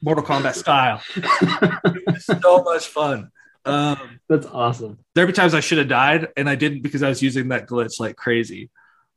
Mortal 0.02 0.24
Kombat 0.24 0.56
style. 0.56 1.02
It 1.16 2.22
so 2.42 2.64
much 2.64 2.88
fun. 2.88 3.32
Um, 3.66 4.20
that's 4.30 4.48
awesome 4.48 5.00
there 5.20 5.28
be 5.28 5.34
times 5.34 5.54
I 5.54 5.60
should 5.60 5.80
have 5.80 5.90
died, 5.90 6.30
and 6.38 6.50
I 6.50 6.56
didn't 6.56 6.82
because 6.82 7.04
I 7.04 7.10
was 7.10 7.22
using 7.22 7.50
that 7.50 7.68
glitch 7.68 8.00
like 8.00 8.16
crazy. 8.16 8.70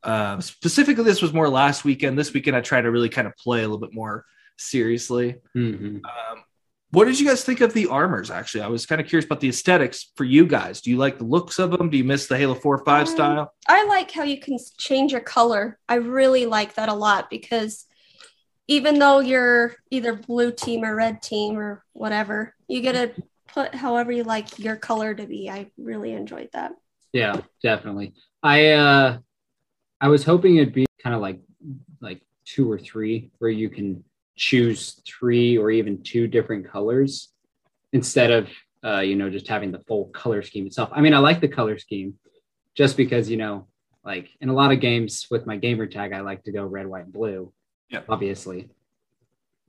Um, 0.02 0.40
specifically, 0.40 1.05
this 1.05 1.22
was 1.22 1.33
more 1.33 1.48
last 1.48 1.85
weekend. 1.85 2.18
This 2.18 2.33
weekend, 2.33 2.57
I 2.57 2.61
tried 2.61 2.83
to 2.83 2.90
really 2.90 3.09
kind 3.09 3.28
of 3.28 3.37
play 3.37 3.61
a 3.61 3.62
little 3.62 3.78
bit 3.78 3.94
more 3.94 4.24
seriously. 4.59 5.37
Mhm. 5.57 6.00
Um, 6.05 6.44
what 6.92 7.07
did 7.07 7.18
you 7.18 7.26
guys 7.26 7.42
think 7.42 7.61
of 7.62 7.72
the 7.72 7.87
armors? 7.87 8.31
Actually, 8.31 8.62
I 8.62 8.68
was 8.68 8.85
kind 8.87 9.00
of 9.00 9.07
curious 9.07 9.24
about 9.24 9.40
the 9.40 9.48
aesthetics 9.48 10.12
for 10.14 10.24
you 10.24 10.46
guys. 10.46 10.83
Do 10.83 10.90
you 10.90 10.98
like 10.98 11.18
the 11.18 11.24
looks 11.24 11.59
of 11.59 11.70
them? 11.70 11.88
Do 11.88 11.96
you 11.96 12.05
miss 12.05 12.26
the 12.26 12.37
Halo 12.37 12.55
Four 12.55 12.76
or 12.76 12.85
Five 12.85 13.09
Um, 13.09 13.14
style? 13.14 13.55
I 13.66 13.87
like 13.87 14.11
how 14.11 14.24
you 14.24 14.38
can 14.38 14.59
change 14.78 15.12
your 15.12 15.22
color. 15.22 15.78
I 15.88 15.94
really 15.96 16.44
like 16.46 16.74
that 16.74 16.90
a 16.90 16.94
lot 16.94 17.31
because 17.31 17.87
even 18.68 18.98
though 18.98 19.20
you're 19.20 19.74
either 19.90 20.14
blue 20.14 20.52
team 20.52 20.85
or 20.85 20.94
red 20.94 21.22
team 21.22 21.59
or 21.59 21.83
whatever, 21.94 22.55
you 22.68 22.81
get 22.83 22.92
to 22.92 23.22
put 23.48 23.74
however 23.74 24.12
you 24.12 24.22
like 24.24 24.59
your 24.59 24.76
color 24.76 25.14
to 25.14 25.26
be. 25.26 25.50
I 25.50 25.70
really 25.78 26.12
enjoyed 26.12 26.50
that. 26.52 26.72
Yeah, 27.12 27.40
definitely. 27.62 28.12
I 28.42 28.72
uh 28.72 29.18
I 30.00 30.09
was 30.09 30.24
hoping 30.24 30.57
it'd 30.57 30.74
be 30.74 30.87
kind 31.02 31.14
of 31.14 31.22
like 31.22 31.40
like 32.00 32.20
two 32.44 32.70
or 32.70 32.78
three 32.78 33.31
where 33.38 33.50
you 33.50 33.70
can 33.70 34.05
choose 34.36 35.00
three 35.06 35.58
or 35.58 35.70
even 35.70 36.02
two 36.02 36.26
different 36.26 36.68
colors 36.68 37.28
instead 37.92 38.30
of 38.30 38.48
uh 38.84 39.00
you 39.00 39.14
know 39.14 39.28
just 39.30 39.46
having 39.46 39.70
the 39.70 39.78
full 39.80 40.06
color 40.06 40.42
scheme 40.42 40.66
itself. 40.66 40.90
I 40.92 41.00
mean, 41.00 41.14
I 41.14 41.18
like 41.18 41.40
the 41.40 41.48
color 41.48 41.78
scheme 41.78 42.14
just 42.74 42.96
because, 42.96 43.30
you 43.30 43.36
know, 43.36 43.66
like 44.04 44.30
in 44.40 44.48
a 44.48 44.54
lot 44.54 44.72
of 44.72 44.80
games 44.80 45.26
with 45.30 45.46
my 45.46 45.56
gamer 45.56 45.86
tag 45.86 46.12
I 46.12 46.20
like 46.20 46.42
to 46.44 46.52
go 46.52 46.64
red, 46.64 46.86
white, 46.86 47.04
and 47.04 47.12
blue. 47.12 47.52
Yeah. 47.90 48.00
Obviously. 48.08 48.70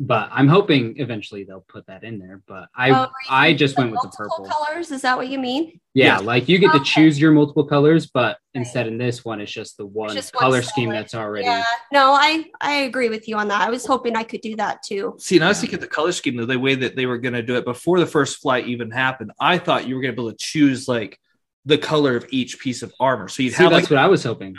But 0.06 0.28
I'm 0.34 0.50
hoping 0.50 0.96
eventually 0.98 1.46
they'll 1.46 1.64
put 1.70 1.88
that 1.88 2.04
in 2.04 2.20
there, 2.20 2.42
but 2.46 2.68
I 2.76 2.92
Oh, 2.92 3.08
I 3.30 3.54
just 3.54 3.78
went 3.78 3.90
with 3.92 4.02
the 4.02 4.08
Multiple 4.20 4.46
purple. 4.46 4.66
colors. 4.66 4.92
Is 4.92 5.02
that 5.04 5.16
what 5.16 5.30
you 5.30 5.40
mean? 5.40 5.80
Yeah, 5.94 6.16
Yes. 6.18 6.24
like 6.24 6.50
you 6.50 6.60
get 6.60 6.74
to 6.74 6.82
choose 6.84 7.18
your 7.22 7.32
multiple 7.32 7.64
colors, 7.64 8.08
but 8.08 8.38
instead 8.54 8.88
in 8.88 8.98
this 8.98 9.24
one, 9.24 9.40
it's 9.40 9.52
just 9.52 9.78
the 9.78 9.86
one 9.86 10.14
just 10.14 10.36
one 10.36 10.42
color 10.42 10.62
scheme 10.62 10.90
that's 10.90 11.16
already. 11.16 11.46
Yeah. 11.48 11.64
No, 11.94 12.12
I 12.12 12.50
I 12.60 12.74
agree 12.82 13.08
with 13.08 13.30
you 13.30 13.38
on 13.38 13.48
that. 13.48 13.62
I 13.62 13.70
was 13.70 13.86
hoping 13.86 14.18
I 14.18 14.24
could 14.24 14.42
do 14.42 14.58
that 14.58 14.84
too. 14.84 15.16
See, 15.20 15.38
and 15.38 15.46
I 15.46 15.48
was 15.48 15.58
Yeah. 15.58 15.62
thinking 15.62 15.80
the 15.80 15.88
color 15.88 16.12
scheme, 16.12 16.36
the 16.36 16.60
way 16.60 16.76
that 16.76 16.98
they 16.98 17.06
were 17.06 17.18
going 17.18 17.36
to 17.36 17.44
do 17.44 17.56
it 17.56 17.64
before 17.64 18.02
the 18.02 18.06
first 18.06 18.42
flight 18.42 18.68
even 18.68 18.92
happened. 18.92 19.32
I 19.40 19.58
thought 19.58 19.88
you 19.88 19.96
were 19.96 20.02
going 20.02 20.14
to 20.14 20.22
be 20.22 20.26
able 20.26 20.32
to 20.32 20.38
choose 20.38 20.90
like 20.90 21.18
the 21.64 21.78
color 21.78 22.18
of 22.18 22.26
each 22.30 22.60
piece 22.60 22.82
of 22.82 22.92
armor. 23.00 23.30
So 23.30 23.42
you'd 23.42 23.54
See, 23.54 23.64
have 23.64 23.72
that's 23.72 23.84
like 23.84 23.90
what 23.92 24.00
I 24.00 24.08
was 24.08 24.22
hoping. 24.24 24.56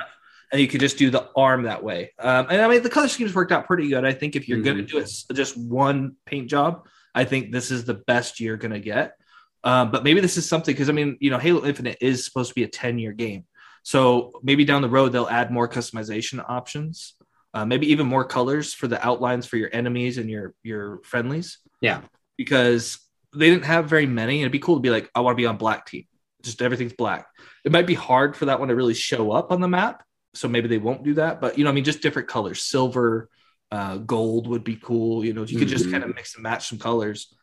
And 0.52 0.60
you 0.60 0.68
could 0.68 0.80
just 0.80 0.98
do 0.98 1.10
the 1.10 1.28
arm 1.36 1.64
that 1.64 1.82
way. 1.82 2.12
Um, 2.18 2.46
and 2.50 2.60
I 2.60 2.68
mean, 2.68 2.82
the 2.82 2.90
color 2.90 3.08
schemes 3.08 3.34
worked 3.34 3.52
out 3.52 3.66
pretty 3.66 3.88
good. 3.88 4.04
I 4.04 4.12
think 4.12 4.36
if 4.36 4.48
you're 4.48 4.60
going 4.60 4.76
to 4.76 4.82
do 4.82 4.98
it 4.98 5.10
just 5.32 5.56
one 5.56 6.16
paint 6.26 6.48
job, 6.48 6.86
I 7.14 7.24
think 7.24 7.52
this 7.52 7.70
is 7.70 7.84
the 7.84 7.94
best 7.94 8.40
you're 8.40 8.56
going 8.56 8.72
to 8.72 8.80
get. 8.80 9.16
Um, 9.62 9.90
but 9.90 10.04
maybe 10.04 10.20
this 10.20 10.36
is 10.36 10.48
something 10.48 10.74
because 10.74 10.88
I 10.88 10.92
mean, 10.92 11.16
you 11.20 11.30
know, 11.30 11.38
Halo 11.38 11.64
Infinite 11.64 11.98
is 12.00 12.24
supposed 12.24 12.50
to 12.50 12.54
be 12.54 12.64
a 12.64 12.68
10 12.68 12.98
year 12.98 13.12
game. 13.12 13.44
So 13.82 14.32
maybe 14.42 14.64
down 14.64 14.82
the 14.82 14.88
road, 14.88 15.12
they'll 15.12 15.28
add 15.28 15.50
more 15.50 15.68
customization 15.68 16.44
options, 16.48 17.14
uh, 17.52 17.64
maybe 17.64 17.90
even 17.92 18.06
more 18.06 18.24
colors 18.24 18.72
for 18.72 18.88
the 18.88 19.04
outlines 19.04 19.46
for 19.46 19.56
your 19.56 19.70
enemies 19.72 20.18
and 20.18 20.30
your, 20.30 20.54
your 20.62 21.00
friendlies. 21.04 21.58
Yeah. 21.80 22.00
Because 22.36 22.98
they 23.34 23.50
didn't 23.50 23.64
have 23.64 23.88
very 23.88 24.06
many. 24.06 24.36
And 24.36 24.42
it'd 24.42 24.52
be 24.52 24.58
cool 24.58 24.76
to 24.76 24.80
be 24.80 24.90
like, 24.90 25.10
I 25.14 25.20
want 25.20 25.36
to 25.36 25.40
be 25.42 25.46
on 25.46 25.56
black 25.56 25.86
team. 25.86 26.06
Just 26.42 26.62
everything's 26.62 26.92
black. 26.92 27.26
It 27.64 27.72
might 27.72 27.86
be 27.86 27.94
hard 27.94 28.36
for 28.36 28.46
that 28.46 28.58
one 28.58 28.68
to 28.68 28.74
really 28.74 28.94
show 28.94 29.32
up 29.32 29.50
on 29.50 29.60
the 29.60 29.68
map 29.68 30.02
so 30.34 30.48
maybe 30.48 30.68
they 30.68 30.78
won't 30.78 31.04
do 31.04 31.14
that. 31.14 31.40
But 31.40 31.58
you 31.58 31.64
know, 31.64 31.70
I 31.70 31.72
mean, 31.72 31.84
just 31.84 32.02
different 32.02 32.28
colors, 32.28 32.62
silver, 32.62 33.28
uh, 33.70 33.98
gold 33.98 34.46
would 34.48 34.64
be 34.64 34.76
cool. 34.76 35.24
You 35.24 35.32
know, 35.32 35.44
you 35.44 35.58
could 35.58 35.68
just 35.68 35.86
Mhm. 35.86 35.92
kind 35.92 36.04
of 36.04 36.14
mix 36.14 36.34
and 36.34 36.42
match 36.42 36.68
some 36.68 36.78
colors. 36.78 37.34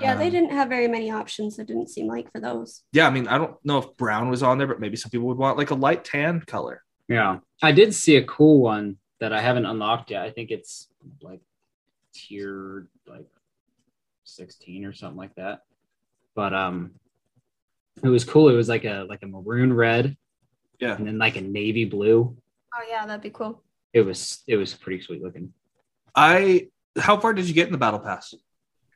Yeah, 0.00 0.14
they 0.14 0.26
Um, 0.26 0.30
didn't 0.30 0.52
have 0.52 0.68
very 0.68 0.86
many 0.88 1.10
options. 1.10 1.58
It 1.58 1.66
didn't 1.66 1.88
seem 1.88 2.06
like 2.06 2.30
for 2.32 2.40
those. 2.40 2.84
Yeah, 2.92 3.06
I 3.06 3.10
mean, 3.10 3.26
I 3.26 3.36
don't 3.38 3.56
know 3.64 3.78
if 3.78 3.96
brown 3.96 4.28
was 4.30 4.42
on 4.42 4.58
there, 4.58 4.66
but 4.66 4.80
maybe 4.80 4.96
some 4.96 5.10
people 5.10 5.26
would 5.28 5.38
want 5.38 5.58
like 5.58 5.70
a 5.70 5.74
light 5.74 6.04
tan 6.04 6.40
color. 6.40 6.82
Yeah, 7.08 7.38
I 7.62 7.72
did 7.72 7.94
see 7.94 8.16
a 8.16 8.24
cool 8.24 8.60
one 8.60 8.98
that 9.20 9.32
I 9.32 9.40
haven't 9.40 9.66
unlocked 9.66 10.10
yet. 10.10 10.22
I 10.22 10.30
think 10.30 10.50
it's 10.50 10.88
like 11.20 11.40
tier 12.14 12.86
like 13.06 13.26
sixteen 14.24 14.84
or 14.84 14.92
something 14.92 15.16
like 15.16 15.34
that. 15.36 15.62
But 16.34 16.54
um, 16.54 16.92
it 18.04 18.08
was 18.08 18.24
cool. 18.24 18.48
It 18.48 18.54
was 18.54 18.68
like 18.68 18.84
a 18.84 19.04
like 19.08 19.22
a 19.22 19.26
maroon 19.26 19.72
red, 19.72 20.16
Yeah. 20.78 20.96
and 20.96 21.06
then 21.06 21.18
like 21.18 21.36
a 21.36 21.40
navy 21.40 21.84
blue. 21.84 22.36
Oh 22.74 22.84
yeah, 22.88 23.06
that'd 23.06 23.22
be 23.22 23.30
cool. 23.30 23.62
It 23.92 24.02
was 24.02 24.42
it 24.46 24.56
was 24.56 24.74
pretty 24.74 25.02
sweet 25.02 25.22
looking. 25.22 25.52
I 26.14 26.68
How 26.96 27.18
far 27.18 27.32
did 27.32 27.48
you 27.48 27.54
get 27.54 27.66
in 27.66 27.72
the 27.72 27.78
battle 27.78 28.00
pass? 28.00 28.34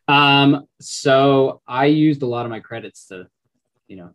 Um, 0.08 0.66
so 0.80 1.62
I 1.66 1.86
used 1.86 2.22
a 2.22 2.26
lot 2.26 2.44
of 2.44 2.50
my 2.50 2.60
credits 2.60 3.06
to, 3.06 3.28
you 3.86 3.96
know, 3.96 4.10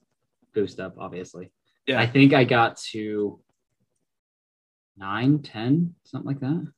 boost 0.54 0.80
up, 0.80 0.96
obviously. 1.00 1.52
Yeah. 1.86 2.00
I 2.00 2.06
think 2.08 2.34
I 2.34 2.44
got 2.44 2.78
to 2.92 3.40
nine, 4.98 5.40
10, 5.40 5.96
something 6.04 6.28
like 6.28 6.42
that. 6.42 6.72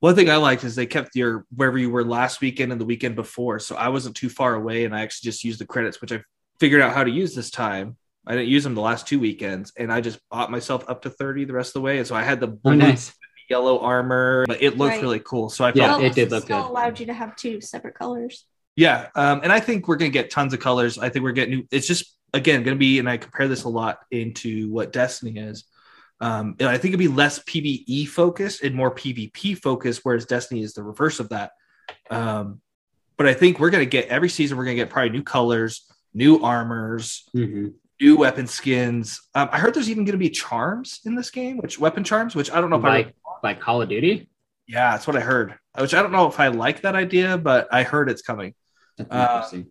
One 0.00 0.14
thing 0.14 0.28
I 0.28 0.36
liked 0.36 0.64
is 0.64 0.74
they 0.74 0.84
kept 0.86 1.16
your 1.16 1.46
wherever 1.54 1.78
you 1.78 1.88
were 1.88 2.04
last 2.04 2.42
weekend 2.42 2.72
and 2.72 2.80
the 2.80 2.84
weekend 2.84 3.16
before. 3.16 3.58
So 3.58 3.74
I 3.74 3.88
wasn't 3.88 4.16
too 4.16 4.28
far 4.28 4.54
away 4.54 4.84
and 4.84 4.94
I 4.94 5.00
actually 5.00 5.30
just 5.30 5.44
used 5.44 5.60
the 5.60 5.66
credits, 5.66 6.02
which 6.02 6.12
I 6.12 6.20
figured 6.60 6.82
out 6.82 6.92
how 6.92 7.04
to 7.04 7.10
use 7.10 7.34
this 7.34 7.50
time. 7.50 7.96
I 8.26 8.32
didn't 8.34 8.48
use 8.48 8.64
them 8.64 8.74
the 8.74 8.80
last 8.80 9.06
two 9.06 9.18
weekends 9.18 9.72
and 9.76 9.92
I 9.92 10.00
just 10.00 10.18
bought 10.30 10.50
myself 10.50 10.84
up 10.88 11.02
to 11.02 11.10
30 11.10 11.44
the 11.44 11.52
rest 11.52 11.70
of 11.70 11.74
the 11.74 11.80
way. 11.82 11.98
And 11.98 12.06
so 12.06 12.14
I 12.14 12.22
had 12.22 12.40
the 12.40 12.58
Oh, 12.64 12.72
nice. 12.72 13.12
yellow 13.50 13.80
armor, 13.80 14.44
but 14.48 14.62
it 14.62 14.78
looked 14.78 14.94
Right. 14.94 15.02
really 15.02 15.20
cool. 15.20 15.50
So 15.50 15.64
I 15.64 15.72
felt 15.72 16.00
Yeah, 16.00 16.06
it 16.06 16.14
did 16.14 16.30
look 16.30 16.44
still 16.44 16.62
good. 16.62 16.70
allowed 16.70 16.98
you 17.00 17.06
to 17.06 17.12
have 17.12 17.36
two 17.36 17.60
separate 17.60 17.94
colors. 17.94 18.46
Yeah, 18.76 19.08
um, 19.14 19.40
and 19.44 19.52
I 19.52 19.60
think 19.60 19.86
we're 19.86 19.96
going 19.96 20.10
to 20.10 20.12
get 20.18 20.30
tons 20.30 20.52
of 20.54 20.60
colors. 20.60 20.98
I 20.98 21.08
think 21.08 21.22
we're 21.22 21.32
getting 21.32 21.58
new. 21.58 21.66
It's 21.70 21.86
just 21.86 22.16
again 22.32 22.62
going 22.64 22.74
to 22.74 22.78
be, 22.78 22.98
and 22.98 23.08
I 23.08 23.18
compare 23.18 23.46
this 23.46 23.64
a 23.64 23.68
lot 23.68 23.98
into 24.10 24.68
what 24.72 24.92
Destiny 24.92 25.38
is. 25.38 25.64
Um, 26.20 26.56
and 26.58 26.68
I 26.68 26.78
think 26.78 26.90
it'd 26.92 26.98
be 26.98 27.06
less 27.08 27.38
PVE 27.40 28.08
focused 28.08 28.62
and 28.64 28.74
more 28.74 28.92
PvP 28.92 29.58
focused, 29.58 30.00
whereas 30.02 30.24
Destiny 30.26 30.62
is 30.62 30.72
the 30.72 30.82
reverse 30.82 31.20
of 31.20 31.28
that. 31.28 31.52
Um, 32.10 32.60
but 33.16 33.26
I 33.28 33.34
think 33.34 33.60
we're 33.60 33.70
going 33.70 33.84
to 33.84 33.90
get 33.90 34.08
every 34.08 34.28
season. 34.28 34.56
We're 34.56 34.64
going 34.64 34.76
to 34.76 34.82
get 34.82 34.90
probably 34.90 35.10
new 35.10 35.22
colors, 35.22 35.86
new 36.14 36.42
armors, 36.42 37.28
hmm 37.32 37.68
new 38.00 38.16
weapon 38.16 38.46
skins. 38.46 39.20
Um, 39.34 39.48
I 39.52 39.58
heard 39.58 39.74
there's 39.74 39.90
even 39.90 40.04
going 40.04 40.12
to 40.12 40.18
be 40.18 40.30
charms 40.30 41.00
in 41.04 41.14
this 41.14 41.30
game, 41.30 41.58
which 41.58 41.78
weapon 41.78 42.04
charms, 42.04 42.34
which 42.34 42.50
I 42.50 42.60
don't 42.60 42.70
know 42.70 42.78
if 42.78 42.84
I. 42.84 42.88
Like, 42.88 43.14
like 43.42 43.60
Call 43.60 43.82
of 43.82 43.88
Duty. 43.88 44.28
Yeah, 44.66 44.92
that's 44.92 45.06
what 45.06 45.16
I 45.16 45.20
heard. 45.20 45.54
Which 45.78 45.94
I 45.94 46.02
don't 46.02 46.12
know 46.12 46.26
if 46.26 46.40
I 46.40 46.48
like 46.48 46.82
that 46.82 46.94
idea, 46.94 47.36
but 47.36 47.68
I 47.72 47.82
heard 47.82 48.08
it's 48.08 48.22
coming. 48.22 48.54
That's 48.96 49.10
Uh. 49.52 49.62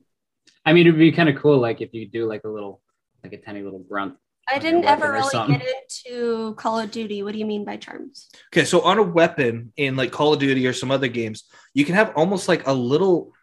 I 0.65 0.73
mean, 0.73 0.88
it'd 0.88 0.99
be 0.99 1.12
kind 1.12 1.29
of 1.29 1.36
cool, 1.36 1.57
like 1.57 1.81
if 1.81 1.93
you 1.93 2.07
do 2.07 2.25
like 2.25 2.43
a 2.45 2.49
little, 2.49 2.81
like 3.23 3.33
a 3.33 3.38
tiny 3.38 3.62
little 3.62 3.79
grunt. 3.79 4.15
I 4.47 4.59
didn't 4.59 4.86
ever 4.86 5.12
really 5.12 5.47
get 5.47 5.65
into 6.01 6.53
Call 6.55 6.79
of 6.79 6.91
Duty. 6.91 7.23
What 7.23 7.31
do 7.31 7.39
you 7.39 7.45
mean 7.45 7.63
by 7.63 7.77
charms? 7.77 8.29
Okay, 8.53 8.65
so 8.65 8.81
on 8.81 8.97
a 8.97 9.03
weapon 9.03 9.71
in 9.77 9.95
like 9.95 10.12
Call 10.12 10.33
of 10.33 10.39
Duty 10.39 10.67
or 10.67 10.73
some 10.73 10.91
other 10.91 11.07
games, 11.07 11.45
you 11.73 11.86
can 11.86 11.95
have 11.95 12.13
almost 12.15 12.47
like 12.47 12.67
a 12.67 12.73
little. 12.73 13.33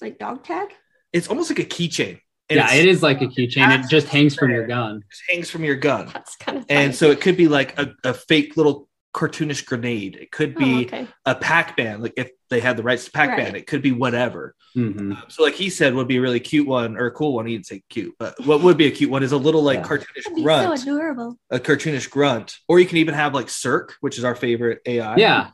Like 0.00 0.18
dog 0.18 0.44
tag? 0.44 0.68
It's 1.12 1.28
almost 1.28 1.50
like 1.50 1.58
a 1.58 1.64
keychain. 1.64 2.20
And 2.52 2.70
yeah, 2.70 2.74
it's- 2.74 3.02
like 3.02 3.20
a 3.22 3.26
keychain. 3.26 3.84
It 3.84 3.88
just 3.88 4.08
hangs 4.08 4.34
from 4.34 4.50
your 4.50 4.66
gun. 4.66 5.02
it 5.28 5.32
hangs 5.34 5.50
from 5.50 5.64
your 5.64 5.76
gun, 5.76 6.10
That's 6.12 6.36
kind 6.36 6.58
of 6.58 6.64
and 6.68 6.94
so 6.94 7.10
it 7.10 7.20
could 7.20 7.36
be 7.36 7.48
like 7.48 7.78
a, 7.78 7.94
a 8.04 8.14
fake 8.14 8.56
little 8.56 8.88
cartoonish 9.14 9.64
grenade. 9.66 10.16
It 10.16 10.30
could 10.30 10.54
Oh, 10.56 10.58
be 10.58 10.84
okay. 10.86 11.06
a 11.26 11.34
Pac-Man, 11.34 12.00
like 12.00 12.14
if 12.16 12.30
they 12.50 12.60
had 12.60 12.76
the 12.76 12.82
rights 12.82 13.04
to 13.06 13.10
Pac-Man. 13.10 13.52
Right. 13.52 13.56
It 13.56 13.66
could 13.66 13.82
be 13.82 13.92
whatever. 13.92 14.54
hmm 14.74 15.12
So, 15.28 15.42
like 15.42 15.54
he 15.54 15.68
said, 15.70 15.94
would 15.94 16.08
be 16.08 16.16
a 16.16 16.20
really 16.20 16.40
cute 16.40 16.66
one 16.66 16.96
or 16.96 17.06
a 17.06 17.10
cool 17.10 17.34
one. 17.34 17.46
He 17.46 17.54
didn't 17.54 17.66
say 17.66 17.82
cute, 17.90 18.14
but 18.18 18.34
what 18.46 18.62
would 18.62 18.76
be 18.78 18.86
a 18.86 18.90
cute 18.90 19.10
one 19.10 19.22
is 19.22 19.32
a 19.32 19.36
little 19.36 19.62
like 19.62 19.80
Yeah. 19.80 19.84
cartoonish 19.88 20.34
be 20.34 20.42
grunt, 20.42 20.78
so 20.78 20.82
adorable. 20.90 21.38
a 21.50 21.58
cartoonish 21.58 22.08
grunt, 22.10 22.56
or 22.68 22.78
you 22.80 22.86
can 22.86 22.98
even 22.98 23.14
have 23.14 23.34
like 23.34 23.48
Cirque, 23.50 23.94
which 24.00 24.16
is 24.18 24.24
our 24.24 24.34
favorite 24.34 24.80
AI. 24.86 25.16
Yeah, 25.16 25.50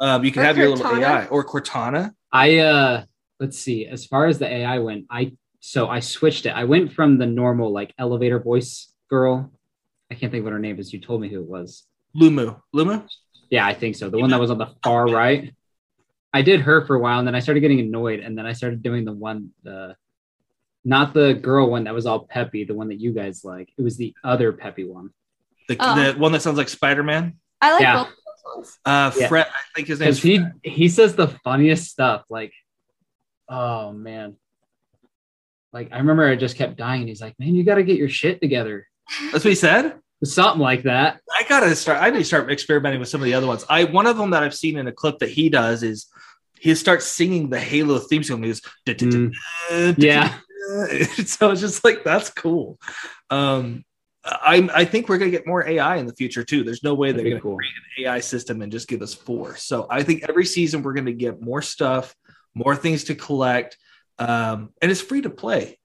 um, 0.00 0.24
you 0.24 0.30
can 0.32 0.42
Or 0.42 0.46
have 0.46 0.56
your 0.58 0.68
little 0.70 0.86
AI 0.86 1.26
or 1.26 1.44
Cortana. 1.44 2.12
I 2.32 2.58
uh, 2.58 3.04
let's 3.40 3.58
see. 3.58 3.86
As 3.86 4.06
far 4.06 4.26
as 4.26 4.38
the 4.38 4.46
AI 4.46 4.78
went, 4.78 5.06
I 5.10 5.32
so 5.60 5.88
I 5.88 6.00
switched 6.00 6.46
it. 6.46 6.50
I 6.50 6.64
went 6.64 6.92
from 6.92 7.18
the 7.18 7.26
normal 7.26 7.72
like 7.72 7.94
elevator 7.98 8.40
voice 8.40 8.92
girl. 9.08 9.50
I 10.10 10.14
can't 10.14 10.32
think 10.32 10.44
what 10.44 10.52
her 10.52 10.58
name 10.58 10.78
is. 10.80 10.92
You 10.92 11.00
told 11.00 11.20
me 11.20 11.28
who 11.28 11.40
it 11.40 11.46
was. 11.46 11.84
Lumu, 12.16 12.60
Lumu. 12.74 13.06
Yeah, 13.50 13.66
I 13.66 13.74
think 13.74 13.94
so. 13.96 14.10
The 14.10 14.18
one 14.18 14.30
that 14.30 14.40
was 14.40 14.50
on 14.50 14.58
the 14.58 14.68
far 14.82 15.06
right. 15.06 15.54
I 16.32 16.42
did 16.42 16.60
her 16.60 16.84
for 16.86 16.94
a 16.96 17.00
while, 17.00 17.18
and 17.18 17.26
then 17.26 17.34
I 17.34 17.40
started 17.40 17.60
getting 17.60 17.80
annoyed, 17.80 18.20
and 18.20 18.36
then 18.38 18.46
I 18.46 18.52
started 18.52 18.82
doing 18.82 19.04
the 19.04 19.12
one, 19.12 19.50
the 19.64 19.96
not 20.84 21.12
the 21.12 21.34
girl 21.34 21.68
one 21.70 21.84
that 21.84 21.94
was 21.94 22.06
all 22.06 22.20
peppy, 22.26 22.64
the 22.64 22.74
one 22.74 22.88
that 22.88 23.00
you 23.00 23.12
guys 23.12 23.44
like. 23.44 23.68
It 23.76 23.82
was 23.82 23.96
the 23.96 24.14
other 24.24 24.52
peppy 24.52 24.84
one. 24.84 25.10
The, 25.68 25.76
Oh. 25.78 26.12
the 26.12 26.18
one 26.18 26.32
that 26.32 26.42
sounds 26.42 26.56
like 26.56 26.68
Spider 26.68 27.02
Man. 27.02 27.36
I 27.60 27.72
like 27.72 27.82
Yeah. 27.82 27.96
both 28.04 28.08
those 28.08 28.56
ones. 28.56 28.78
Uh, 28.84 29.12
Yeah. 29.18 29.28
Fred, 29.28 29.46
I 29.48 29.60
think 29.76 29.88
his 29.88 30.00
name 30.00 30.06
Because 30.08 30.22
he 30.22 30.40
he 30.62 30.88
says 30.88 31.14
the 31.16 31.28
funniest 31.28 31.90
stuff. 31.90 32.24
Like, 32.30 32.52
oh 33.48 33.92
man. 33.92 34.36
Like 35.72 35.92
I 35.92 35.98
remember 35.98 36.26
I 36.28 36.36
just 36.36 36.56
kept 36.56 36.76
dying. 36.76 37.06
He's 37.06 37.20
like, 37.20 37.38
man, 37.38 37.54
you 37.54 37.64
got 37.64 37.76
to 37.76 37.82
get 37.82 37.96
your 37.96 38.08
shit 38.08 38.40
together. 38.40 38.86
That's 39.32 39.44
what 39.44 39.50
he 39.50 39.54
said. 39.54 39.98
Something 40.22 40.60
like 40.60 40.82
that. 40.82 41.20
I 41.34 41.44
gotta 41.44 41.74
start. 41.74 42.02
I 42.02 42.10
need 42.10 42.18
to 42.18 42.24
start 42.24 42.50
experimenting 42.50 43.00
with 43.00 43.08
some 43.08 43.22
of 43.22 43.24
the 43.24 43.32
other 43.32 43.46
ones. 43.46 43.64
I 43.70 43.84
one 43.84 44.06
of 44.06 44.18
them 44.18 44.30
that 44.30 44.42
I've 44.42 44.54
seen 44.54 44.76
in 44.76 44.86
a 44.86 44.92
clip 44.92 45.18
that 45.20 45.30
he 45.30 45.48
does 45.48 45.82
is 45.82 46.08
he 46.60 46.74
starts 46.74 47.06
singing 47.06 47.48
the 47.48 47.58
Halo 47.58 47.98
theme 47.98 48.22
song. 48.22 48.42
He 48.42 48.50
goes, 48.50 48.60
Mm, 48.86 49.94
yeah. 49.96 50.34
so 51.24 51.50
it's 51.50 51.62
just 51.62 51.84
like 51.84 52.04
that's 52.04 52.28
cool. 52.28 52.78
Um, 53.30 53.82
I 54.24 54.68
I 54.74 54.84
think 54.84 55.08
we're 55.08 55.16
gonna 55.16 55.30
get 55.30 55.46
more 55.46 55.66
AI 55.66 55.96
in 55.96 56.06
the 56.06 56.14
future 56.14 56.44
too. 56.44 56.64
There's 56.64 56.84
no 56.84 56.92
way 56.92 57.12
they're 57.12 57.24
gonna 57.24 57.40
cool. 57.40 57.56
create 57.56 57.72
an 57.96 58.04
AI 58.04 58.20
system 58.20 58.60
and 58.60 58.70
just 58.70 58.88
give 58.88 59.00
us 59.00 59.14
four. 59.14 59.56
So 59.56 59.86
I 59.88 60.02
think 60.02 60.24
every 60.28 60.44
season 60.44 60.82
we're 60.82 60.92
gonna 60.92 61.12
get 61.12 61.40
more 61.40 61.62
stuff, 61.62 62.14
more 62.54 62.76
things 62.76 63.04
to 63.04 63.14
collect, 63.14 63.78
um, 64.20 64.70
and 64.80 64.90
it's 64.90 65.00
free 65.00 65.22
to 65.22 65.30
play. 65.30 65.78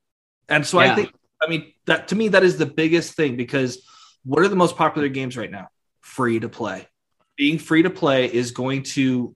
And 0.48 0.65
so 0.65 0.78
I 0.78 0.93
think 0.93 1.12
I 1.41 1.48
mean 1.48 1.74
that 1.88 2.10
to 2.10 2.15
me 2.15 2.28
that 2.30 2.43
is 2.43 2.58
the 2.58 2.65
biggest 2.67 3.13
thing 3.15 3.36
because 3.36 3.84
what 4.24 4.43
are 4.43 4.48
the 4.48 4.56
most 4.56 4.76
popular 4.76 5.08
games 5.08 5.36
right 5.38 5.50
now? 5.50 5.69
Free 6.02 6.39
to 6.39 6.50
play. 6.50 6.88
Being 7.36 7.58
free 7.58 7.82
to 7.82 7.89
play 7.89 8.32
is 8.32 8.52
going 8.52 8.84
to 8.84 9.36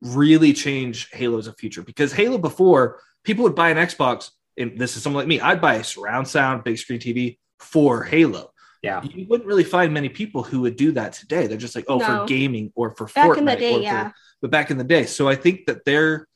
really 0.00 0.52
change 0.52 1.10
Halo's 1.12 1.46
a 1.46 1.52
future 1.52 1.82
because 1.82 2.12
Halo 2.12 2.38
before 2.38 3.00
people 3.24 3.42
would 3.44 3.54
buy 3.54 3.70
an 3.70 3.76
Xbox 3.76 4.30
and 4.56 4.78
this 4.78 4.96
is 4.96 5.02
someone 5.02 5.20
like 5.22 5.28
me, 5.28 5.40
I'd 5.40 5.60
buy 5.60 5.74
a 5.76 5.84
surround 5.84 6.28
sound, 6.28 6.64
big 6.64 6.78
screen 6.78 6.98
TV 7.00 7.38
for 7.58 8.02
Halo. 8.04 8.50
Yeah. 8.82 9.02
You 9.02 9.26
wouldn't 9.28 9.46
really 9.46 9.64
find 9.64 9.92
many 9.92 10.08
people 10.08 10.42
who 10.42 10.62
would 10.62 10.76
do 10.76 10.92
that 10.92 11.12
today. 11.12 11.46
They're 11.46 11.58
just 11.58 11.74
like, 11.76 11.84
oh, 11.88 11.98
No. 11.98 12.06
for 12.06 12.26
gaming 12.26 12.72
or 12.74 12.94
for 12.96 13.06
Back 13.06 13.30
Fortnite. 13.30 13.38
in 13.38 13.44
the 13.44 13.52
or 13.52 13.56
day, 13.56 13.74
for- 13.74 13.80
yeah. 13.82 14.10
but 14.40 14.50
back 14.50 14.70
in 14.70 14.78
the 14.78 14.84
day. 14.84 15.04
So 15.04 15.28
I 15.28 15.36
think 15.36 15.66
that 15.66 15.84
they're 15.84 16.26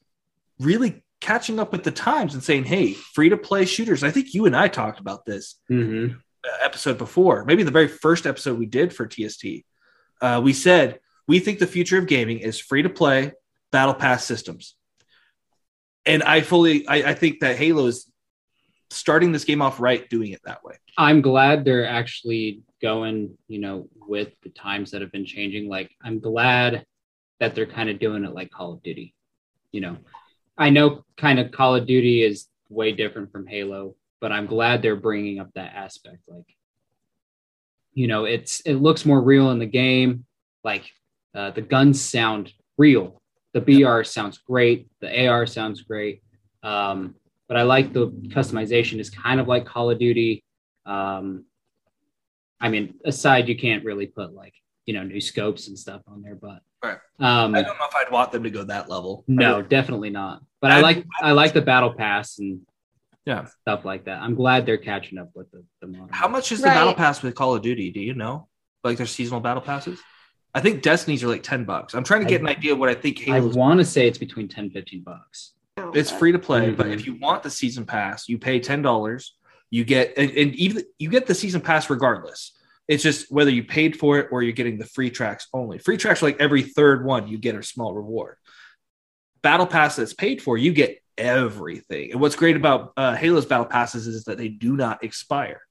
really 0.59 1.04
catching 1.25 1.59
up 1.59 1.73
with 1.73 1.85
the 1.85 1.91
times 1.91 2.35
and 2.35 2.43
saying, 2.43 2.65
hey, 2.65 2.93
free 2.93 3.31
to 3.31 3.37
play 3.39 3.65
shooters. 3.65 4.05
I 4.05 4.11
think 4.11 4.35
you 4.35 4.45
and 4.45 4.55
I 4.55 4.69
talked 4.69 5.01
about 5.01 5.25
this 5.25 5.59
hmm 5.69 6.09
uh, 6.45 6.63
episode 6.63 6.99
before, 6.99 7.47
maybe 7.47 7.63
the 7.63 7.71
very 7.71 7.89
first 7.89 8.27
episode 8.27 8.59
we 8.59 8.67
did 8.67 8.93
for 8.93 9.09
TST. 9.09 9.47
Uh, 10.21 10.43
we 10.45 10.53
said 10.53 11.01
we 11.27 11.39
think 11.39 11.59
the 11.59 11.67
future 11.67 11.97
of 11.97 12.07
gaming 12.07 12.41
is 12.41 12.61
free 12.61 12.83
to 12.83 12.91
play 12.91 13.33
battle 13.73 13.95
pass 13.95 14.27
systems, 14.27 14.77
and 16.05 16.23
I 16.23 16.43
fully 16.43 16.87
I, 16.87 16.97
I 16.97 17.15
think 17.15 17.41
that 17.41 17.57
Halo 17.57 17.87
is 17.87 18.13
starting 18.91 19.33
this 19.33 19.45
game 19.45 19.63
off 19.63 19.81
right, 19.81 20.07
doing 20.11 20.33
it 20.33 20.43
that 20.45 20.63
way. 20.63 20.75
I'm 20.99 21.23
glad 21.23 21.65
they're 21.65 21.89
actually 21.89 22.63
going, 22.83 23.39
you 23.49 23.61
know, 23.61 23.89
with 24.07 24.29
the 24.43 24.51
times 24.51 24.91
that 24.91 25.01
have 25.01 25.13
been 25.13 25.25
changing. 25.25 25.71
Like, 25.71 25.91
I'm 26.03 26.21
glad 26.21 26.85
that 27.41 27.55
they're 27.55 27.65
kind 27.65 27.89
of 27.89 27.99
doing 27.99 28.25
it 28.25 28.35
like 28.35 28.51
Call 28.51 28.75
of 28.75 28.83
Duty. 28.83 29.15
You 29.73 29.81
know, 29.81 29.97
I 30.57 30.71
know 30.71 31.05
kind 31.17 31.39
of 31.39 31.51
Call 31.51 31.75
of 31.75 31.87
Duty 31.87 32.23
is 32.23 32.49
way 32.69 32.93
different 32.93 33.33
from 33.33 33.47
Halo, 33.47 33.97
but 34.21 34.33
I'm 34.33 34.47
glad 34.47 34.83
they're 34.83 34.97
bringing 34.97 35.41
up 35.41 35.51
that 35.55 35.75
aspect. 35.75 36.25
Like, 36.29 36.47
you 37.93 38.07
know, 38.07 38.25
it's 38.25 38.61
it 38.61 38.75
looks 38.75 39.05
more 39.05 39.21
real 39.21 39.51
in 39.51 39.59
the 39.59 39.67
game. 39.67 40.27
Like, 40.63 40.91
uh, 41.35 41.51
the 41.51 41.61
guns 41.61 42.01
sound 42.01 42.53
real. 42.79 43.21
The 43.53 43.61
BR 43.61 44.03
sounds 44.03 44.39
great. 44.39 44.89
The 45.01 45.29
AR 45.29 45.47
sounds 45.47 45.83
great. 45.83 46.23
Um, 46.63 47.15
but 47.49 47.57
I 47.57 47.63
like 47.63 47.93
the 47.93 48.09
customization 48.29 48.99
is 48.99 49.11
kind 49.11 49.41
of 49.41 49.49
like 49.49 49.67
Call 49.67 49.91
of 49.91 49.99
Duty. 49.99 50.43
Um, 50.87 51.45
I 52.61 52.69
mean, 52.69 52.95
aside, 53.05 53.49
you 53.49 53.57
can't 53.57 53.85
really 53.85 54.07
put 54.07 54.33
like 54.33 54.55
you 54.87 54.95
know 54.95 55.03
new 55.03 55.21
scopes 55.21 55.69
and 55.69 55.79
stuff 55.79 56.03
on 56.09 56.23
there, 56.23 56.37
but 56.37 56.61
Right. 56.85 56.99
um, 57.21 57.55
I 57.55 57.63
don't 57.63 57.79
know 57.79 57.87
if 57.89 57.95
I'd 57.97 58.11
want 58.13 58.33
them 58.33 58.43
to 58.45 58.51
go 58.51 58.65
that 58.65 58.89
level. 58.89 59.25
no, 59.27 59.63
definitely 59.63 60.11
not. 60.11 60.43
But 60.61 60.71
I 60.71 60.75
I'd- 60.77 60.83
like 60.83 61.07
I 61.21 61.33
like 61.33 61.53
the 61.53 61.63
battle 61.63 61.93
pass 61.95 62.39
and 62.39 62.61
Yeah. 63.27 63.47
stuff 63.63 63.85
like 63.85 64.05
that. 64.05 64.21
I'm 64.23 64.35
glad 64.35 64.67
they're 64.67 64.79
catching 64.79 65.19
up 65.19 65.31
with 65.35 65.51
the, 65.51 65.65
the 65.81 65.87
modern. 65.87 66.09
How 66.13 66.29
much 66.29 66.53
is 66.53 66.61
the 66.61 66.69
Right. 66.69 66.75
battle 66.75 66.95
pass 66.95 67.23
with 67.23 67.35
Call 67.35 67.55
of 67.55 67.63
Duty? 67.63 67.91
Do 67.91 68.01
you 68.01 68.15
know? 68.15 68.49
Like 68.83 68.97
their 68.99 69.07
seasonal 69.07 69.41
battle 69.41 69.63
passes? 69.63 69.99
I 70.55 70.61
think 70.61 70.83
Destiny's 70.83 71.25
are 71.25 71.29
like 71.29 71.43
10 71.43 71.65
bucks. 71.65 71.95
I'm 71.95 72.05
trying 72.05 72.21
to 72.21 72.27
get 72.29 72.41
an 72.41 72.47
idea 72.49 72.73
of 72.75 72.79
what 72.79 72.89
I 72.89 72.95
think 72.95 73.29
I 73.29 73.41
want 73.41 73.81
to 73.81 73.85
say 73.85 74.07
it's 74.07 74.19
between 74.19 74.47
10 74.49 74.71
15 74.71 75.03
bucks. 75.03 75.53
It's 75.95 76.11
free 76.11 76.31
to 76.33 76.39
play, 76.39 76.71
but 76.71 76.87
Mhm. 76.87 76.93
if 76.95 77.07
you 77.07 77.15
want 77.19 77.43
the 77.43 77.51
season 77.51 77.85
pass, 77.87 78.29
you 78.29 78.39
pay 78.39 78.61
ten 78.61 78.81
dollars. 78.83 79.35
You 79.71 79.83
get 79.85 80.15
and, 80.17 80.31
and 80.31 80.55
even 80.55 80.85
you 80.99 81.09
get 81.09 81.27
the 81.27 81.35
season 81.35 81.61
pass 81.61 81.91
regardless. 81.91 82.53
It's 82.87 83.03
just 83.03 83.33
whether 83.33 83.51
you 83.51 83.65
paid 83.65 83.99
for 83.99 84.19
it 84.19 84.29
or 84.31 84.43
you're 84.43 84.53
getting 84.53 84.79
the 84.79 84.85
free 84.85 85.11
tracks 85.11 85.49
only. 85.53 85.79
Free 85.79 85.97
tracks 85.97 86.23
are 86.23 86.27
like 86.27 86.41
every 86.41 86.63
third 86.63 87.05
one 87.05 87.29
you 87.29 87.39
get 87.39 87.55
a 87.55 87.63
small 87.63 87.95
reward. 87.95 88.37
Battle 89.43 89.67
pass 89.67 89.97
that's 89.97 90.13
paid 90.13 90.43
for, 90.43 90.59
you 90.59 90.73
get 90.73 90.99
everything. 91.17 92.13
And 92.13 92.21
what's 92.21 92.37
great 92.37 92.57
about 92.57 92.93
uh, 92.97 93.15
Halo's 93.15 93.47
battle 93.47 93.67
passes 93.67 94.07
is 94.07 94.25
that 94.25 94.39
they 94.39 94.49
do 94.49 94.77
not 94.77 95.03
expire. 95.05 95.63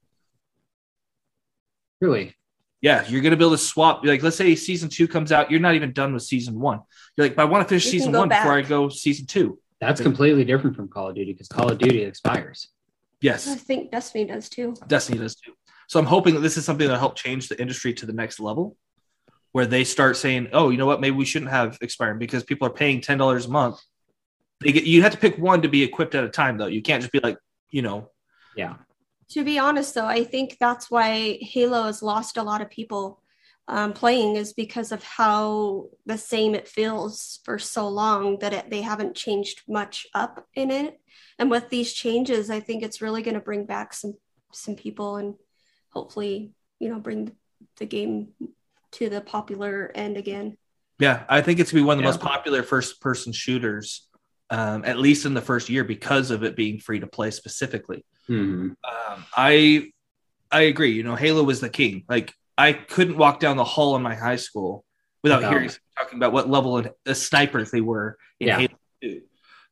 Really? 2.00 2.34
Yeah, 2.80 3.06
you're 3.08 3.22
gonna 3.22 3.36
be 3.36 3.44
able 3.44 3.52
to 3.52 3.58
swap. 3.58 4.04
Like, 4.04 4.22
let's 4.22 4.36
say 4.36 4.54
season 4.56 4.90
two 4.90 5.08
comes 5.08 5.32
out, 5.32 5.50
you're 5.50 5.60
not 5.60 5.74
even 5.74 5.92
done 5.92 6.12
with 6.12 6.22
season 6.22 6.60
one. 6.60 6.80
You're 7.16 7.28
like, 7.28 7.36
but 7.36 7.42
I 7.42 7.44
want 7.46 7.64
to 7.64 7.68
finish 7.68 7.86
You 7.86 7.92
season 7.92 8.12
go 8.12 8.20
one 8.20 8.28
before 8.28 8.52
I 8.52 8.60
go 8.60 8.88
season 8.90 9.26
two. 9.26 9.58
That's 9.80 10.00
completely 10.00 10.44
different 10.44 10.76
from 10.76 10.88
Call 10.88 11.08
of 11.08 11.14
Duty 11.14 11.32
because 11.32 11.48
Call 11.48 11.70
of 11.70 11.78
Duty 11.78 12.02
expires. 12.02 12.68
Yes. 13.20 13.48
I 13.48 13.54
think 13.54 13.90
Destiny 13.90 14.26
does 14.26 14.48
too. 14.48 14.74
Destiny 14.86 15.18
does 15.18 15.34
too. 15.34 15.52
So 15.88 15.98
I'm 15.98 16.06
hoping 16.06 16.34
that 16.34 16.40
this 16.40 16.56
is 16.56 16.64
something 16.64 16.86
that'll 16.86 17.00
help 17.00 17.16
change 17.16 17.48
the 17.48 17.60
industry 17.60 17.92
to 17.94 18.06
the 18.06 18.12
next 18.12 18.40
level, 18.40 18.76
where 19.52 19.66
they 19.66 19.84
start 19.84 20.16
saying, 20.16 20.48
"Oh, 20.52 20.70
you 20.70 20.78
know 20.78 20.86
what? 20.86 21.00
Maybe 21.00 21.16
we 21.16 21.24
shouldn't 21.24 21.50
have 21.50 21.78
expiring 21.80 22.18
because 22.18 22.44
people 22.44 22.66
are 22.66 22.72
paying 22.72 23.00
ten 23.00 23.18
dollars 23.18 23.46
a 23.46 23.50
month. 23.50 23.80
They 24.60 24.72
get 24.72 24.84
you 24.84 25.02
have 25.02 25.12
to 25.12 25.18
pick 25.18 25.38
one 25.38 25.62
to 25.62 25.68
be 25.68 25.82
equipped 25.82 26.14
at 26.14 26.24
a 26.24 26.28
time, 26.28 26.58
though. 26.58 26.66
You 26.66 26.82
can't 26.82 27.02
just 27.02 27.12
be 27.12 27.20
like, 27.20 27.38
you 27.70 27.82
know, 27.82 28.10
Yeah. 28.56 28.76
To 29.30 29.44
be 29.44 29.58
honest, 29.58 29.94
though, 29.94 30.06
I 30.06 30.24
think 30.24 30.58
that's 30.60 30.90
why 30.90 31.38
Halo 31.40 31.84
has 31.84 32.02
lost 32.02 32.36
a 32.36 32.42
lot 32.42 32.60
of 32.60 32.70
people 32.70 33.22
um, 33.66 33.94
playing 33.94 34.36
is 34.36 34.52
because 34.52 34.92
of 34.92 35.02
how 35.02 35.86
the 36.04 36.18
same 36.18 36.54
it 36.54 36.68
feels 36.68 37.40
for 37.44 37.58
so 37.58 37.88
long 37.88 38.38
that 38.40 38.52
it, 38.52 38.70
they 38.70 38.82
haven't 38.82 39.16
changed 39.16 39.62
much 39.66 40.06
up 40.14 40.46
in 40.54 40.70
it. 40.70 41.00
And 41.38 41.50
with 41.50 41.70
these 41.70 41.92
changes, 41.92 42.50
I 42.50 42.60
think 42.60 42.82
it's 42.82 43.00
really 43.00 43.22
going 43.22 43.34
to 43.34 43.40
bring 43.40 43.64
back 43.64 43.94
some 43.94 44.14
some 44.52 44.76
people 44.76 45.16
and 45.16 45.34
hopefully, 45.94 46.50
you 46.80 46.88
know, 46.90 46.98
bring 46.98 47.32
the 47.78 47.86
game 47.86 48.28
to 48.92 49.08
the 49.08 49.20
popular 49.20 49.90
end 49.94 50.16
again. 50.16 50.56
Yeah, 50.98 51.24
I 51.28 51.40
think 51.40 51.58
it's 51.60 51.72
gonna 51.72 51.82
be 51.82 51.86
one 51.86 51.94
of 51.94 51.98
the 51.98 52.04
Yeah. 52.04 52.10
most 52.10 52.20
popular 52.20 52.62
first 52.62 53.00
person 53.00 53.32
shooters, 53.32 54.08
um, 54.50 54.84
at 54.84 54.98
least 54.98 55.24
in 55.24 55.34
the 55.34 55.40
first 55.40 55.68
year, 55.68 55.84
because 55.84 56.30
of 56.30 56.44
it 56.44 56.54
being 56.56 56.78
free 56.78 57.00
to 57.00 57.06
play 57.06 57.30
specifically. 57.30 58.04
Mhm. 58.28 58.76
Um, 58.84 59.24
I 59.36 59.90
I 60.52 60.62
agree. 60.62 60.92
You 60.92 61.02
know, 61.02 61.16
Halo 61.16 61.42
was 61.42 61.60
the 61.60 61.68
king. 61.70 62.04
Like 62.08 62.32
I 62.56 62.72
couldn't 62.74 63.16
walk 63.16 63.40
down 63.40 63.56
the 63.56 63.64
hall 63.64 63.96
in 63.96 64.02
my 64.02 64.14
high 64.14 64.36
school 64.36 64.84
without 65.22 65.38
Without- 65.38 65.52
hearing 65.52 65.70
talking 65.98 66.18
about 66.18 66.32
what 66.32 66.48
level 66.48 66.78
of 66.78 66.88
the 67.04 67.14
snipers 67.14 67.72
they 67.72 67.80
were 67.80 68.16
in 68.38 68.48
Yeah. 68.48 68.58
Halo 68.58 68.78
2. 69.02 69.22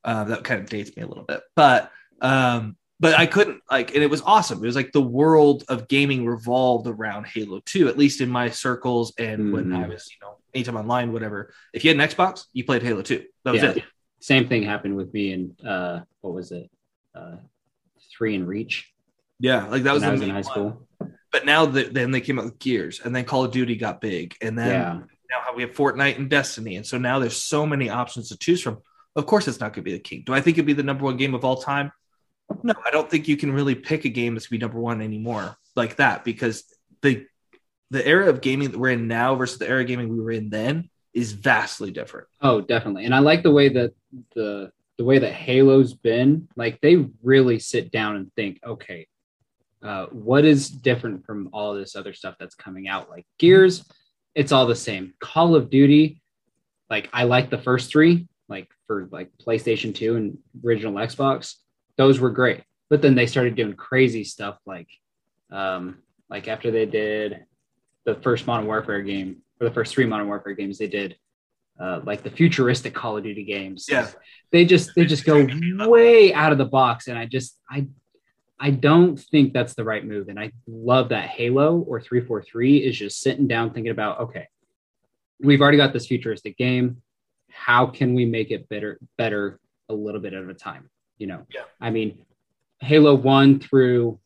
Uh, 0.02 0.24
that 0.24 0.42
kind 0.42 0.60
of 0.60 0.68
dates 0.68 0.96
me 0.96 1.02
a 1.04 1.06
little 1.06 1.22
bit, 1.24 1.42
but 1.54 1.92
um, 2.20 2.76
but 3.02 3.18
I 3.18 3.26
couldn't 3.26 3.60
like, 3.68 3.94
and 3.94 4.02
it 4.02 4.08
was 4.08 4.22
awesome. 4.22 4.58
It 4.62 4.66
was 4.66 4.76
like 4.76 4.92
the 4.92 5.02
world 5.02 5.64
of 5.68 5.88
gaming 5.88 6.24
revolved 6.24 6.86
around 6.86 7.26
Halo 7.26 7.60
2, 7.66 7.88
at 7.88 7.98
least 7.98 8.20
in 8.20 8.28
my 8.30 8.48
circles. 8.48 9.12
And 9.18 9.52
when 9.52 9.66
Mhm. 9.66 9.84
I 9.84 9.88
was, 9.88 10.08
you 10.12 10.18
know, 10.24 10.36
anytime 10.54 10.76
online, 10.76 11.12
whatever. 11.12 11.52
If 11.74 11.84
you 11.84 11.90
had 11.90 11.98
an 12.00 12.08
Xbox, 12.08 12.44
you 12.52 12.64
played 12.64 12.82
Halo 12.82 13.02
2. 13.02 13.24
That 13.44 13.50
was 13.50 13.62
Yeah. 13.62 13.70
it. 13.72 13.82
Same 14.20 14.46
thing 14.48 14.62
happened 14.62 14.94
with 14.96 15.12
me 15.12 15.32
and 15.32 15.66
uh, 15.66 16.00
what 16.20 16.32
was 16.32 16.52
it? 16.52 16.70
Uh, 17.12 17.38
three 18.16 18.36
in 18.36 18.46
Reach. 18.46 18.88
Yeah, 19.40 19.66
like 19.66 19.82
that 19.82 19.94
was, 19.94 20.02
when 20.02 20.12
was 20.12 20.20
in 20.22 20.28
high 20.30 20.34
one. 20.36 20.44
school. 20.44 20.88
But 21.32 21.44
now 21.44 21.66
the, 21.66 21.82
then 21.84 22.12
they 22.12 22.20
came 22.20 22.38
out 22.38 22.44
with 22.44 22.58
Gears, 22.60 23.00
and 23.00 23.14
then 23.16 23.24
Call 23.24 23.44
of 23.44 23.50
Duty 23.50 23.74
got 23.74 24.00
big, 24.00 24.36
and 24.40 24.56
then 24.56 24.68
Yeah. 24.70 25.00
now 25.28 25.54
we 25.56 25.62
have 25.62 25.72
Fortnite 25.74 26.18
and 26.18 26.30
Destiny, 26.30 26.76
and 26.76 26.86
so 26.86 26.98
now 26.98 27.18
there's 27.18 27.36
so 27.36 27.66
many 27.66 27.88
options 27.90 28.28
to 28.28 28.36
choose 28.38 28.62
from. 28.62 28.78
Of 29.16 29.26
course, 29.26 29.48
it's 29.48 29.58
not 29.58 29.72
going 29.72 29.82
to 29.84 29.90
be 29.90 29.92
the 29.92 29.98
king. 29.98 30.22
Do 30.24 30.34
I 30.34 30.40
think 30.40 30.56
it'd 30.56 30.66
be 30.66 30.72
the 30.72 30.82
number 30.84 31.04
one 31.04 31.16
game 31.16 31.34
of 31.34 31.44
all 31.44 31.56
time? 31.60 31.90
No, 32.62 32.74
I 32.84 32.90
don't 32.90 33.10
think 33.10 33.28
you 33.28 33.36
can 33.36 33.52
really 33.52 33.74
pick 33.74 34.04
a 34.04 34.08
game 34.08 34.34
that's 34.34 34.46
to 34.46 34.50
be 34.50 34.58
number 34.58 34.78
one 34.78 35.00
anymore 35.00 35.56
like 35.74 35.96
that 35.96 36.24
because 36.24 36.64
the 37.00 37.26
the 37.90 38.06
era 38.06 38.28
of 38.28 38.40
gaming 38.40 38.70
that 38.70 38.78
we're 38.78 38.90
in 38.90 39.08
now 39.08 39.34
versus 39.34 39.58
the 39.58 39.68
era 39.68 39.82
of 39.82 39.86
gaming 39.86 40.08
we 40.08 40.20
were 40.20 40.30
in 40.30 40.48
then 40.48 40.88
is 41.12 41.32
vastly 41.32 41.90
different. 41.90 42.26
Oh, 42.40 42.60
definitely. 42.60 43.04
And 43.04 43.14
I 43.14 43.18
like 43.18 43.42
the 43.42 43.50
way 43.50 43.68
that 43.70 43.92
the 44.34 44.72
the 44.98 45.04
way 45.04 45.18
that 45.18 45.32
Halo's 45.32 45.94
been. 45.94 46.48
Like 46.56 46.80
they 46.80 47.06
really 47.22 47.58
sit 47.58 47.90
down 47.90 48.16
and 48.16 48.32
think, 48.34 48.60
okay, 48.64 49.06
uh, 49.82 50.06
what 50.06 50.44
is 50.44 50.68
different 50.68 51.26
from 51.26 51.50
all 51.52 51.74
this 51.74 51.96
other 51.96 52.12
stuff 52.12 52.36
that's 52.38 52.54
coming 52.54 52.88
out? 52.88 53.10
Like 53.10 53.26
Gears, 53.38 53.84
it's 54.34 54.52
all 54.52 54.66
the 54.66 54.76
same. 54.76 55.14
Call 55.18 55.54
of 55.54 55.70
Duty, 55.70 56.20
like 56.88 57.08
I 57.12 57.24
like 57.24 57.50
the 57.50 57.58
first 57.58 57.90
three, 57.90 58.28
like 58.48 58.68
for 58.86 59.08
like 59.10 59.30
PlayStation 59.44 59.94
2 59.94 60.16
and 60.16 60.38
original 60.64 60.94
Xbox, 60.94 61.56
those 61.96 62.20
were 62.20 62.30
great. 62.30 62.62
But 62.90 63.02
then 63.02 63.14
they 63.14 63.26
started 63.26 63.54
doing 63.54 63.74
crazy 63.74 64.24
stuff 64.24 64.58
like 64.66 64.88
um 65.50 65.98
like 66.28 66.48
after 66.48 66.70
they 66.70 66.86
did 66.86 67.44
the 68.04 68.14
first 68.16 68.46
Modern 68.46 68.66
Warfare 68.66 69.02
game, 69.02 69.42
or 69.60 69.68
the 69.68 69.74
first 69.74 69.94
three 69.94 70.06
Modern 70.06 70.26
Warfare 70.26 70.54
games, 70.54 70.78
they 70.78 70.88
did 70.88 71.16
uh, 71.80 72.00
like 72.04 72.22
the 72.22 72.30
futuristic 72.30 72.94
Call 72.94 73.16
of 73.16 73.24
Duty 73.24 73.44
games. 73.44 73.86
Yeah. 73.88 74.08
They 74.50 74.64
just 74.64 74.90
they 74.94 75.04
just 75.04 75.24
go 75.24 75.46
way 75.88 76.32
out 76.34 76.52
of 76.52 76.58
the 76.58 76.64
box. 76.64 77.08
And 77.08 77.18
I 77.18 77.26
just 77.26 77.58
I 77.70 77.86
I 78.60 78.70
don't 78.70 79.18
think 79.18 79.52
that's 79.52 79.74
the 79.74 79.84
right 79.84 80.04
move. 80.04 80.28
And 80.28 80.38
I 80.38 80.52
love 80.68 81.08
that 81.08 81.28
Halo 81.28 81.78
or 81.80 82.00
343 82.00 82.78
is 82.78 82.96
just 82.96 83.20
sitting 83.20 83.48
down 83.48 83.72
thinking 83.72 83.90
about, 83.90 84.20
okay, 84.20 84.46
we've 85.40 85.60
already 85.60 85.78
got 85.78 85.92
this 85.92 86.06
futuristic 86.06 86.56
game. 86.56 87.02
How 87.50 87.86
can 87.86 88.14
we 88.14 88.24
make 88.24 88.52
it 88.52 88.68
better, 88.68 89.00
better 89.18 89.58
a 89.88 89.94
little 89.94 90.20
bit 90.20 90.32
at 90.32 90.48
a 90.48 90.54
time? 90.54 90.88
You 91.22 91.28
know, 91.28 91.46
Yeah. 91.54 91.66
I 91.80 91.90
mean, 91.90 92.18
Halo 92.80 93.14
one 93.14 93.60
through 93.60 94.18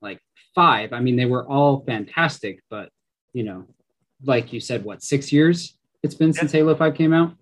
like 0.00 0.20
five, 0.54 0.92
I 0.92 1.00
mean, 1.00 1.16
they 1.16 1.26
were 1.26 1.44
all 1.44 1.80
fantastic, 1.84 2.62
but 2.70 2.90
you 3.32 3.42
know, 3.42 3.64
like 4.22 4.52
you 4.52 4.60
said, 4.60 4.84
what, 4.84 5.02
six 5.02 5.32
years 5.32 5.76
it's 6.04 6.14
been 6.14 6.32
since 6.32 6.52
Halo 6.52 6.76
5 6.76 6.94
came 6.94 7.12
out? 7.12 7.34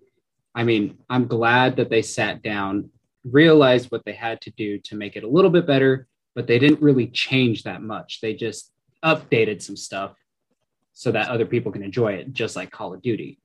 I 0.55 0.63
mean, 0.63 0.97
I'm 1.11 1.27
glad 1.27 1.75
that 1.75 1.91
they 1.91 2.01
sat 2.01 2.41
down, 2.41 2.89
realized 3.23 3.91
what 3.91 4.03
they 4.03 4.13
had 4.13 4.41
to 4.41 4.49
do 4.49 4.79
to 4.79 4.95
make 4.95 5.15
it 5.15 5.23
a 5.23 5.27
little 5.27 5.51
bit 5.51 5.67
better, 5.67 6.07
but 6.33 6.47
they 6.47 6.57
didn't 6.57 6.81
really 6.81 7.05
change 7.05 7.61
that 7.63 7.83
much. 7.83 8.19
They 8.19 8.33
just 8.33 8.71
updated 9.03 9.61
some 9.61 9.77
stuff 9.77 10.15
so 10.93 11.11
that 11.11 11.29
other 11.29 11.45
people 11.45 11.71
can 11.71 11.83
enjoy 11.83 12.13
it, 12.13 12.33
just 12.33 12.55
like 12.55 12.71
Call 12.71 12.95
of 12.95 13.03
Duty. 13.03 13.37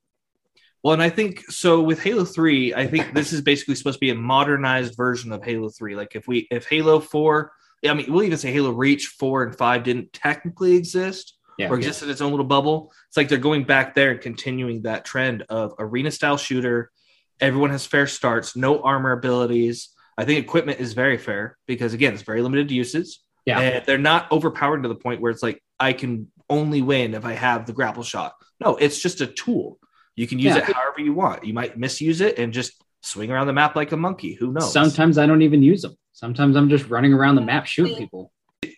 Well, 0.83 0.93
and 0.93 1.03
I 1.03 1.09
think 1.09 1.49
so 1.49 1.81
with 1.81 2.01
Halo 2.01 2.25
3, 2.25 2.73
I 2.73 2.87
think 2.87 3.13
this 3.13 3.33
is 3.33 3.41
basically 3.41 3.75
supposed 3.75 3.97
to 3.97 3.99
be 3.99 4.09
a 4.09 4.15
modernized 4.15 4.95
version 4.97 5.31
of 5.31 5.43
Halo 5.43 5.69
3. 5.69 5.95
Like 5.95 6.15
if 6.15 6.27
we 6.27 6.47
if 6.49 6.67
Halo 6.67 6.99
4, 6.99 7.51
I 7.87 7.93
mean, 7.93 8.11
we'll 8.11 8.23
even 8.23 8.37
say 8.37 8.51
Halo 8.51 8.71
Reach 8.71 9.07
4 9.07 9.43
and 9.43 9.55
5 9.55 9.83
didn't 9.83 10.11
technically 10.13 10.75
exist 10.75 11.37
Yeah. 11.59 11.69
or 11.69 11.75
exist 11.75 12.01
in 12.01 12.09
its 12.09 12.21
own 12.21 12.31
little 12.31 12.45
bubble. 12.45 12.91
It's 13.07 13.17
like 13.17 13.29
they're 13.29 13.37
going 13.37 13.63
back 13.63 13.93
there 13.93 14.11
and 14.11 14.21
continuing 14.21 14.81
that 14.83 15.05
trend 15.05 15.43
of 15.49 15.73
arena 15.77 16.09
style 16.09 16.37
shooter. 16.37 16.91
Everyone 17.39 17.69
has 17.71 17.85
fair 17.85 18.07
starts, 18.07 18.55
no 18.55 18.81
armor 18.81 19.11
abilities. 19.11 19.89
I 20.17 20.25
think 20.25 20.39
equipment 20.43 20.79
is 20.79 20.93
very 20.93 21.17
fair 21.17 21.57
because 21.67 21.93
again, 21.93 22.13
it's 22.13 22.23
very 22.23 22.41
limited 22.41 22.71
uses. 22.71 23.19
Yeah. 23.45 23.59
And 23.59 23.85
they're 23.85 23.97
not 23.97 24.31
overpowered 24.31 24.83
to 24.83 24.89
the 24.89 24.95
point 24.95 25.21
where 25.21 25.31
it's 25.31 25.43
like 25.43 25.61
I 25.79 25.93
can 25.93 26.31
only 26.49 26.81
win 26.81 27.13
if 27.13 27.25
I 27.25 27.33
have 27.33 27.65
the 27.65 27.73
grapple 27.73 28.03
shot. 28.03 28.33
No, 28.59 28.75
it's 28.75 28.99
just 29.01 29.21
a 29.21 29.27
tool. 29.27 29.79
You 30.15 30.27
can 30.27 30.39
use 30.39 30.55
Yeah. 30.55 30.69
it 30.69 30.75
however 30.75 30.99
you 31.01 31.13
want. 31.13 31.43
You 31.43 31.53
might 31.53 31.77
misuse 31.77 32.21
it 32.21 32.37
and 32.37 32.51
just 32.53 32.73
swing 33.01 33.31
around 33.31 33.47
the 33.47 33.53
map 33.53 33.75
like 33.75 33.91
a 33.91 33.97
monkey. 33.97 34.33
Who 34.35 34.51
knows? 34.51 34.71
Sometimes 34.71 35.17
I 35.17 35.25
don't 35.25 35.41
even 35.41 35.63
use 35.63 35.81
them. 35.81 35.95
Sometimes 36.11 36.55
I'm 36.55 36.69
just 36.69 36.87
running 36.89 37.13
around 37.13 37.35
the 37.35 37.41
map 37.41 37.65
shooting 37.65 37.95
people. 37.97 38.31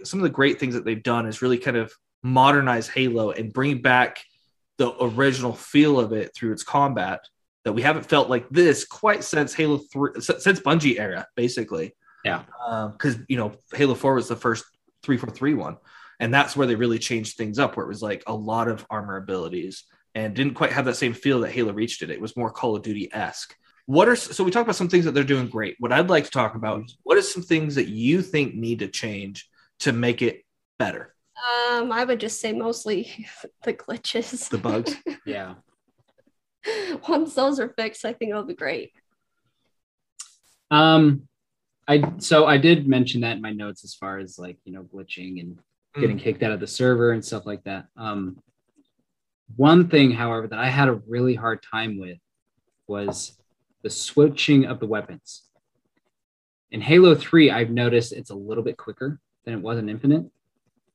some 0.05 0.19
of 0.19 0.23
the 0.23 0.29
great 0.29 0.59
things 0.59 0.75
that 0.75 0.85
they've 0.85 1.03
done 1.03 1.25
is 1.25 1.41
really 1.41 1.57
kind 1.57 1.75
of 1.75 1.91
modernize 2.23 2.87
Halo 2.87 3.31
and 3.31 3.51
bring 3.51 3.81
back 3.81 4.19
the 4.77 4.93
original 5.03 5.53
feel 5.53 5.99
of 5.99 6.13
it 6.13 6.33
through 6.33 6.53
its 6.53 6.63
combat 6.63 7.19
that 7.65 7.73
we 7.73 7.81
haven't 7.81 8.05
felt 8.05 8.29
like 8.29 8.47
this 8.49 8.85
quite 8.85 9.23
since 9.25 9.53
Halo 9.53 9.77
3 9.91 10.21
since 10.21 10.59
Bungie 10.61 10.99
era 10.99 11.27
basically. 11.35 11.93
Yeah. 12.23 12.43
Um, 12.65 12.93
Cuz 12.93 13.17
you 13.27 13.35
know 13.37 13.53
Halo 13.73 13.93
4 13.93 14.15
was 14.15 14.29
the 14.29 14.35
first 14.37 14.63
343 15.03 15.53
one 15.53 15.77
and 16.21 16.33
that's 16.33 16.55
where 16.55 16.65
they 16.65 16.75
really 16.75 16.99
changed 16.99 17.35
things 17.35 17.59
up 17.59 17.75
where 17.75 17.85
it 17.85 17.89
was 17.89 18.01
like 18.01 18.23
a 18.27 18.33
lot 18.33 18.69
of 18.69 18.85
armor 18.89 19.17
abilities 19.17 19.83
and 20.15 20.33
didn't 20.33 20.53
quite 20.53 20.71
have 20.71 20.85
that 20.85 20.95
same 20.95 21.13
feel 21.13 21.41
that 21.41 21.51
Halo 21.51 21.73
Reach 21.73 21.99
did. 21.99 22.09
It 22.09 22.21
was 22.21 22.37
more 22.37 22.51
Call 22.51 22.75
of 22.75 22.83
Duty 22.83 23.09
esque. 23.13 23.55
What 23.85 24.07
are 24.07 24.15
so 24.15 24.43
we 24.43 24.51
talked 24.51 24.65
about 24.65 24.75
some 24.75 24.87
things 24.87 25.05
that 25.05 25.13
they're 25.13 25.23
doing 25.23 25.47
great. 25.47 25.75
What 25.79 25.91
I'd 25.91 26.09
like 26.09 26.25
to 26.25 26.31
talk 26.31 26.55
about 26.55 26.85
is 26.85 26.97
what 27.03 27.17
are 27.17 27.21
some 27.21 27.43
things 27.43 27.75
that 27.75 27.87
you 27.87 28.21
think 28.21 28.55
need 28.55 28.79
to 28.79 28.87
change 28.87 29.49
to 29.79 29.91
make 29.91 30.21
it 30.21 30.45
better? 30.79 31.13
Um, 31.71 31.91
I 31.91 32.05
would 32.05 32.19
just 32.19 32.39
say 32.39 32.53
mostly 32.53 33.27
the 33.63 33.73
glitches. 33.73 34.49
The 34.49 34.57
bugs. 34.57 34.95
Yeah. 35.25 35.55
Once 37.09 37.33
those 37.33 37.59
are 37.59 37.73
fixed, 37.77 38.05
I 38.05 38.13
think 38.13 38.29
it'll 38.31 38.43
be 38.43 38.55
great. 38.55 38.91
Um, 40.71 41.27
I 41.87 42.13
so 42.19 42.45
I 42.45 42.57
did 42.57 42.87
mention 42.87 43.21
that 43.21 43.35
in 43.35 43.41
my 43.41 43.51
notes 43.51 43.83
as 43.83 43.93
far 43.95 44.19
as 44.19 44.39
like 44.39 44.57
you 44.63 44.71
know 44.71 44.83
glitching 44.83 45.41
and 45.41 45.59
getting 45.99 46.17
kicked 46.17 46.41
out 46.41 46.51
of 46.51 46.59
the 46.59 46.67
server 46.67 47.11
and 47.11 47.23
stuff 47.23 47.45
like 47.45 47.63
that. 47.65 47.87
Um, 47.97 48.37
one 49.55 49.89
thing, 49.89 50.11
however, 50.11 50.47
that 50.47 50.59
I 50.59 50.69
had 50.69 50.89
a 50.89 51.01
really 51.07 51.35
hard 51.35 51.63
time 51.63 51.99
with 51.99 52.17
was 52.87 53.37
the 53.83 53.89
switching 53.89 54.65
of 54.65 54.79
the 54.79 54.87
weapons. 54.87 55.43
In 56.71 56.81
Halo 56.81 57.13
3, 57.13 57.51
I've 57.51 57.69
noticed 57.69 58.13
it's 58.13 58.31
a 58.31 58.35
little 58.35 58.63
bit 58.63 58.77
quicker 58.77 59.19
than 59.45 59.53
it 59.53 59.61
was 59.61 59.77
in 59.77 59.89
Infinite 59.89 60.25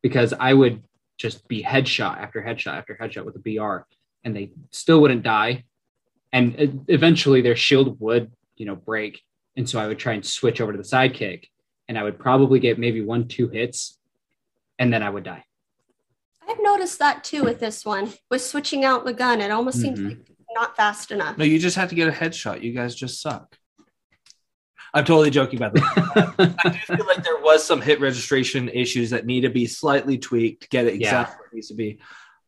because 0.02 0.32
I 0.32 0.54
would 0.54 0.82
just 1.18 1.46
be 1.48 1.62
headshot 1.62 2.18
after 2.18 2.42
headshot 2.42 2.78
after 2.78 2.96
headshot 3.00 3.24
with 3.24 3.36
a 3.36 3.38
BR 3.38 3.86
and 4.24 4.34
they 4.34 4.50
still 4.70 5.00
wouldn't 5.00 5.22
die. 5.22 5.64
And 6.32 6.84
eventually 6.88 7.40
their 7.40 7.56
shield 7.56 8.00
would, 8.00 8.32
you 8.56 8.66
know, 8.66 8.76
break. 8.76 9.22
And 9.56 9.68
so 9.68 9.78
I 9.78 9.86
would 9.86 9.98
try 9.98 10.14
and 10.14 10.24
switch 10.24 10.60
over 10.60 10.72
to 10.72 10.78
the 10.78 10.84
sidekick 10.84 11.44
and 11.88 11.98
I 11.98 12.02
would 12.02 12.18
probably 12.18 12.60
get 12.60 12.78
maybe 12.78 13.00
one, 13.00 13.28
two 13.28 13.48
hits 13.48 13.98
and 14.78 14.92
then 14.92 15.02
I 15.02 15.10
would 15.10 15.24
die. 15.24 15.44
I've 16.48 16.62
noticed 16.62 16.98
that 17.00 17.24
too 17.24 17.44
with 17.44 17.60
this 17.60 17.84
one, 17.84 18.12
with 18.30 18.42
switching 18.42 18.84
out 18.84 19.04
the 19.04 19.12
gun. 19.12 19.40
It 19.40 19.50
almost 19.50 19.80
seems 19.80 19.98
Mhm. 20.00 20.08
like 20.08 20.18
not 20.54 20.76
fast 20.76 21.10
enough. 21.10 21.36
No, 21.36 21.44
you 21.44 21.58
just 21.58 21.76
have 21.76 21.90
to 21.90 21.94
get 21.94 22.08
a 22.08 22.12
headshot. 22.12 22.62
You 22.62 22.72
guys 22.72 22.94
just 22.94 23.20
suck. 23.20 23.58
I'm 24.94 25.04
totally 25.04 25.30
joking 25.30 25.58
about 25.62 25.74
that. 25.74 26.56
I 26.64 26.70
do 26.70 26.96
feel 26.96 27.06
like 27.06 27.22
there 27.22 27.38
was 27.40 27.62
some 27.62 27.82
hit 27.82 28.00
registration 28.00 28.70
issues 28.70 29.10
that 29.10 29.26
need 29.26 29.42
to 29.42 29.50
be 29.50 29.66
slightly 29.66 30.16
tweaked 30.16 30.62
to 30.62 30.68
get 30.70 30.86
it 30.86 30.94
Yeah. 30.94 31.08
exactly 31.08 31.36
where 31.36 31.46
it 31.48 31.54
needs 31.54 31.68
to 31.68 31.74
be. 31.74 32.00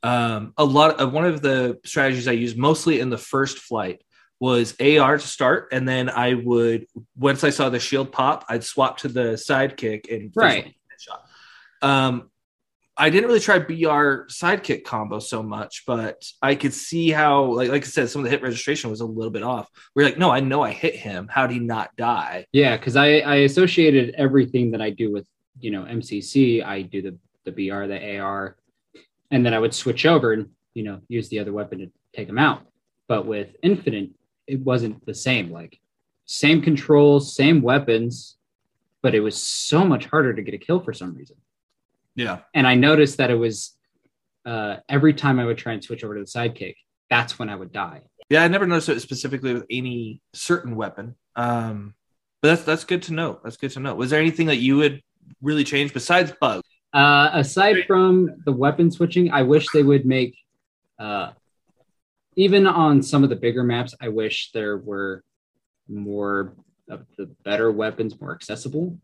Um, 0.02 0.54
a 0.56 0.64
lot 0.64 0.98
of 0.98 1.12
one 1.12 1.26
of 1.26 1.42
the 1.42 1.78
strategies 1.84 2.26
I 2.26 2.32
used 2.32 2.56
mostly 2.56 3.00
in 3.00 3.10
the 3.10 3.18
first 3.18 3.58
flight 3.58 4.00
was 4.40 4.74
AR 4.80 5.18
to 5.18 5.26
start, 5.26 5.68
and 5.72 5.86
then 5.86 6.08
I 6.08 6.32
would 6.32 6.86
once 7.14 7.44
I 7.44 7.50
saw 7.50 7.68
the 7.68 7.78
shield 7.78 8.10
pop, 8.10 8.46
I'd 8.48 8.64
swap 8.64 8.96
to 8.98 9.08
the 9.08 9.32
sidekick 9.34 10.10
and 10.10 10.32
Right. 10.34 10.74
headshot. 10.90 11.86
Um, 11.86 12.29
I 13.00 13.08
didn't 13.08 13.28
really 13.28 13.40
try 13.40 13.58
BR 13.58 14.28
sidekick 14.28 14.84
combo 14.84 15.20
so 15.20 15.42
much, 15.42 15.84
but 15.86 16.22
I 16.42 16.54
could 16.54 16.74
see 16.74 17.08
how, 17.10 17.44
like, 17.44 17.70
like 17.70 17.82
I 17.82 17.86
said, 17.86 18.10
some 18.10 18.20
of 18.20 18.24
the 18.24 18.30
hit 18.30 18.42
registration 18.42 18.90
was 18.90 19.00
a 19.00 19.06
little 19.06 19.30
bit 19.30 19.42
off. 19.42 19.70
We're 19.94 20.04
like, 20.04 20.18
no, 20.18 20.30
I 20.30 20.40
know 20.40 20.60
I 20.60 20.72
hit 20.72 20.94
him. 20.94 21.26
How 21.26 21.42
would 21.42 21.50
he 21.50 21.60
not 21.60 21.96
die? 21.96 22.44
Yeah, 22.52 22.76
because 22.76 22.96
I, 22.96 23.20
I 23.20 23.36
associated 23.36 24.14
everything 24.18 24.70
that 24.72 24.82
I 24.82 24.90
do 24.90 25.10
with 25.10 25.26
you 25.60 25.70
know 25.70 25.84
MCC. 25.84 26.62
I 26.62 26.82
do 26.82 27.00
the 27.00 27.16
the 27.44 27.52
BR, 27.52 27.86
the 27.86 28.18
AR, 28.18 28.56
and 29.30 29.46
then 29.46 29.54
I 29.54 29.58
would 29.58 29.74
switch 29.74 30.04
over 30.04 30.34
and 30.34 30.50
you 30.74 30.82
know 30.82 31.00
use 31.08 31.30
the 31.30 31.38
other 31.38 31.54
weapon 31.54 31.78
to 31.78 31.90
take 32.14 32.28
him 32.28 32.38
out. 32.38 32.66
But 33.08 33.24
with 33.24 33.56
Infinite, 33.62 34.10
it 34.46 34.60
wasn't 34.60 35.06
the 35.06 35.14
same. 35.14 35.50
Like 35.50 35.80
same 36.26 36.60
controls, 36.60 37.34
same 37.34 37.62
weapons, 37.62 38.36
but 39.00 39.14
it 39.14 39.20
was 39.20 39.42
so 39.42 39.86
much 39.86 40.04
harder 40.04 40.34
to 40.34 40.42
get 40.42 40.52
a 40.52 40.58
kill 40.58 40.80
for 40.80 40.92
some 40.92 41.14
reason. 41.14 41.36
Yeah. 42.16 42.40
And 42.54 42.66
I 42.66 42.74
noticed 42.74 43.18
that 43.18 43.30
it 43.30 43.36
was 43.36 43.76
uh, 44.44 44.76
every 44.88 45.14
time 45.14 45.38
I 45.38 45.44
would 45.44 45.58
try 45.58 45.72
and 45.72 45.82
switch 45.82 46.04
over 46.04 46.14
to 46.14 46.20
the 46.20 46.26
sidekick, 46.26 46.74
that's 47.08 47.38
when 47.38 47.48
I 47.48 47.56
would 47.56 47.72
die. 47.72 48.02
Yeah, 48.28 48.44
I 48.44 48.48
never 48.48 48.66
noticed 48.66 48.88
it 48.88 49.00
specifically 49.00 49.54
with 49.54 49.66
any 49.70 50.22
certain 50.32 50.76
weapon. 50.76 51.16
Um, 51.36 51.94
but 52.42 52.48
that's 52.48 52.62
that's 52.62 52.84
good 52.84 53.02
to 53.02 53.12
know. 53.12 53.40
That's 53.42 53.56
good 53.56 53.72
to 53.72 53.80
know. 53.80 53.94
Was 53.94 54.10
there 54.10 54.20
anything 54.20 54.46
that 54.46 54.56
you 54.56 54.76
would 54.76 55.02
really 55.42 55.64
change 55.64 55.92
besides 55.92 56.32
bugs? 56.40 56.62
Uh, 56.92 57.30
aside 57.32 57.84
from 57.86 58.42
the 58.44 58.52
weapon 58.52 58.90
switching, 58.90 59.30
I 59.30 59.42
wish 59.42 59.66
they 59.72 59.82
would 59.82 60.06
make, 60.06 60.36
uh, 60.98 61.32
even 62.36 62.66
on 62.66 63.02
some 63.02 63.22
of 63.22 63.30
the 63.30 63.36
bigger 63.36 63.62
maps, 63.62 63.94
I 64.00 64.08
wish 64.08 64.50
there 64.52 64.76
were 64.76 65.22
more 65.88 66.54
of 66.88 67.06
the 67.16 67.26
better 67.44 67.70
weapons 67.70 68.20
more 68.20 68.34
accessible. 68.34 68.98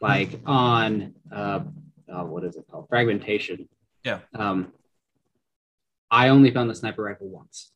Like 0.00 0.30
on, 0.46 1.14
uh, 1.30 1.60
uh, 2.12 2.24
what 2.24 2.44
is 2.44 2.56
it 2.56 2.64
called? 2.70 2.88
Fragmentation. 2.88 3.68
Yeah. 4.04 4.20
Um, 4.34 4.72
I 6.10 6.28
only 6.28 6.50
found 6.50 6.70
the 6.70 6.74
sniper 6.74 7.02
rifle 7.02 7.28
once. 7.28 7.70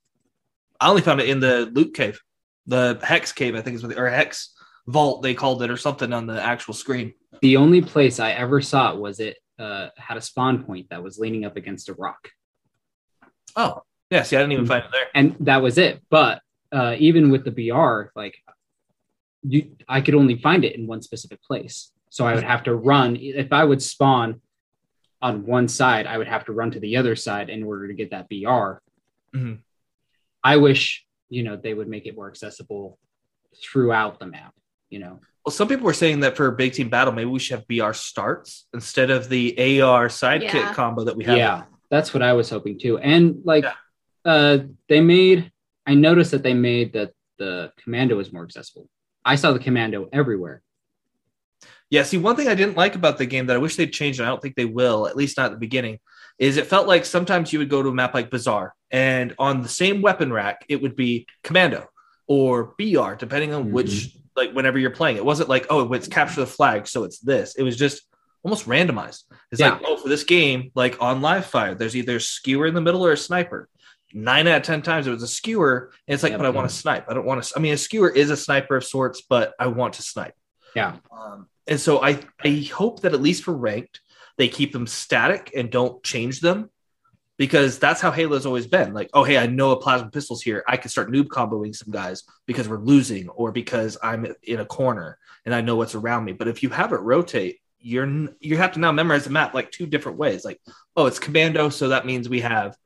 I 0.81 0.89
only 0.89 1.03
found 1.03 1.21
it 1.21 1.29
in 1.29 1.41
the 1.41 1.71
loot 1.73 1.95
cave, 1.95 2.21
the 2.67 2.99
hex 3.03 3.33
cave, 3.33 3.55
I 3.55 3.61
think 3.61 3.77
is 3.77 3.83
what, 3.83 3.95
they, 3.95 4.01
or 4.01 4.09
hex 4.09 4.55
vault 4.87 5.23
they 5.23 5.35
called 5.35 5.63
it, 5.63 5.71
or 5.71 5.77
something 5.77 6.13
on 6.13 6.27
the 6.27 6.43
actual 6.43 6.75
screen. 6.75 7.15
The 7.41 7.57
only 7.57 7.81
place 7.81 8.19
I 8.19 8.33
ever 8.33 8.61
saw 8.61 8.93
it 8.93 8.99
was 8.99 9.21
it 9.21 9.37
uh, 9.59 9.89
had 9.97 10.17
a 10.17 10.21
spawn 10.21 10.65
point 10.65 10.89
that 10.91 11.03
was 11.03 11.19
leaning 11.19 11.45
up 11.45 11.57
against 11.57 11.89
a 11.89 11.95
rock. 11.95 12.31
Oh, 13.55 13.83
yeah. 14.11 14.23
See, 14.23 14.37
I 14.37 14.41
didn't 14.41 14.53
even 14.53 14.67
find 14.67 14.85
it 14.85 14.91
there. 14.91 15.07
and 15.15 15.37
that 15.41 15.63
was 15.63 15.79
it. 15.79 16.03
But 16.11 16.43
uh, 16.73 16.97
even 16.99 17.31
with 17.31 17.45
the 17.45 17.51
BR, 17.51 18.11
like 18.19 18.37
you, 19.43 19.77
I 19.89 20.01
could 20.01 20.15
only 20.15 20.37
find 20.37 20.65
it 20.65 20.75
in 20.75 20.87
one 20.87 21.03
specific 21.03 21.43
place. 21.43 21.92
So 22.13 22.27
I 22.27 22.35
would 22.35 22.45
have 22.45 22.65
to 22.65 22.75
run. 22.75 23.17
If 23.17 23.55
I 23.55 23.65
would 23.65 23.81
spawn 23.83 24.43
on 25.23 25.47
one 25.47 25.67
side, 25.67 26.07
I 26.07 26.19
would 26.19 26.29
have 26.29 26.45
to 26.45 26.53
run 26.53 26.71
to 26.73 26.79
the 26.79 26.99
other 26.99 27.17
side 27.17 27.49
in 27.49 27.63
order 27.63 27.89
to 27.89 27.95
get 27.95 28.11
that 28.11 28.29
BR. 28.29 28.83
Mhm. 29.35 29.61
I 30.45 30.59
wish 30.59 31.07
you 31.31 31.43
know 31.43 31.57
they 31.57 31.73
would 31.73 31.89
make 31.89 32.05
it 32.05 32.15
more 32.15 32.29
accessible 32.29 32.99
throughout 33.63 34.21
the 34.21 34.27
map. 34.27 34.53
You 34.91 34.99
know, 34.99 35.21
Well, 35.47 35.55
some 35.55 35.69
people 35.69 35.87
were 35.87 35.95
saying 35.95 36.21
that 36.21 36.37
for 36.37 36.49
a 36.49 36.53
big 36.53 36.75
team 36.75 36.91
battle, 36.91 37.15
maybe 37.15 37.31
we 37.31 37.39
should 37.39 37.59
have 37.61 37.67
BR 37.67 37.95
starts 37.95 38.67
instead 38.75 39.09
of 39.11 39.31
the 39.31 39.55
AR 39.81 40.09
sidekick 40.09 40.53
Yeah. 40.53 40.75
combo 40.75 41.05
that 41.05 41.17
we 41.17 41.25
have. 41.25 41.39
yeah, 41.39 41.65
that's 41.89 42.13
what 42.13 42.23
I 42.23 42.35
was 42.35 42.51
hoping 42.51 42.79
too. 42.79 42.99
And 42.99 43.41
like, 43.45 43.65
Yeah. 43.65 43.75
uh, 44.27 44.59
they 44.91 45.01
made. 45.01 45.51
I 45.87 45.95
noticed 45.95 46.33
that 46.33 46.43
they 46.43 46.53
made 46.53 46.93
that 46.93 47.13
the 47.39 47.73
commando 47.83 48.17
was 48.17 48.31
more 48.35 48.45
accessible. 48.45 48.87
I 49.25 49.37
saw 49.37 49.53
the 49.55 49.59
commando 49.59 50.11
everywhere. 50.13 50.63
Yeah, 51.93 52.05
see, 52.05 52.17
one 52.17 52.37
thing 52.37 52.49
I 52.49 52.55
didn't 52.55 52.79
like 52.79 52.95
about 52.95 53.19
the 53.19 53.27
game 53.27 53.47
that 53.49 53.55
I 53.55 53.59
wish 53.59 53.77
they'd 53.77 53.93
changed, 53.93 54.19
and 54.19 54.27
I 54.27 54.31
don't 54.31 54.41
think 54.41 54.57
they 54.57 54.65
will, 54.65 55.07
at 55.07 55.15
least 55.15 55.37
not 55.37 55.47
at 55.47 55.53
the 55.53 55.59
beginning, 55.59 55.99
is 56.39 56.57
it 56.57 56.67
felt 56.67 56.89
like 56.89 57.05
sometimes 57.05 57.53
you 57.53 57.59
would 57.59 57.69
go 57.69 57.83
to 57.83 57.91
a 57.91 57.95
map 57.95 58.15
like 58.15 58.31
Bazaar, 58.31 58.75
and 58.91 59.35
on 59.39 59.61
the 59.63 59.69
same 59.69 60.01
weapon 60.01 60.33
rack, 60.33 60.65
it 60.71 60.81
would 60.81 60.97
be 60.97 61.27
Commando 61.45 61.87
or 62.27 62.75
BR, 62.79 63.13
depending 63.19 63.53
on 63.53 63.73
which, 63.73 64.17
like, 64.35 64.53
whenever 64.53 64.79
you're 64.79 64.89
playing. 64.91 65.19
It 65.19 65.25
wasn't 65.25 65.51
like, 65.51 65.67
oh, 65.69 65.93
it's 65.93 66.09
capture 66.09 66.41
the 66.41 66.47
flag, 66.47 66.87
so 66.89 67.05
it's 67.05 67.19
this. 67.19 67.57
It 67.57 67.63
was 67.63 67.77
just 67.77 68.01
almost 68.43 68.67
randomized. 68.67 69.25
It's 69.51 69.61
Yeah. 69.61 69.73
like, 69.73 69.83
oh, 69.85 69.99
for 69.99 70.09
this 70.09 70.25
game, 70.25 70.71
like 70.75 70.97
on 71.03 71.21
live 71.21 71.45
fire, 71.45 71.75
there's 71.75 71.95
either 71.95 72.17
a 72.17 72.21
skewer 72.21 72.67
in 72.67 72.73
the 72.75 72.81
middle 72.81 73.05
or 73.05 73.13
a 73.13 73.17
sniper. 73.19 73.69
Nine 74.15 74.49
out 74.49 74.57
of 74.57 74.63
10 74.63 74.81
times 74.81 75.07
it 75.07 75.11
was 75.11 75.23
a 75.23 75.29
skewer, 75.29 75.93
and 76.09 76.15
it's 76.15 76.23
like, 76.23 76.31
Yep. 76.33 76.39
but 76.39 76.47
I 76.47 76.51
want 76.51 76.71
to 76.71 76.75
snipe. 76.75 77.05
I 77.11 77.13
don't 77.15 77.27
want 77.27 77.43
to, 77.45 77.53
I 77.55 77.61
mean, 77.61 77.75
a 77.75 77.79
skewer 77.79 78.09
is 78.09 78.31
a 78.31 78.37
sniper 78.37 78.77
of 78.77 78.85
sorts, 78.85 79.21
but 79.21 79.53
I 79.59 79.67
want 79.67 79.93
to 79.95 80.03
snipe. 80.03 80.35
Yeah. 80.75 80.97
Um, 81.15 81.49
and 81.67 81.81
so 81.81 82.03
I, 82.03 82.21
I 82.43 82.69
hope 82.73 83.03
that 83.03 83.15
at 83.15 83.23
least 83.23 83.45
for 83.45 83.55
ranked, 83.55 84.01
they 84.39 84.49
keep 84.49 84.73
them 84.73 84.87
static 84.87 85.53
and 85.55 85.71
don't 85.71 86.03
change 86.03 86.41
them 86.41 86.71
because 87.39 87.79
that's 87.79 88.01
how 88.01 88.11
Halo's 88.11 88.47
always 88.47 88.67
been. 88.67 88.93
Like, 88.95 89.11
oh, 89.15 89.25
hey, 89.25 89.39
I 89.39 89.47
know 89.47 89.71
a 89.71 89.81
plasma 89.81 90.11
pistol's 90.11 90.43
here. 90.43 90.65
I 90.67 90.77
can 90.77 90.91
start 90.91 91.11
noob 91.11 91.27
comboing 91.27 91.75
some 91.75 91.93
guys 91.93 92.25
because 92.47 92.69
we're 92.69 92.79
losing 92.79 93.29
or 93.31 93.53
because 93.53 93.97
I'm 94.03 94.27
in 94.43 94.61
a 94.61 94.65
corner 94.65 95.19
and 95.45 95.55
I 95.55 95.61
know 95.61 95.77
what's 95.77 95.95
around 95.95 96.25
me. 96.25 96.33
But 96.33 96.49
if 96.49 96.63
you 96.63 96.69
have 96.71 96.93
it 96.93 97.01
rotate, 97.01 97.59
you're 97.81 98.29
you 98.41 98.57
have 98.59 98.73
to 98.73 98.81
now 98.81 98.93
memorize 98.93 99.25
the 99.25 99.31
map 99.31 99.55
like 99.55 99.71
two 99.71 99.87
different 99.87 100.19
ways. 100.19 100.45
Like, 100.45 100.61
oh, 100.97 101.07
it's 101.07 101.19
commando, 101.19 101.69
so 101.69 101.89
that 101.89 102.07
means 102.07 102.29
we 102.29 102.41
have 102.41 102.77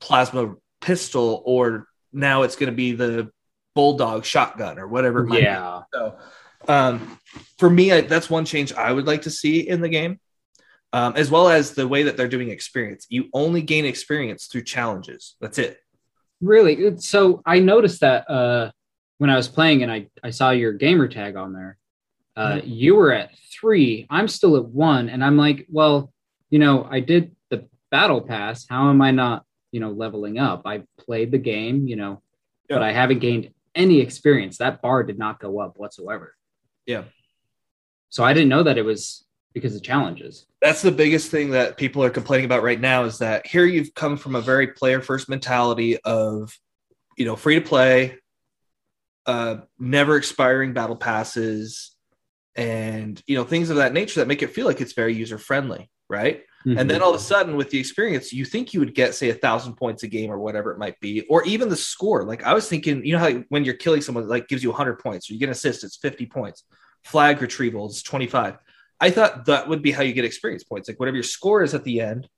plasma 0.00 0.54
pistol, 0.80 1.42
or 1.44 1.86
now 2.12 2.42
it's 2.42 2.56
going 2.56 2.70
to 2.70 2.76
be 2.76 2.92
the 2.92 3.30
bulldog 3.74 4.24
shotgun 4.24 4.78
or 4.78 4.88
whatever. 4.88 5.20
It 5.20 5.28
might 5.28 5.36
be. 5.36 5.42
Yeah. 5.42 5.82
So, 5.92 6.16
um, 6.68 7.18
for 7.58 7.70
me, 7.70 7.92
I, 7.92 8.00
that's 8.02 8.30
one 8.30 8.44
change 8.44 8.72
I 8.72 8.92
would 8.92 9.06
like 9.06 9.22
to 9.22 9.30
see 9.30 9.68
in 9.68 9.80
the 9.80 9.88
game, 9.88 10.20
um, 10.92 11.14
as 11.16 11.30
well 11.30 11.48
as 11.48 11.72
the 11.72 11.86
way 11.86 12.02
that 12.04 12.16
they're 12.16 12.28
doing 12.28 12.50
experience. 12.50 13.06
You 13.08 13.28
only 13.32 13.62
gain 13.62 13.84
experience 13.84 14.46
through 14.46 14.64
challenges. 14.64 15.36
That's 15.40 15.58
it. 15.58 15.78
Really? 16.40 16.98
So 16.98 17.42
I 17.46 17.60
noticed 17.60 18.00
that 18.00 18.28
uh, 18.28 18.72
when 19.18 19.30
I 19.30 19.36
was 19.36 19.48
playing 19.48 19.82
and 19.82 19.92
I, 19.92 20.08
I 20.22 20.30
saw 20.30 20.50
your 20.50 20.72
gamer 20.72 21.08
tag 21.08 21.36
on 21.36 21.52
there, 21.52 21.78
uh, 22.36 22.60
you 22.64 22.96
were 22.96 23.12
at 23.12 23.30
three. 23.52 24.06
I'm 24.10 24.26
still 24.26 24.56
at 24.56 24.64
one. 24.64 25.08
And 25.08 25.24
I'm 25.24 25.36
like, 25.36 25.66
well, 25.70 26.12
you 26.50 26.58
know, 26.58 26.88
I 26.90 27.00
did 27.00 27.36
the 27.50 27.68
battle 27.90 28.20
pass. 28.20 28.66
How 28.68 28.90
am 28.90 29.00
I 29.02 29.10
not, 29.10 29.44
you 29.70 29.80
know, 29.80 29.90
leveling 29.90 30.38
up? 30.38 30.62
I 30.64 30.82
played 30.98 31.30
the 31.30 31.38
game, 31.38 31.86
you 31.86 31.96
know, 31.96 32.22
but 32.68 32.82
I 32.82 32.92
haven't 32.92 33.20
gained 33.20 33.50
any 33.74 34.00
experience. 34.00 34.58
That 34.58 34.82
bar 34.82 35.02
did 35.02 35.18
not 35.18 35.40
go 35.40 35.60
up 35.60 35.78
whatsoever. 35.78 36.34
Yeah. 36.86 37.04
So 38.10 38.24
I 38.24 38.32
didn't 38.32 38.48
know 38.48 38.62
that 38.62 38.78
it 38.78 38.84
was 38.84 39.24
because 39.54 39.74
of 39.74 39.82
challenges. 39.82 40.46
That's 40.60 40.82
the 40.82 40.92
biggest 40.92 41.30
thing 41.30 41.50
that 41.50 41.76
people 41.76 42.02
are 42.04 42.10
complaining 42.10 42.44
about 42.46 42.62
right 42.62 42.80
now 42.80 43.04
is 43.04 43.18
that 43.18 43.46
here 43.46 43.64
you've 43.64 43.94
come 43.94 44.16
from 44.16 44.34
a 44.34 44.40
very 44.40 44.68
player 44.68 45.00
first 45.00 45.28
mentality 45.28 45.98
of, 45.98 46.56
you 47.16 47.24
know, 47.24 47.36
free 47.36 47.56
to 47.56 47.60
play, 47.60 48.18
uh, 49.26 49.56
never 49.78 50.16
expiring 50.16 50.72
battle 50.72 50.96
passes, 50.96 51.96
and 52.54 53.22
you 53.26 53.36
know 53.36 53.44
things 53.44 53.70
of 53.70 53.76
that 53.76 53.94
nature 53.94 54.20
that 54.20 54.28
make 54.28 54.42
it 54.42 54.50
feel 54.50 54.66
like 54.66 54.80
it's 54.80 54.92
very 54.92 55.14
user 55.14 55.38
friendly, 55.38 55.90
right? 56.08 56.42
And 56.64 56.88
then 56.88 57.02
all 57.02 57.10
of 57.10 57.16
a 57.16 57.24
sudden, 57.24 57.56
with 57.56 57.70
the 57.70 57.78
experience, 57.78 58.32
you 58.32 58.44
think 58.44 58.72
you 58.72 58.80
would 58.80 58.94
get, 58.94 59.14
say, 59.14 59.30
a 59.30 59.34
thousand 59.34 59.74
points 59.74 60.02
a 60.02 60.08
game 60.08 60.30
or 60.30 60.38
whatever 60.38 60.70
it 60.72 60.78
might 60.78 60.98
be, 61.00 61.22
or 61.22 61.44
even 61.44 61.68
the 61.68 61.76
score. 61.76 62.24
Like 62.24 62.44
I 62.44 62.54
was 62.54 62.68
thinking, 62.68 63.04
you 63.04 63.12
know, 63.12 63.18
how 63.18 63.44
when 63.48 63.64
you're 63.64 63.74
killing 63.74 64.00
someone, 64.00 64.28
like 64.28 64.48
gives 64.48 64.62
you 64.62 64.70
100 64.70 64.98
points, 64.98 65.28
or 65.28 65.34
you 65.34 65.40
get 65.40 65.46
an 65.46 65.52
assist, 65.52 65.84
it's 65.84 65.96
50 65.96 66.26
points. 66.26 66.64
Flag 67.04 67.42
retrieval 67.42 67.88
is 67.88 68.02
25. 68.02 68.58
I 69.00 69.10
thought 69.10 69.46
that 69.46 69.68
would 69.68 69.82
be 69.82 69.90
how 69.90 70.02
you 70.02 70.12
get 70.12 70.24
experience 70.24 70.62
points, 70.62 70.88
like 70.88 71.00
whatever 71.00 71.16
your 71.16 71.24
score 71.24 71.62
is 71.62 71.74
at 71.74 71.82
the 71.82 72.00
end, 72.00 72.28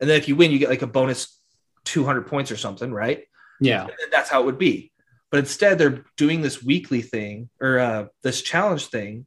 and 0.00 0.08
then 0.08 0.16
if 0.16 0.28
you 0.28 0.36
win, 0.36 0.50
you 0.50 0.58
get 0.58 0.70
like 0.70 0.82
a 0.82 0.86
bonus 0.86 1.38
200 1.84 2.26
points 2.26 2.50
or 2.50 2.56
something, 2.56 2.92
right? 2.92 3.24
yeah. 3.60 3.82
And 3.84 4.12
that's 4.12 4.28
how 4.28 4.42
it 4.42 4.46
would 4.46 4.58
be. 4.58 4.92
But 5.30 5.38
instead, 5.38 5.78
they're 5.78 6.04
doing 6.16 6.40
this 6.40 6.62
weekly 6.62 7.02
thing 7.02 7.48
or 7.60 7.78
uh, 7.78 8.06
this 8.22 8.42
challenge 8.42 8.86
thing. 8.86 9.26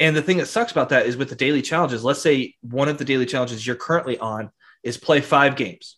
And 0.00 0.14
the 0.14 0.22
thing 0.22 0.36
that 0.38 0.46
sucks 0.46 0.70
about 0.72 0.90
that 0.90 1.06
is 1.06 1.16
with 1.16 1.28
the 1.28 1.34
daily 1.34 1.62
challenges, 1.62 2.04
let's 2.04 2.22
say 2.22 2.54
one 2.60 2.88
of 2.88 2.98
the 2.98 3.04
daily 3.04 3.26
challenges 3.26 3.66
you're 3.66 3.76
currently 3.76 4.18
on 4.18 4.50
is 4.82 4.96
play 4.96 5.20
five 5.20 5.56
games. 5.56 5.96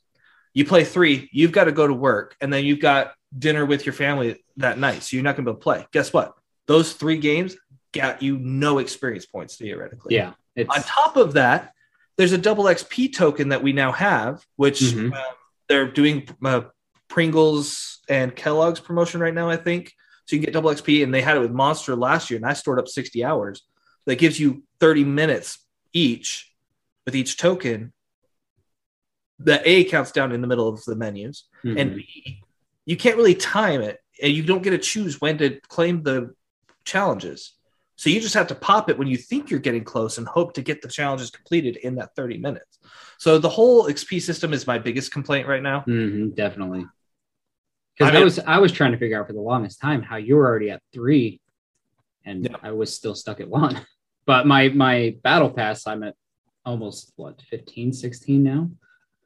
You 0.55 0.65
play 0.65 0.85
three, 0.85 1.29
you've 1.33 1.53
got 1.53 1.65
to 1.65 1.73
go 1.73 1.87
to 1.87 1.93
work, 1.95 2.35
and 2.41 2.53
then 2.53 2.65
you've 2.65 2.81
got 2.81 3.13
dinner 3.39 3.65
with 3.67 3.85
your 3.87 3.93
family 3.93 4.43
that 4.57 4.79
night. 4.79 5.03
So 5.03 5.17
you're 5.17 5.23
not 5.23 5.37
going 5.37 5.45
to 5.45 5.51
be 5.51 5.53
able 5.53 5.61
to 5.61 5.63
play. 5.63 5.87
Guess 5.93 6.13
what? 6.13 6.35
Those 6.67 6.93
three 6.95 7.19
games 7.19 7.57
got 7.93 8.23
you 8.23 8.39
no 8.39 8.79
experience 8.79 9.27
points 9.27 9.57
theoretically. 9.57 10.15
Yeah. 10.15 10.33
It's, 10.57 10.75
On 10.75 10.83
top 10.83 11.17
of 11.17 11.35
that, 11.35 11.73
there's 12.17 12.33
a 12.33 12.39
double 12.39 12.65
XP 12.65 13.15
token 13.15 13.51
that 13.51 13.63
we 13.63 13.73
now 13.73 13.93
have, 13.93 14.45
which 14.57 14.81
Mhm. 14.81 15.13
uh, 15.15 15.23
they're 15.69 15.91
doing 15.91 16.29
uh, 16.45 16.63
Pringles 17.09 17.99
and 18.09 18.35
Kellogg's 18.35 18.81
promotion 18.81 19.21
right 19.21 19.35
now, 19.35 19.49
I 19.51 19.57
think. 19.57 19.93
So 20.27 20.37
you 20.37 20.41
can 20.41 20.47
get 20.47 20.53
double 20.55 20.71
XP, 20.71 21.03
and 21.03 21.13
they 21.13 21.23
had 21.23 21.37
it 21.37 21.41
with 21.41 21.51
Monster 21.51 21.95
last 21.97 22.31
year, 22.31 22.37
and 22.39 22.47
I 22.47 22.53
stored 22.55 22.79
up 22.79 22.89
60 22.89 23.25
hours. 23.25 23.63
That 24.07 24.17
gives 24.17 24.41
you 24.41 24.65
30 24.81 25.05
minutes 25.05 25.59
each 25.93 26.53
with 27.05 27.15
each 27.15 27.37
token. 27.37 27.93
The 29.39 29.61
A 29.69 29.85
counts 29.85 30.13
down 30.13 30.33
in 30.33 30.41
the 30.41 30.47
middle 30.47 30.69
of 30.69 30.85
the 30.85 30.97
menus, 30.97 31.45
and 31.65 31.93
Mhm. 31.93 31.97
B, 31.97 32.43
you 32.87 32.97
can't 32.97 33.17
really 33.17 33.35
time 33.35 33.81
it, 33.81 33.99
and 34.23 34.33
you 34.33 34.43
don't 34.43 34.63
get 34.63 34.71
to 34.71 34.79
choose 34.79 35.21
when 35.21 35.39
to 35.39 35.61
claim 35.69 36.03
the 36.03 36.35
challenges. 36.85 37.55
So 37.97 38.09
you 38.09 38.21
just 38.21 38.35
have 38.35 38.47
to 38.49 38.55
pop 38.55 38.89
it 38.89 38.99
when 38.99 39.09
you 39.09 39.19
think 39.19 39.51
you're 39.51 39.61
getting 39.61 39.85
close 39.85 40.17
and 40.17 40.27
hope 40.27 40.55
to 40.55 40.63
get 40.63 40.81
the 40.81 40.89
challenges 40.89 41.31
completed 41.31 41.77
in 41.77 41.97
that 41.97 42.15
30 42.17 42.39
minutes. 42.39 42.79
So 43.19 43.39
the 43.39 43.51
whole 43.51 43.89
XP 43.89 44.21
system 44.21 44.55
is 44.55 44.67
my 44.67 44.79
biggest 44.79 45.13
complaint 45.13 45.47
right 45.47 45.63
now. 45.63 45.85
Mhm, 45.87 46.35
definitely. 46.35 46.87
Because 47.99 48.15
I 48.15 48.21
I, 48.21 48.25
was 48.25 48.39
I 48.39 48.59
was 48.59 48.73
trying 48.73 48.93
to 48.93 48.99
figure 48.99 49.21
out 49.21 49.27
for 49.27 49.35
the 49.35 49.41
longest 49.41 49.81
time 49.81 50.03
how 50.03 50.17
you 50.17 50.37
were 50.37 50.47
already 50.47 50.71
at 50.71 50.83
three, 50.95 51.41
and 52.25 52.45
Yeah. 52.45 52.57
I 52.63 52.73
was 52.73 52.95
still 52.95 53.15
stuck 53.15 53.41
at 53.41 53.49
one. 53.49 53.81
But 54.27 54.47
my 54.47 54.69
my 54.69 55.17
battle 55.25 55.51
pass, 55.51 55.87
I'm 55.89 56.05
at 56.05 56.15
almost 56.65 57.13
what 57.17 57.41
15, 57.51 57.93
16 57.93 58.43
now. 58.43 58.71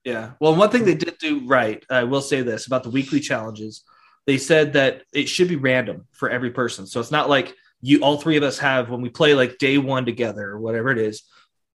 Yeah. 0.05 0.31
Well, 0.41 0.55
one 0.55 0.71
thing 0.71 0.85
they 0.85 0.95
did 0.95 1.19
do 1.19 1.47
right, 1.47 1.85
I 1.91 2.05
will 2.05 2.23
say 2.23 2.41
this 2.43 2.67
about 2.67 2.85
the 2.85 2.91
weekly 2.91 3.21
challenges. 3.21 3.83
They 4.27 4.39
said 4.39 4.75
that 4.75 5.03
it 5.13 5.29
should 5.29 5.49
be 5.49 5.57
random 5.57 6.07
for 6.13 6.31
every 6.31 6.53
person. 6.53 6.87
So 6.87 7.01
it's 7.01 7.11
not 7.11 7.29
like 7.29 7.55
you 7.83 8.01
all 8.01 8.19
three 8.19 8.37
of 8.39 8.43
us 8.45 8.59
have 8.59 8.89
when 8.89 9.03
we 9.03 9.11
play 9.11 9.35
like 9.35 9.59
day 9.59 9.77
one 9.77 10.07
together 10.07 10.49
or 10.49 10.61
whatever 10.61 10.91
it 10.91 10.99
is. 10.99 11.25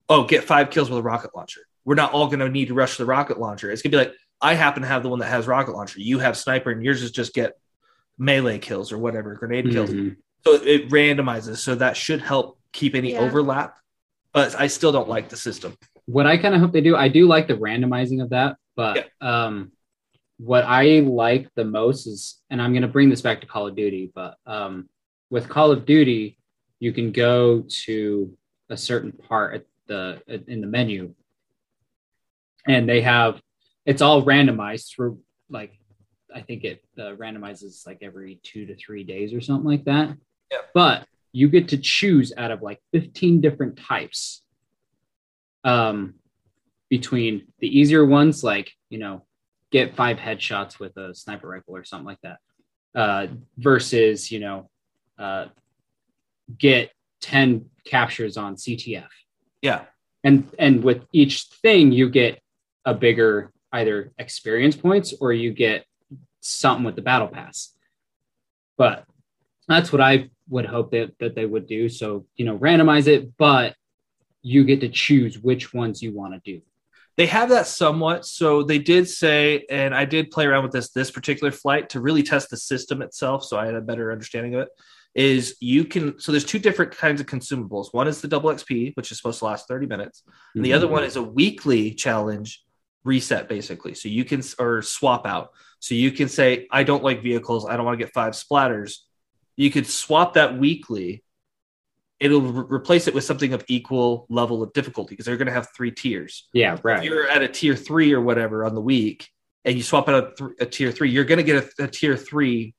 Oh, 0.08 0.26
get 0.26 0.44
five 0.44 0.70
kills 0.70 0.90
with 0.90 1.00
a 1.00 1.04
rocket 1.04 1.32
launcher. 1.36 1.62
We're 1.84 1.96
not 1.96 2.12
all 2.12 2.28
going 2.28 2.40
to 2.40 2.50
need 2.50 2.68
to 2.68 2.76
rush 2.76 2.98
the 2.98 3.06
rocket 3.06 3.40
launcher. 3.40 3.72
It's 3.72 3.82
going 3.82 3.92
to 3.92 3.98
be 3.98 4.04
like 4.04 4.14
I 4.42 4.54
happen 4.54 4.84
to 4.84 4.88
have 4.88 5.02
the 5.02 5.10
one 5.10 5.20
that 5.20 5.30
has 5.30 5.48
rocket 5.48 5.74
launcher. 5.74 6.00
You 6.00 6.20
have 6.20 6.38
sniper, 6.38 6.70
and 6.70 6.84
yours 6.84 7.02
is 7.02 7.12
just 7.12 7.34
get 7.34 7.54
melee 8.18 8.60
kills 8.60 8.92
or 8.92 8.98
whatever, 8.98 9.34
grenade 9.34 9.72
kills. 9.72 9.90
Mm-hmm. 9.90 10.20
So 10.46 10.54
it 10.54 10.90
randomizes. 10.90 11.58
So 11.58 11.76
that 11.76 11.98
should 11.98 12.22
help 12.22 12.60
keep 12.72 12.94
any 12.94 13.14
Yeah. 13.14 13.22
overlap. 13.22 13.78
But 14.34 14.54
I 14.60 14.68
still 14.68 14.92
don't 14.92 15.10
like 15.10 15.30
the 15.30 15.38
system. 15.38 15.76
What 16.06 16.28
I 16.28 16.38
kind 16.38 16.54
of 16.54 16.62
hope 16.62 16.72
they 16.72 16.82
do, 16.82 16.96
I 16.96 17.08
do 17.08 17.26
like 17.26 17.48
the 17.48 17.56
randomizing 17.56 18.22
of 18.22 18.30
that, 18.30 18.58
but 18.76 19.10
um, 19.22 19.72
what 20.38 20.66
I 20.68 21.00
like 21.00 21.50
the 21.56 21.64
most 21.64 22.06
is, 22.06 22.42
and 22.50 22.62
I'm 22.62 22.74
going 22.74 22.82
to 22.84 22.88
bring 22.88 23.10
this 23.10 23.22
back 23.22 23.42
to 23.42 23.48
Call 23.48 23.68
of 23.68 23.76
Duty, 23.76 24.12
but 24.14 24.36
um, 24.46 24.88
with 25.30 25.50
Call 25.50 25.72
of 25.72 25.86
Duty, 25.86 26.38
you 26.80 26.92
can 26.92 27.12
go 27.12 27.64
to 27.86 28.38
a 28.70 28.78
certain 28.78 29.14
part 29.14 29.56
at 29.56 29.66
the 29.88 30.22
in 30.48 30.62
the 30.62 30.68
menu, 30.68 31.16
and 32.68 32.88
they 32.88 33.02
have 33.02 33.42
it's 33.86 34.02
all 34.02 34.24
randomized 34.24 34.94
through 34.94 35.22
like 35.50 35.80
I 36.34 36.42
think 36.42 36.66
it 36.66 36.84
uh, 37.00 37.16
randomizes 37.16 37.88
like 37.88 38.00
every 38.02 38.40
two 38.44 38.66
to 38.66 38.76
three 38.76 39.04
days 39.04 39.34
or 39.34 39.40
something 39.42 39.66
like 39.70 39.86
that. 39.86 40.16
Yeah. 40.52 40.60
But 40.74 41.08
you 41.32 41.50
get 41.50 41.70
to 41.70 41.78
choose 41.78 42.32
out 42.38 42.52
of 42.52 42.62
like 42.62 42.80
15 42.94 43.42
different 43.42 43.78
types 43.78 44.42
um, 45.64 46.16
between 46.90 47.48
the 47.60 47.68
easier 47.68 48.06
ones, 48.06 48.44
like, 48.44 48.72
you 48.90 49.00
know, 49.00 49.26
get 49.72 49.96
five 49.96 50.18
headshots 50.18 50.80
with 50.80 50.96
a 50.96 51.14
sniper 51.14 51.48
rifle 51.50 51.76
or 51.76 51.84
something 51.84 52.06
like 52.06 52.22
that, 52.24 52.38
uh, 52.96 53.28
versus, 53.58 54.32
you 54.32 54.40
know, 54.40 54.70
uh, 55.20 55.48
get 56.58 56.92
10 57.22 57.66
captures 57.86 58.38
on 58.38 58.56
CTF. 58.56 59.08
Yeah. 59.62 59.86
And, 60.24 60.48
and 60.58 60.84
with 60.84 61.04
each 61.12 61.44
thing, 61.62 61.92
you 61.92 62.10
get 62.10 62.40
a 62.86 62.94
bigger 62.94 63.52
either 63.74 64.14
experience 64.18 64.76
points 64.76 65.14
or 65.20 65.34
you 65.34 65.52
get 65.52 65.86
something 66.40 66.86
with 66.86 66.96
the 66.96 67.02
battle 67.02 67.28
pass. 67.28 67.74
But 68.78 69.06
that's 69.68 69.92
what 69.92 70.02
I 70.02 70.30
would 70.50 70.66
hope 70.66 70.92
that, 70.92 71.18
that 71.20 71.36
they 71.36 71.46
would 71.46 71.68
do. 71.68 71.90
So, 71.90 72.26
you 72.36 72.46
know, 72.46 72.58
randomize 72.58 73.08
it, 73.08 73.38
but 73.38 73.76
you 74.42 74.64
get 74.64 74.82
to 74.82 74.90
choose 74.90 75.40
which 75.40 75.74
ones 75.74 76.02
you 76.02 76.14
want 76.14 76.34
to 76.34 76.52
do. 76.54 76.62
They 77.18 77.26
have 77.28 77.50
that 77.50 77.68
somewhat. 77.68 78.26
So 78.26 78.64
they 78.64 78.78
did 78.78 79.08
say, 79.08 79.66
and 79.70 79.96
I 79.96 80.06
did 80.06 80.32
play 80.32 80.46
around 80.46 80.64
with 80.64 80.74
this 80.74 80.92
this 80.92 81.12
particular 81.12 81.52
flight 81.52 81.90
to 81.90 82.02
really 82.02 82.24
test 82.24 82.50
the 82.50 82.58
system 82.58 83.02
itself, 83.02 83.44
so 83.46 83.58
I 83.58 83.66
had 83.66 83.76
a 83.76 83.82
better 83.82 84.12
understanding 84.12 84.56
of 84.56 84.62
it. 84.62 84.70
Is 85.14 85.56
you 85.62 85.86
can 85.86 86.20
so 86.20 86.34
there's 86.34 86.44
two 86.44 86.60
different 86.60 86.92
kinds 86.92 87.22
of 87.22 87.28
consumables. 87.28 87.94
One 87.94 88.10
is 88.10 88.20
the 88.20 88.28
double 88.28 88.50
XP, 88.50 88.98
which 88.98 89.12
is 89.12 89.18
supposed 89.18 89.40
to 89.40 89.46
last 89.46 89.66
30 89.70 89.88
minutes, 89.88 90.24
and 90.54 90.66
the 90.66 90.72
mm-hmm. 90.72 90.76
other 90.76 90.88
one 90.90 91.06
is 91.06 91.16
a 91.16 91.24
weekly 91.24 91.94
challenge 91.94 92.62
reset, 93.06 93.48
basically. 93.48 93.94
So 93.94 94.10
you 94.10 94.26
can 94.26 94.42
or 94.60 94.82
swap 94.82 95.26
out. 95.26 95.52
So 95.80 95.96
you 95.96 96.12
can 96.12 96.28
say, 96.28 96.68
I 96.72 96.84
don't 96.84 97.04
like 97.04 97.24
vehicles. 97.24 97.66
I 97.66 97.78
don't 97.78 97.86
want 97.86 97.98
to 97.98 98.04
get 98.04 98.14
five 98.14 98.34
splatters. 98.34 98.98
You 99.58 99.72
could 99.72 99.88
swap 99.88 100.34
that 100.34 100.58
weekly. 100.58 101.24
It'll 102.20 102.42
re- 102.42 102.78
replace 102.78 103.08
it 103.08 103.14
with 103.14 103.24
something 103.24 103.54
of 103.54 103.64
equal 103.68 104.26
level 104.30 104.64
of 104.64 104.74
difficulty 104.74 105.12
because 105.12 105.26
they're 105.26 105.38
going 105.38 105.48
to 105.48 105.54
have 105.54 105.70
three 105.76 105.92
tiers 105.92 106.48
Yeah, 106.54 106.76
if 106.76 106.86
right. 106.86 107.04
you're 107.04 107.28
at 107.28 107.42
a 107.42 107.48
tier 107.48 107.76
three 107.76 108.14
or 108.14 108.22
whatever 108.22 108.64
on 108.66 108.74
the 108.74 108.82
week 108.82 109.30
and 109.66 109.76
you 109.76 109.84
swap 109.84 110.08
out 110.08 110.24
a, 110.24 110.36
th- 110.36 110.52
a 110.62 110.66
tier 110.66 110.92
three, 110.92 111.10
you're 111.10 111.26
going 111.26 111.38
to 111.40 111.44
get 111.44 111.64
a, 111.80 111.84
a 111.84 111.88
tier 111.88 112.16
three 112.16 112.74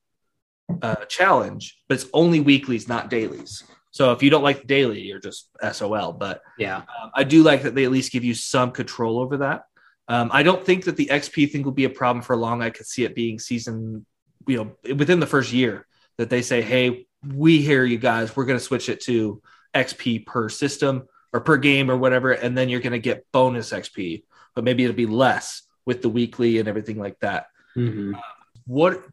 uh, 0.83 1.05
challenge, 1.07 1.79
but 1.89 1.95
it's 2.01 2.07
only 2.15 2.41
weeklies, 2.41 2.89
not 2.89 3.11
dailies. 3.11 3.63
So 3.91 4.13
if 4.13 4.23
you 4.23 4.31
don't 4.31 4.43
like 4.43 4.61
the 4.63 4.67
daily, 4.67 5.01
you're 5.03 5.21
just 5.21 5.49
SOL. 5.73 6.13
But 6.13 6.43
Yeah. 6.59 6.79
um, 6.79 7.11
I 7.15 7.25
do 7.25 7.43
like 7.43 7.63
that 7.63 7.75
they 7.75 7.85
at 7.85 7.91
least 7.91 8.13
give 8.13 8.25
you 8.25 8.35
some 8.35 8.71
control 8.71 9.19
over 9.19 9.39
that. 9.39 9.65
Um, 10.09 10.31
I 10.33 10.43
don't 10.43 10.65
think 10.65 10.85
that 10.85 10.97
the 10.97 11.07
XP 11.07 11.51
thing 11.51 11.63
will 11.63 11.73
be 11.73 11.85
a 11.85 11.91
problem 11.91 12.23
for 12.23 12.37
long. 12.37 12.63
I 12.63 12.71
could 12.71 12.87
see 12.87 13.05
it 13.05 13.15
being 13.15 13.39
season, 13.39 14.07
you 14.47 14.57
know, 14.87 14.95
within 14.95 15.19
the 15.21 15.27
first 15.27 15.53
year 15.53 15.87
that 16.19 16.31
they 16.31 16.43
say, 16.43 16.63
"Hey, 16.63 17.07
we 17.27 17.61
hear 17.63 17.85
you 17.85 17.99
guys. 17.99 18.35
We're 18.37 18.45
going 18.47 18.59
to 18.59 18.65
switch 18.65 18.89
it 18.89 19.01
to 19.03 19.43
XP 19.75 20.27
per 20.27 20.49
system 20.49 21.07
or 21.33 21.41
per 21.41 21.57
game 21.57 21.91
or 21.91 21.97
whatever, 21.97 22.33
and 22.33 22.57
then 22.57 22.69
you're 22.69 22.81
going 22.81 22.93
to 22.93 22.99
get 22.99 23.27
bonus 23.33 23.73
XP, 23.73 24.25
but 24.55 24.65
maybe 24.65 24.85
it'll 24.85 24.97
be 24.97 25.07
less 25.07 25.63
with 25.85 26.03
the 26.03 26.09
weekly 26.09 26.59
and 26.59 26.69
everything 26.69 26.99
like 26.99 27.19
that." 27.21 27.47
Mhm. 27.77 28.19
What, 28.67 29.05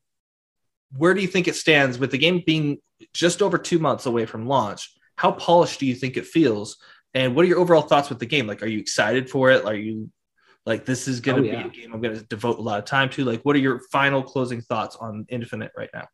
where 0.98 1.14
do 1.14 1.22
you 1.22 1.28
think 1.28 1.48
it 1.48 1.56
stands 1.56 1.98
with 2.00 2.12
the 2.12 2.18
game 2.18 2.42
being 2.46 2.78
just 3.14 3.42
over 3.42 3.58
two 3.58 3.80
months 3.80 4.06
away 4.06 4.26
from 4.26 4.48
launch? 4.48 4.92
How 5.16 5.32
polished 5.32 5.80
do 5.80 5.86
you 5.86 5.96
think 5.96 6.18
it 6.18 6.26
feels? 6.26 6.78
And 7.14 7.36
what 7.36 7.46
are 7.46 7.48
your 7.48 7.60
overall 7.60 7.82
thoughts 7.84 8.10
with 8.10 8.20
the 8.20 8.26
game? 8.26 8.48
Like, 8.48 8.64
are 8.64 8.68
you 8.68 8.80
excited 8.80 9.30
for 9.30 9.52
it? 9.52 9.66
Are 9.66 9.76
you 9.76 10.10
like 10.66 10.86
this 10.86 11.08
is 11.08 11.20
going 11.20 11.44
to 11.44 11.50
Oh, 11.50 11.52
yeah. 11.52 11.64
be 11.68 11.68
a 11.68 11.82
game 11.82 11.94
I'm 11.94 12.02
going 12.02 12.18
to 12.18 12.24
devote 12.24 12.58
a 12.58 12.62
lot 12.62 12.80
of 12.80 12.86
time 12.86 13.10
to? 13.12 13.26
Like, 13.26 13.42
what 13.44 13.56
are 13.56 13.60
your 13.60 13.82
final 13.92 14.24
closing 14.24 14.62
thoughts 14.62 14.96
on 14.96 15.26
Infinite 15.30 15.72
right 15.78 15.90
now? 15.94 16.08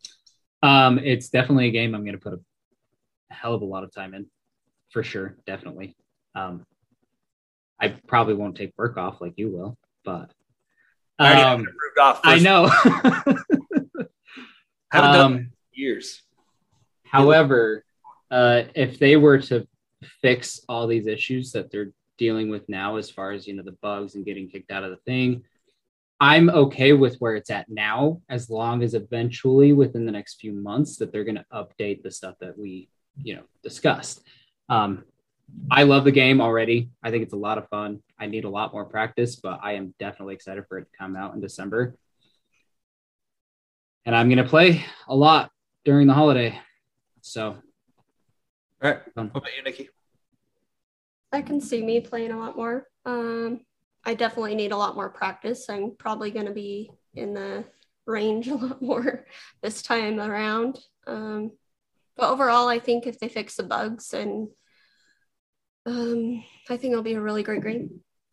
Um, 0.62 1.00
it's 1.00 1.30
definitely 1.30 1.68
a 1.68 1.72
game 1.72 1.96
I'm 1.96 2.04
going 2.04 2.18
to 2.18 2.22
put 2.22 2.34
a 2.34 2.40
hell 3.34 3.54
of 3.54 3.62
a 3.62 3.66
lot 3.66 3.84
of 3.84 3.94
time 3.94 4.14
in, 4.14 4.28
for 4.92 5.04
sure, 5.04 5.38
definitely. 5.46 5.96
Um, 6.36 6.66
I 7.80 7.90
probably 8.08 8.34
won't 8.34 8.58
take 8.58 8.74
work 8.78 8.98
off 8.98 9.22
like 9.22 9.34
you 9.38 9.50
will, 9.50 9.78
but 10.04 10.32
I 11.18 11.42
um, 11.44 11.62
approved 11.62 12.00
off. 12.00 12.22
I 12.24 12.40
know. 12.40 12.68
haven't 14.92 15.12
done 15.12 15.22
um, 15.22 15.36
in 15.36 15.52
years. 15.74 16.22
However, 17.06 17.84
uh, 18.32 18.64
if 18.76 19.00
they 19.00 19.16
were 19.16 19.40
to 19.40 19.68
fix 20.22 20.62
all 20.68 20.88
these 20.88 21.08
issues 21.08 21.52
that 21.54 21.72
they're 21.72 21.92
dealing 22.18 22.50
with 22.50 22.68
now, 22.70 22.98
as 22.98 23.10
far 23.10 23.32
as 23.32 23.48
you 23.48 23.56
know, 23.56 23.64
the 23.64 23.78
bugs 23.82 24.16
and 24.16 24.26
getting 24.26 24.50
kicked 24.50 24.72
out 24.72 24.84
of 24.84 24.92
the 24.92 24.98
thing, 24.98 25.44
I'm 26.20 26.50
okay 26.50 26.94
with 26.94 27.18
where 27.20 27.36
it's 27.36 27.50
at 27.50 27.70
now, 27.70 28.22
as 28.30 28.50
long 28.50 28.84
as 28.84 28.94
eventually 28.94 29.72
within 29.72 30.06
the 30.06 30.12
next 30.12 30.40
few 30.42 30.52
months 30.52 30.98
that 30.98 31.12
they're 31.12 31.24
going 31.24 31.36
to 31.36 31.46
update 31.54 32.04
the 32.04 32.12
stuff 32.12 32.36
that 32.42 32.58
we, 32.58 32.90
you 33.22 33.36
know, 33.36 33.44
discussed. 33.64 34.22
Um, 34.68 35.06
I 35.72 35.84
love 35.84 36.04
the 36.04 36.12
game 36.12 36.42
already. 36.42 36.90
I 37.02 37.10
think 37.10 37.24
it's 37.24 37.34
a 37.34 37.38
lot 37.38 37.58
of 37.58 37.68
fun. 37.70 38.04
I 38.20 38.28
need 38.28 38.44
a 38.44 38.50
lot 38.50 38.74
more 38.74 38.86
practice, 38.86 39.38
but 39.38 39.60
I 39.64 39.74
am 39.74 39.96
definitely 39.98 40.36
excited 40.36 40.66
for 40.68 40.78
it 40.78 40.84
to 40.84 40.98
come 40.98 41.16
out 41.16 41.34
in 41.34 41.42
December. 41.42 41.96
And 44.06 44.16
I'm 44.16 44.28
going 44.28 44.44
to 44.44 44.50
play 44.50 44.86
a 45.08 45.16
lot 45.16 45.52
during 45.86 46.08
the 46.08 46.14
holiday. 46.14 46.60
So 47.22 47.46
All 47.46 47.62
right. 48.82 49.00
What 49.14 49.26
about 49.36 49.56
you, 49.56 49.64
Nikki? 49.64 49.90
I 51.32 51.42
can 51.42 51.62
see 51.62 51.82
me 51.82 52.02
playing 52.02 52.32
a 52.32 52.40
lot 52.40 52.58
more. 52.58 52.88
Um, 53.06 53.62
I 54.10 54.16
definitely 54.16 54.56
need 54.56 54.72
a 54.72 54.78
lot 54.78 54.96
more 54.96 55.10
practice. 55.10 55.70
I'm 55.70 55.92
probably 55.96 56.32
going 56.32 56.48
to 56.48 56.52
be 56.52 56.90
in 57.14 57.36
the 57.36 57.64
range 58.08 58.48
a 58.48 58.56
lot 58.56 58.82
more 58.82 59.28
this 59.62 59.84
time 59.84 60.20
around. 60.20 60.80
Um, 61.06 61.52
but 62.18 62.32
overall, 62.32 62.68
I 62.68 62.80
think 62.80 63.06
if 63.06 63.20
they 63.20 63.30
fix 63.30 63.56
the 63.56 63.62
bugs 63.62 64.16
and 64.16 64.48
um, 65.86 66.44
I 66.72 66.78
think 66.78 66.92
it'll 66.92 67.04
be 67.04 67.14
a 67.14 67.22
really 67.22 67.44
great, 67.44 67.62
great 67.62 67.84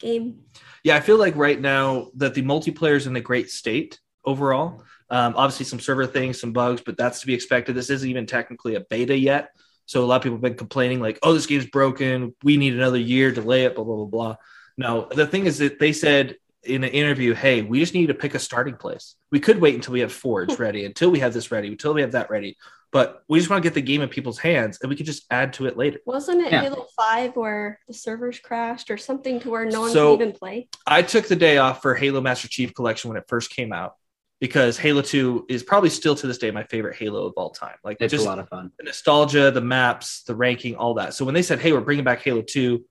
game. 0.01 0.45
Yeah, 0.83 0.97
I 0.97 1.01
feel 1.01 1.19
like 1.19 1.37
right 1.37 1.61
now 1.61 2.09
that 2.15 2.33
the 2.33 2.43
multiplayer 2.43 2.97
is 2.97 3.07
in 3.07 3.15
a 3.17 3.21
great 3.21 3.51
state 3.51 4.01
overall. 4.25 4.83
Um, 5.11 5.35
obviously, 5.37 5.67
some 5.67 5.81
server 5.81 6.07
things, 6.07 6.41
some 6.41 6.55
bugs, 6.55 6.81
but 6.81 6.97
that's 6.97 7.21
to 7.21 7.27
be 7.27 7.35
expected. 7.35 7.75
This 7.75 7.91
isn't 7.91 8.09
even 8.09 8.25
technically 8.25 8.77
a 8.77 8.81
beta 8.81 9.15
yet. 9.15 9.51
So 9.85 10.03
a 10.03 10.07
lot 10.07 10.17
of 10.17 10.23
people 10.23 10.37
have 10.37 10.43
been 10.43 10.55
complaining, 10.55 11.01
like, 11.01 11.19
oh, 11.23 11.35
this 11.35 11.45
game's 11.45 11.67
broken. 11.67 12.35
We 12.43 12.57
need 12.57 12.73
another 12.73 12.99
year, 12.99 13.31
delay 13.31 13.67
it, 13.67 13.75
blah, 13.75 13.85
blah, 13.85 13.97
blah, 13.97 14.07
blah. 14.07 14.37
No, 14.77 15.09
the 15.11 15.27
thing 15.27 15.47
is 15.47 15.59
that 15.59 15.79
they 15.79 15.93
said 15.93 16.37
in 16.63 16.85
an 16.85 16.91
interview, 16.91 17.33
"Hey, 17.35 17.63
we 17.63 17.81
just 17.81 17.95
need 17.95 18.07
to 18.07 18.15
pick 18.15 18.35
a 18.35 18.39
starting 18.39 18.77
place. 18.77 19.15
We 19.31 19.41
could 19.41 19.61
wait 19.61 19.75
until 19.75 19.93
we 19.93 20.01
have 20.01 20.13
Forge 20.13 20.53
hmm. 20.55 20.63
ready, 20.63 20.85
until 20.85 21.11
we 21.11 21.21
have 21.21 21.33
this 21.33 21.51
ready, 21.51 21.69
until 21.69 21.95
we 21.95 22.01
have 22.01 22.13
that 22.13 22.29
ready, 22.29 22.57
but 22.93 23.23
we 23.29 23.39
just 23.39 23.51
want 23.51 23.63
to 23.63 23.67
get 23.67 23.75
the 23.75 23.81
game 23.81 24.03
in 24.03 24.09
people's 24.09 24.39
hands, 24.39 24.79
and 24.81 24.91
we 24.91 24.97
could 24.97 25.07
just 25.07 25.25
add 25.31 25.53
to 25.55 25.67
it 25.67 25.77
later." 25.77 25.99
Wasn't 26.05 26.41
it 26.43 26.53
Yeah. 26.53 26.63
Halo 26.63 26.87
5 26.97 27.37
where 27.37 27.81
the 27.87 27.95
servers 27.95 28.39
crashed 28.39 28.91
or 28.91 28.97
something 28.97 29.41
to 29.41 29.51
where 29.51 29.65
no 29.65 29.83
one 29.83 29.91
So- 29.91 30.17
could 30.17 30.23
even 30.23 30.35
play? 30.37 30.69
I 30.87 31.03
took 31.03 31.27
the 31.27 31.37
day 31.37 31.59
off 31.59 31.83
for 31.83 31.95
Halo 31.95 32.21
Master 32.21 32.49
Chief 32.49 32.75
Collection 32.75 33.09
when 33.09 33.17
it 33.17 33.25
first 33.29 33.51
came 33.51 33.73
out 33.73 33.95
because 34.41 34.77
Halo 34.77 35.03
2 35.03 35.47
is 35.49 35.63
probably 35.63 35.89
still 35.89 36.15
to 36.17 36.27
this 36.27 36.39
day 36.39 36.51
my 36.51 36.65
favorite 36.65 36.97
Halo 36.97 37.27
of 37.27 37.35
all 37.37 37.51
time. 37.51 37.77
Like 37.83 37.97
It's 38.01 38.11
just 38.11 38.27
a 38.27 38.29
lot 38.29 38.39
of 38.39 38.49
fun. 38.49 38.71
the 38.77 38.85
nostalgia, 38.85 39.51
the 39.51 39.63
maps, 39.63 40.25
the 40.25 40.35
ranking, 40.35 40.75
all 40.75 40.95
that. 40.95 41.15
So 41.15 41.25
when 41.25 41.35
they 41.35 41.43
said, 41.43 41.61
"Hey, 41.61 41.73
we're 41.73 41.81
bringing 41.81 42.05
back 42.05 42.23
Halo 42.23 42.43
2 42.43 42.85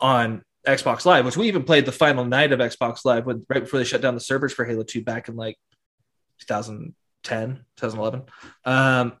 on 0.00 0.44
Xbox 0.66 1.04
Live," 1.04 1.24
which 1.24 1.36
we 1.36 1.48
even 1.48 1.64
played 1.64 1.86
the 1.86 1.92
final 1.92 2.24
night 2.24 2.52
of 2.52 2.60
Xbox 2.60 3.04
Live 3.04 3.26
when 3.26 3.44
right 3.48 3.60
before 3.60 3.78
they 3.78 3.84
shut 3.84 4.00
down 4.00 4.14
the 4.14 4.20
servers 4.20 4.52
for 4.52 4.64
Halo 4.64 4.82
2 4.82 5.02
back 5.02 5.28
in 5.28 5.36
like 5.36 5.56
2010, 6.40 7.64
2011. 7.76 8.22
Um, 8.64 9.12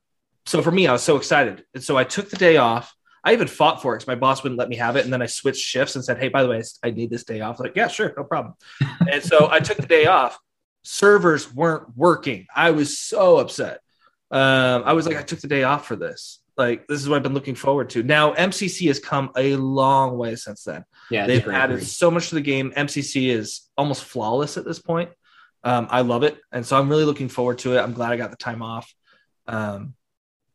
so 0.46 0.62
for 0.62 0.70
me, 0.70 0.86
I 0.86 0.92
was 0.92 1.02
so 1.02 1.16
excited, 1.16 1.64
and 1.74 1.82
so 1.82 1.96
I 1.96 2.04
took 2.04 2.30
the 2.30 2.36
day 2.36 2.56
off. 2.56 2.94
I 3.22 3.34
even 3.34 3.48
fought 3.48 3.82
for 3.82 3.94
it 3.94 3.98
because 3.98 4.06
my 4.06 4.14
boss 4.14 4.42
wouldn't 4.42 4.58
let 4.58 4.70
me 4.70 4.76
have 4.76 4.96
it, 4.96 5.04
and 5.04 5.12
then 5.12 5.22
I 5.22 5.26
switched 5.26 5.60
shifts 5.60 5.94
and 5.94 6.04
said, 6.04 6.18
"Hey, 6.18 6.28
by 6.28 6.42
the 6.42 6.48
way, 6.48 6.62
I 6.82 6.90
need 6.90 7.10
this 7.10 7.24
day 7.24 7.40
off." 7.40 7.60
Like, 7.60 7.76
yeah, 7.76 7.88
sure, 7.88 8.12
no 8.16 8.24
problem. 8.24 8.54
and 9.10 9.22
so 9.22 9.48
I 9.50 9.60
took 9.60 9.76
the 9.76 9.86
day 9.86 10.06
off. 10.06 10.38
Servers 10.82 11.52
weren't 11.54 11.96
working. 11.96 12.46
I 12.54 12.70
was 12.70 12.98
so 12.98 13.36
upset. 13.36 13.80
Um, 14.30 14.84
I 14.86 14.92
was 14.92 15.06
like, 15.06 15.16
I 15.16 15.22
took 15.22 15.40
the 15.40 15.48
day 15.48 15.64
off 15.64 15.86
for 15.86 15.96
this. 15.96 16.39
Like, 16.60 16.86
this 16.88 17.00
is 17.00 17.08
what 17.08 17.16
I've 17.16 17.22
been 17.22 17.32
looking 17.32 17.54
forward 17.54 17.88
to. 17.90 18.02
Now, 18.02 18.34
MCC 18.34 18.88
has 18.88 18.98
come 18.98 19.30
a 19.34 19.56
long 19.56 20.18
way 20.18 20.36
since 20.36 20.64
then. 20.64 20.84
Yeah, 21.10 21.26
They've 21.26 21.48
added 21.48 21.82
so 21.82 22.10
much 22.10 22.28
to 22.28 22.34
the 22.34 22.42
game. 22.42 22.70
MCC 22.76 23.30
is 23.30 23.62
almost 23.78 24.04
flawless 24.04 24.58
at 24.58 24.66
this 24.66 24.78
point. 24.78 25.08
Um, 25.64 25.88
I 25.90 26.02
love 26.02 26.22
it, 26.22 26.36
and 26.52 26.66
so 26.66 26.78
I'm 26.78 26.90
really 26.90 27.06
looking 27.06 27.30
forward 27.30 27.60
to 27.60 27.78
it. 27.78 27.80
I'm 27.80 27.94
glad 27.94 28.12
I 28.12 28.18
got 28.18 28.30
the 28.30 28.36
time 28.36 28.60
off. 28.60 28.92
Um, 29.46 29.94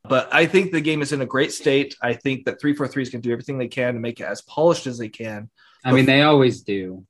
but 0.08 0.32
I 0.32 0.46
think 0.46 0.72
the 0.72 0.80
game 0.80 1.02
is 1.02 1.12
in 1.12 1.22
a 1.22 1.26
great 1.26 1.52
state. 1.52 1.96
I 2.04 2.14
think 2.14 2.46
that 2.46 2.62
343 2.62 3.02
is 3.02 3.10
going 3.10 3.24
to 3.24 3.28
do 3.28 3.34
everything 3.34 3.58
they 3.58 3.68
can 3.68 3.96
to 3.96 4.00
make 4.00 4.20
it 4.20 4.26
as 4.26 4.44
polished 4.44 4.86
as 4.86 5.00
they 5.00 5.10
can. 5.10 5.50
I 5.84 5.92
mean, 5.92 6.06
they 6.06 6.22
always 6.22 6.62
do. 6.62 7.04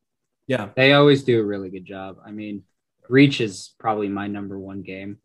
Yeah. 0.47 0.69
They 0.73 0.93
always 0.93 1.25
do 1.25 1.41
a 1.41 1.43
really 1.43 1.69
good 1.69 1.85
job. 1.85 2.15
I 2.25 2.31
mean, 2.31 2.63
Reach 3.09 3.41
is 3.41 3.73
probably 3.77 4.07
my 4.07 4.27
number 4.27 4.57
one 4.57 4.83
game. 4.83 5.17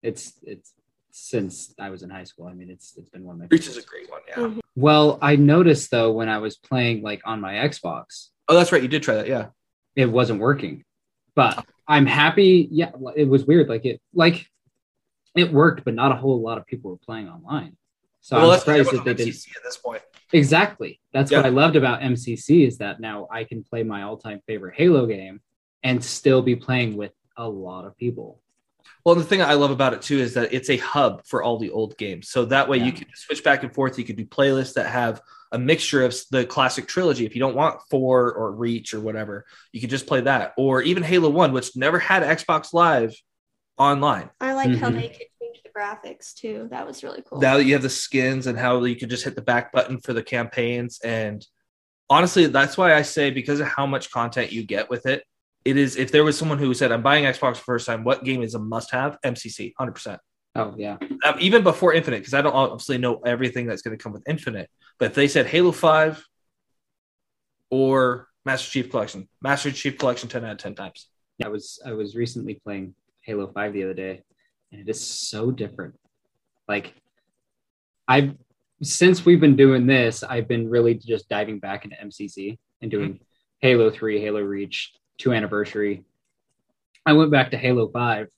It's 0.00 0.32
it's 0.44 0.72
since 1.18 1.74
I 1.78 1.88
was 1.88 2.02
in 2.02 2.10
high 2.10 2.24
school. 2.24 2.46
I 2.46 2.52
mean, 2.52 2.68
it's 2.68 2.94
it's 2.98 3.08
been 3.08 3.24
one 3.24 3.36
of 3.36 3.40
my 3.40 3.46
Reach 3.50 3.66
is 3.66 3.78
a 3.78 3.82
great 3.82 4.10
one. 4.10 4.20
Yeah. 4.28 4.34
Mhm. 4.36 4.60
Well, 4.74 5.18
I 5.22 5.36
noticed 5.36 5.90
though 5.90 6.12
when 6.12 6.28
I 6.28 6.38
was 6.38 6.56
playing 6.56 7.02
like 7.02 7.22
on 7.24 7.40
my 7.40 7.54
Xbox, 7.54 8.28
Oh, 8.48 8.54
that's 8.54 8.70
right. 8.70 8.82
You 8.82 8.88
did 8.88 9.02
try 9.02 9.14
that. 9.16 9.26
Yeah. 9.26 9.46
it 9.96 10.06
wasn't 10.06 10.40
working. 10.40 10.84
But 11.34 11.64
I'm 11.88 12.04
happy. 12.06 12.68
Yeah, 12.70 12.90
it 13.16 13.26
was 13.28 13.44
weird. 13.46 13.68
Like 13.68 13.86
it 13.86 14.00
like 14.12 14.46
it 15.34 15.50
worked, 15.52 15.84
but 15.84 15.94
not 15.94 16.12
a 16.12 16.16
whole 16.16 16.40
lot 16.42 16.58
of 16.58 16.66
people 16.66 16.90
were 16.90 16.98
playing 16.98 17.28
online. 17.28 17.76
So 18.20 18.36
I'm 18.36 18.48
that's 18.48 18.62
surprised 18.64 18.90
that 18.92 18.98
on 18.98 19.04
they 19.06 19.14
did 19.14 19.28
MCC 19.28 19.56
at 19.56 19.62
this 19.64 19.76
point. 19.78 20.02
Exactly. 20.32 21.00
That's 21.12 21.30
what 21.32 21.46
I 21.46 21.48
loved 21.50 21.76
about 21.76 22.00
MCC 22.02 22.66
is 22.66 22.78
that 22.78 23.00
now 23.00 23.26
I 23.30 23.44
can 23.44 23.62
play 23.64 23.82
my 23.84 24.02
all-time 24.02 24.40
favorite 24.46 24.74
Halo 24.76 25.06
game 25.06 25.40
and 25.82 26.02
still 26.04 26.42
be 26.42 26.56
playing 26.56 26.96
with 26.96 27.12
a 27.36 27.48
lot 27.48 27.84
of 27.86 27.96
people. 27.96 28.40
Well, 29.06 29.14
the 29.14 29.22
thing 29.22 29.40
I 29.40 29.54
love 29.54 29.70
about 29.70 29.92
it 29.94 30.02
too 30.02 30.18
is 30.18 30.34
that 30.34 30.52
it's 30.52 30.68
a 30.68 30.78
hub 30.78 31.24
for 31.26 31.40
all 31.40 31.58
the 31.58 31.70
old 31.70 31.96
games. 31.96 32.28
So 32.28 32.44
that 32.46 32.68
way 32.68 32.78
Yeah. 32.78 32.86
you 32.86 32.92
can 32.92 33.06
switch 33.14 33.44
back 33.44 33.62
and 33.62 33.72
forth. 33.72 34.00
You 34.00 34.04
could 34.04 34.16
do 34.16 34.24
playlists 34.26 34.74
that 34.74 34.86
have 34.86 35.20
a 35.52 35.58
mixture 35.60 36.04
of 36.04 36.12
the 36.32 36.44
classic 36.44 36.88
trilogy. 36.88 37.24
If 37.24 37.36
you 37.36 37.38
don't 37.38 37.54
want 37.54 37.80
four 37.88 38.32
or 38.32 38.50
Reach 38.50 38.94
or 38.94 38.98
whatever, 39.00 39.46
you 39.70 39.80
can 39.80 39.90
just 39.90 40.08
play 40.08 40.22
that. 40.22 40.54
Or 40.56 40.82
even 40.82 41.04
Halo 41.04 41.30
1, 41.30 41.52
which 41.52 41.76
never 41.76 42.00
had 42.00 42.24
Xbox 42.24 42.72
Live 42.72 43.14
online. 43.78 44.28
I 44.40 44.54
like 44.54 44.74
how 44.74 44.90
Mhm. 44.90 44.94
they 45.00 45.08
could 45.10 45.28
change 45.40 45.62
the 45.62 45.70
graphics 45.70 46.34
too. 46.34 46.66
That 46.72 46.84
was 46.84 47.04
really 47.04 47.22
cool. 47.24 47.38
Now 47.40 47.58
that 47.58 47.64
you 47.64 47.74
have 47.74 47.82
the 47.82 47.88
skins 47.88 48.48
and 48.48 48.58
how 48.58 48.82
you 48.82 48.96
could 48.96 49.08
just 49.10 49.22
hit 49.22 49.36
the 49.36 49.40
back 49.40 49.70
button 49.70 50.00
for 50.00 50.14
the 50.14 50.22
campaigns. 50.24 50.98
And 51.04 51.46
honestly, 52.10 52.46
that's 52.48 52.76
why 52.76 52.92
I 52.92 53.02
say 53.02 53.30
because 53.30 53.60
of 53.60 53.68
how 53.68 53.86
much 53.86 54.10
content 54.10 54.50
you 54.50 54.64
get 54.64 54.90
with 54.90 55.06
it, 55.06 55.22
it 55.66 55.76
is 55.76 55.96
if 55.96 56.12
there 56.12 56.24
was 56.24 56.38
someone 56.38 56.58
who 56.58 56.72
said, 56.74 56.92
I'm 56.92 57.02
buying 57.02 57.24
Xbox 57.24 57.56
for 57.56 57.60
the 57.60 57.60
first 57.62 57.86
time, 57.86 58.04
what 58.04 58.24
game 58.24 58.42
is 58.42 58.54
a 58.54 58.58
must 58.58 58.92
have? 58.92 59.18
MCC, 59.24 59.72
100%. 59.78 60.18
Oh 60.54 60.74
yeah. 60.78 60.96
even 61.38 61.62
before 61.62 61.92
Infinite, 61.92 62.20
because 62.20 62.32
I 62.32 62.40
don't 62.40 62.54
obviously 62.54 62.98
know 62.98 63.16
everything 63.26 63.66
that's 63.66 63.82
going 63.82 63.96
to 63.96 64.02
come 64.02 64.12
with 64.12 64.22
Infinite. 64.26 64.70
But 64.98 65.06
if 65.06 65.14
they 65.14 65.28
said 65.28 65.46
Halo 65.46 65.72
Five 65.72 66.24
or 67.68 68.28
Master 68.46 68.70
Chief 68.70 68.90
Collection, 68.90 69.28
Master 69.42 69.70
Chief 69.70 69.98
Collection, 69.98 70.28
ten 70.28 70.44
out 70.44 70.52
of 70.52 70.58
ten 70.58 70.74
times. 70.74 71.08
I 71.44 71.48
was 71.48 71.80
I 71.84 71.92
was 71.92 72.16
recently 72.16 72.54
playing 72.54 72.94
Halo 73.22 73.48
5 73.48 73.72
the 73.72 73.82
other 73.82 73.94
day 73.94 74.22
and 74.72 74.80
it 74.80 74.88
is 74.88 75.04
so 75.04 75.50
different. 75.50 75.94
Like 76.68 76.94
I've 78.08 78.34
since 78.82 79.24
we've 79.24 79.40
been 79.40 79.56
doing 79.56 79.86
this, 79.86 80.22
I've 80.22 80.48
been 80.48 80.68
really 80.68 80.94
just 80.94 81.28
diving 81.28 81.58
back 81.58 81.84
into 81.84 81.96
MCC 81.96 82.58
and 82.82 82.90
doing 82.90 83.14
mm-hmm. 83.14 83.22
Halo 83.60 83.90
3, 83.90 84.20
Halo 84.20 84.40
Reach, 84.40 84.92
2 85.18 85.32
anniversary. 85.32 86.04
I 87.04 87.12
went 87.12 87.30
back 87.30 87.50
to 87.52 87.56
Halo 87.56 87.88
5 87.88 88.28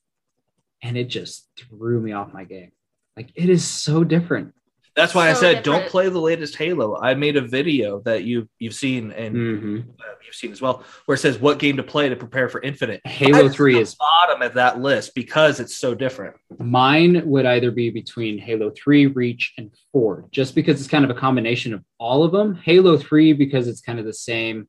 and 0.83 0.97
it 0.97 1.05
just 1.05 1.47
threw 1.57 1.99
me 1.99 2.11
off 2.13 2.33
my 2.33 2.43
game. 2.43 2.71
Like 3.17 3.31
it 3.35 3.49
is 3.49 3.65
so 3.65 4.03
different. 4.03 4.53
That's 4.95 5.13
why 5.15 5.29
I 5.29 5.33
So 5.33 5.41
said 5.41 5.63
don't 5.63 5.87
play 5.87 6.09
the 6.09 6.19
latest 6.19 6.55
Halo. 6.57 6.97
I 6.99 7.13
made 7.13 7.37
a 7.37 7.41
video 7.41 8.01
that 8.01 8.23
you 8.23 8.49
you've 8.59 8.73
seen 8.73 9.11
and 9.11 9.35
Mhm. 9.35 9.89
uh, 9.99 10.03
you've 10.25 10.35
seen 10.35 10.51
as 10.51 10.61
well, 10.61 10.83
where 11.05 11.15
it 11.15 11.19
says 11.19 11.39
what 11.39 11.57
game 11.59 11.77
to 11.77 11.83
play 11.83 12.09
to 12.09 12.15
prepare 12.15 12.49
for 12.49 12.61
Infinite. 12.61 13.01
Halo 13.05 13.43
That's 13.43 13.55
3 13.55 13.77
is 13.79 13.95
bottom 13.95 14.41
of 14.41 14.53
that 14.55 14.81
list 14.81 15.15
because 15.15 15.59
it's 15.59 15.77
so 15.77 15.95
different. 15.95 16.35
Mine 16.59 17.21
would 17.25 17.45
either 17.45 17.71
be 17.71 17.89
between 17.91 18.37
Halo 18.39 18.71
3, 18.71 19.05
Reach, 19.07 19.53
and 19.57 19.71
4, 19.93 20.25
just 20.31 20.53
because 20.55 20.79
it's 20.79 20.89
kind 20.89 21.05
of 21.05 21.11
a 21.11 21.19
combination 21.19 21.73
of 21.73 21.83
all 21.97 22.23
of 22.23 22.31
them. 22.31 22.55
Halo 22.55 22.97
3, 22.97 23.33
because 23.33 23.67
it's 23.67 23.81
kind 23.81 23.99
of 23.99 24.05
the 24.05 24.13
same 24.13 24.67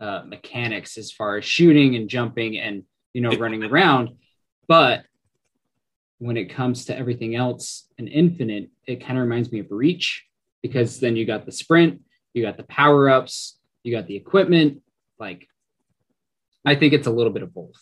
uh, 0.00 0.22
mechanics 0.26 0.98
as 0.98 1.10
far 1.10 1.36
as 1.36 1.44
shooting 1.44 1.96
and 1.96 2.08
jumping 2.08 2.58
and, 2.58 2.84
you 3.12 3.20
know, 3.20 3.32
running 3.32 3.64
around. 3.64 4.10
But 4.68 5.04
when 6.18 6.36
it 6.36 6.46
comes 6.50 6.86
to 6.86 6.96
everything 6.96 7.34
else 7.34 7.86
and 7.98 8.08
Infinite, 8.08 8.70
it 8.86 9.04
kind 9.04 9.18
of 9.18 9.22
reminds 9.22 9.52
me 9.52 9.60
of 9.60 9.66
Reach 9.70 10.24
because 10.62 11.00
then 11.00 11.16
you 11.16 11.24
got 11.24 11.46
the 11.46 11.52
sprint, 11.52 12.00
you 12.34 12.42
got 12.42 12.56
the 12.56 12.64
power 12.64 13.08
ups, 13.08 13.58
you 13.82 13.94
got 13.94 14.06
the 14.06 14.16
equipment. 14.16 14.82
Like, 15.18 15.48
I 16.64 16.74
think 16.74 16.92
it's 16.92 17.06
a 17.06 17.12
little 17.12 17.32
bit 17.32 17.42
of 17.42 17.54
both. 17.54 17.80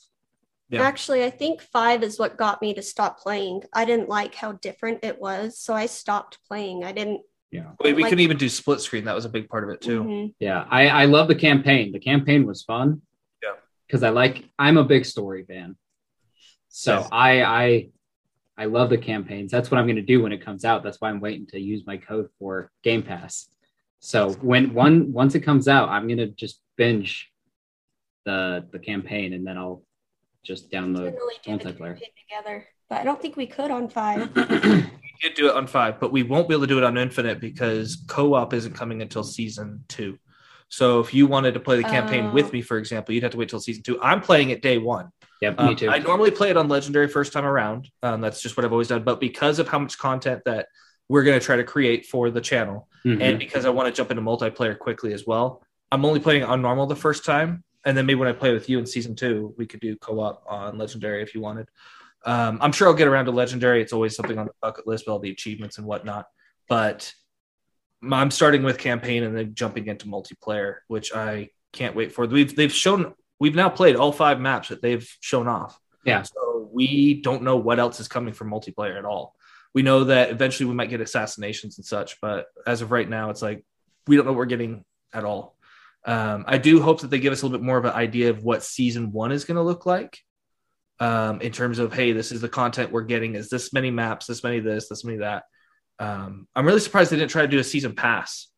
Yeah. 0.68 0.82
Actually, 0.82 1.24
I 1.24 1.30
think 1.30 1.60
five 1.60 2.02
is 2.02 2.18
what 2.18 2.36
got 2.36 2.60
me 2.60 2.74
to 2.74 2.82
stop 2.82 3.18
playing. 3.18 3.62
I 3.72 3.84
didn't 3.84 4.08
like 4.08 4.34
how 4.34 4.52
different 4.52 5.04
it 5.04 5.20
was, 5.20 5.58
so 5.58 5.74
I 5.74 5.86
stopped 5.86 6.38
playing. 6.48 6.84
I 6.84 6.92
didn't. 6.92 7.22
Yeah. 7.54 7.70
We, 7.82 7.92
we 7.92 8.02
Like- 8.02 8.10
couldn't 8.10 8.24
even 8.24 8.36
do 8.36 8.48
split 8.48 8.80
screen. 8.80 9.04
That 9.04 9.14
was 9.14 9.24
a 9.26 9.28
big 9.28 9.48
part 9.48 9.62
of 9.62 9.70
it 9.70 9.80
too. 9.80 10.02
Mhm. 10.02 10.34
Yeah, 10.40 10.66
I, 10.68 10.88
I 10.88 11.04
love 11.04 11.28
the 11.28 11.36
campaign. 11.36 11.92
The 11.92 12.00
campaign 12.00 12.46
was 12.46 12.62
fun. 12.64 13.00
Yeah. 13.42 13.52
Because 13.86 14.02
I 14.02 14.08
like 14.10 14.44
I'm 14.58 14.76
a 14.76 14.82
big 14.84 15.04
story 15.04 15.44
fan. 15.44 15.76
So 16.68 16.98
Yes. 16.98 17.08
I 17.12 17.42
I 17.44 17.88
I 18.56 18.64
love 18.66 18.90
the 18.90 18.98
campaigns. 18.98 19.52
That's 19.52 19.70
what 19.70 19.78
I'm 19.78 19.86
gonna 19.86 20.02
do 20.02 20.20
when 20.22 20.32
it 20.32 20.44
comes 20.44 20.64
out. 20.64 20.82
That's 20.82 21.00
why 21.00 21.10
I'm 21.10 21.20
waiting 21.20 21.46
to 21.48 21.60
use 21.60 21.86
my 21.86 21.96
code 21.96 22.28
for 22.40 22.72
Game 22.82 23.02
Pass. 23.04 23.48
So 24.00 24.32
when 24.34 24.74
one 24.74 25.12
once 25.12 25.36
it 25.36 25.40
comes 25.40 25.68
out, 25.68 25.88
I'm 25.90 26.08
gonna 26.08 26.26
just 26.26 26.60
binge 26.76 27.30
the 28.24 28.66
the 28.72 28.80
campaign 28.80 29.32
and 29.32 29.46
then 29.46 29.56
I'll 29.58 29.84
just 30.42 30.72
download 30.72 31.12
Definitely 31.12 31.34
do 31.44 31.58
the 31.58 31.64
multiplayer. 31.72 31.98
together, 31.98 32.66
but 32.88 33.00
I 33.00 33.04
don't 33.04 33.22
think 33.22 33.36
we 33.36 33.46
could 33.46 33.70
on 33.70 33.88
five. 33.98 34.28
We 35.22 35.28
did 35.28 35.36
do 35.36 35.48
it 35.48 35.54
on 35.54 35.66
five, 35.66 36.00
but 36.00 36.12
we 36.12 36.22
won't 36.22 36.48
be 36.48 36.54
able 36.54 36.62
to 36.64 36.66
do 36.66 36.78
it 36.78 36.84
on 36.84 36.96
Infinite 36.98 37.40
because 37.40 38.02
co-op 38.08 38.52
isn't 38.52 38.74
coming 38.74 39.02
until 39.02 39.22
season 39.22 39.84
two. 39.88 40.18
So 40.68 41.00
if 41.00 41.14
you 41.14 41.26
wanted 41.26 41.54
to 41.54 41.60
play 41.60 41.76
the 41.76 41.84
campaign 41.84 42.26
Oh. 42.26 42.32
with 42.32 42.52
me, 42.52 42.62
for 42.62 42.78
example, 42.78 43.14
you'd 43.14 43.22
have 43.22 43.32
to 43.32 43.38
wait 43.38 43.48
till 43.48 43.60
season 43.60 43.82
two. 43.82 44.00
I'm 44.02 44.20
playing 44.20 44.50
it 44.50 44.60
day 44.62 44.78
one. 44.78 45.10
Yep, 45.40 45.54
Um, 45.58 45.66
me 45.68 45.74
too. 45.74 45.88
I 45.90 45.98
normally 45.98 46.30
play 46.30 46.50
it 46.50 46.56
on 46.56 46.68
Legendary 46.68 47.06
first 47.06 47.32
time 47.32 47.44
around. 47.44 47.88
Um, 48.02 48.20
that's 48.20 48.40
just 48.42 48.56
what 48.56 48.64
I've 48.64 48.72
always 48.72 48.88
done. 48.88 49.04
But 49.04 49.20
because 49.20 49.58
of 49.58 49.68
how 49.68 49.78
much 49.78 49.98
content 49.98 50.42
that 50.46 50.66
we're 51.08 51.22
going 51.22 51.38
to 51.38 51.44
try 51.44 51.56
to 51.56 51.64
create 51.64 52.06
for 52.06 52.30
the 52.30 52.40
channel, 52.40 52.88
Mhm. 53.04 53.20
and 53.20 53.38
because 53.38 53.66
I 53.66 53.70
want 53.70 53.88
to 53.88 53.96
jump 53.96 54.10
into 54.10 54.22
multiplayer 54.22 54.76
quickly 54.78 55.12
as 55.12 55.26
well, 55.26 55.62
I'm 55.92 56.04
only 56.04 56.18
playing 56.18 56.42
it 56.42 56.46
on 56.48 56.62
normal 56.62 56.86
the 56.86 56.96
first 56.96 57.24
time, 57.24 57.62
and 57.84 57.96
then 57.96 58.06
maybe 58.06 58.18
when 58.18 58.28
I 58.28 58.32
play 58.32 58.52
with 58.52 58.68
you 58.68 58.78
in 58.78 58.86
season 58.86 59.14
two, 59.14 59.54
we 59.58 59.66
could 59.66 59.80
do 59.80 59.96
co-op 59.96 60.42
on 60.48 60.78
Legendary 60.78 61.22
if 61.22 61.34
you 61.34 61.40
wanted. 61.42 61.68
Um, 62.24 62.58
I'm 62.60 62.72
sure 62.72 62.88
I'll 62.88 62.94
get 62.94 63.08
around 63.08 63.26
to 63.26 63.30
Legendary. 63.30 63.82
It's 63.82 63.92
always 63.92 64.16
something 64.16 64.38
on 64.38 64.46
the 64.46 64.52
bucket 64.62 64.86
list 64.86 65.06
with 65.06 65.12
all 65.12 65.18
the 65.18 65.30
achievements 65.30 65.78
and 65.78 65.86
whatnot. 65.86 66.26
But 66.68 67.12
I'm 68.02 68.30
starting 68.30 68.62
with 68.62 68.78
campaign 68.78 69.22
and 69.22 69.36
then 69.36 69.54
jumping 69.54 69.86
into 69.86 70.06
multiplayer, 70.06 70.76
which 70.88 71.14
I 71.14 71.50
can't 71.72 71.96
wait 71.96 72.12
for. 72.12 72.26
We've 72.26 72.54
they've 72.54 72.72
shown 72.72 73.14
we've 73.38 73.54
now 73.54 73.68
played 73.68 73.96
all 73.96 74.12
five 74.12 74.40
maps 74.40 74.68
that 74.68 74.82
they've 74.82 75.08
shown 75.20 75.48
off. 75.48 75.78
Yeah. 76.04 76.22
So 76.22 76.68
we 76.72 77.20
don't 77.22 77.42
know 77.42 77.56
what 77.56 77.78
else 77.78 78.00
is 78.00 78.08
coming 78.08 78.34
for 78.34 78.44
multiplayer 78.44 78.98
at 78.98 79.04
all. 79.04 79.34
We 79.74 79.82
know 79.82 80.04
that 80.04 80.30
eventually 80.30 80.68
we 80.68 80.74
might 80.74 80.90
get 80.90 81.00
assassinations 81.00 81.78
and 81.78 81.84
such, 81.84 82.20
but 82.20 82.46
as 82.66 82.80
of 82.80 82.92
right 82.92 83.08
now, 83.08 83.30
it's 83.30 83.42
like 83.42 83.64
we 84.06 84.16
don't 84.16 84.24
know 84.24 84.32
what 84.32 84.38
we're 84.38 84.46
getting 84.46 84.84
at 85.12 85.24
all. 85.24 85.56
Um, 86.04 86.44
I 86.46 86.58
do 86.58 86.82
hope 86.82 87.00
that 87.00 87.10
they 87.10 87.18
give 87.18 87.32
us 87.32 87.42
a 87.42 87.46
little 87.46 87.58
bit 87.58 87.64
more 87.64 87.78
of 87.78 87.84
an 87.86 87.92
idea 87.92 88.30
of 88.30 88.44
what 88.44 88.62
season 88.62 89.10
one 89.10 89.32
is 89.32 89.44
going 89.44 89.56
to 89.56 89.62
look 89.62 89.86
like. 89.86 90.18
Um, 91.00 91.40
in 91.40 91.50
terms 91.52 91.78
of 91.80 91.92
hey, 91.92 92.12
this 92.12 92.30
is 92.30 92.40
the 92.40 92.48
content 92.48 92.92
we're 92.92 93.02
getting. 93.02 93.34
Is 93.34 93.50
this 93.50 93.72
many 93.72 93.90
maps? 93.90 94.26
This 94.26 94.44
many 94.44 94.60
this? 94.60 94.88
This 94.88 95.04
many 95.04 95.18
that? 95.18 95.44
Um, 95.98 96.46
I'm 96.54 96.66
really 96.66 96.80
surprised 96.80 97.10
they 97.10 97.16
didn't 97.16 97.30
try 97.30 97.42
to 97.42 97.48
do 97.48 97.58
a 97.58 97.64
season 97.64 97.94
pass 97.94 98.48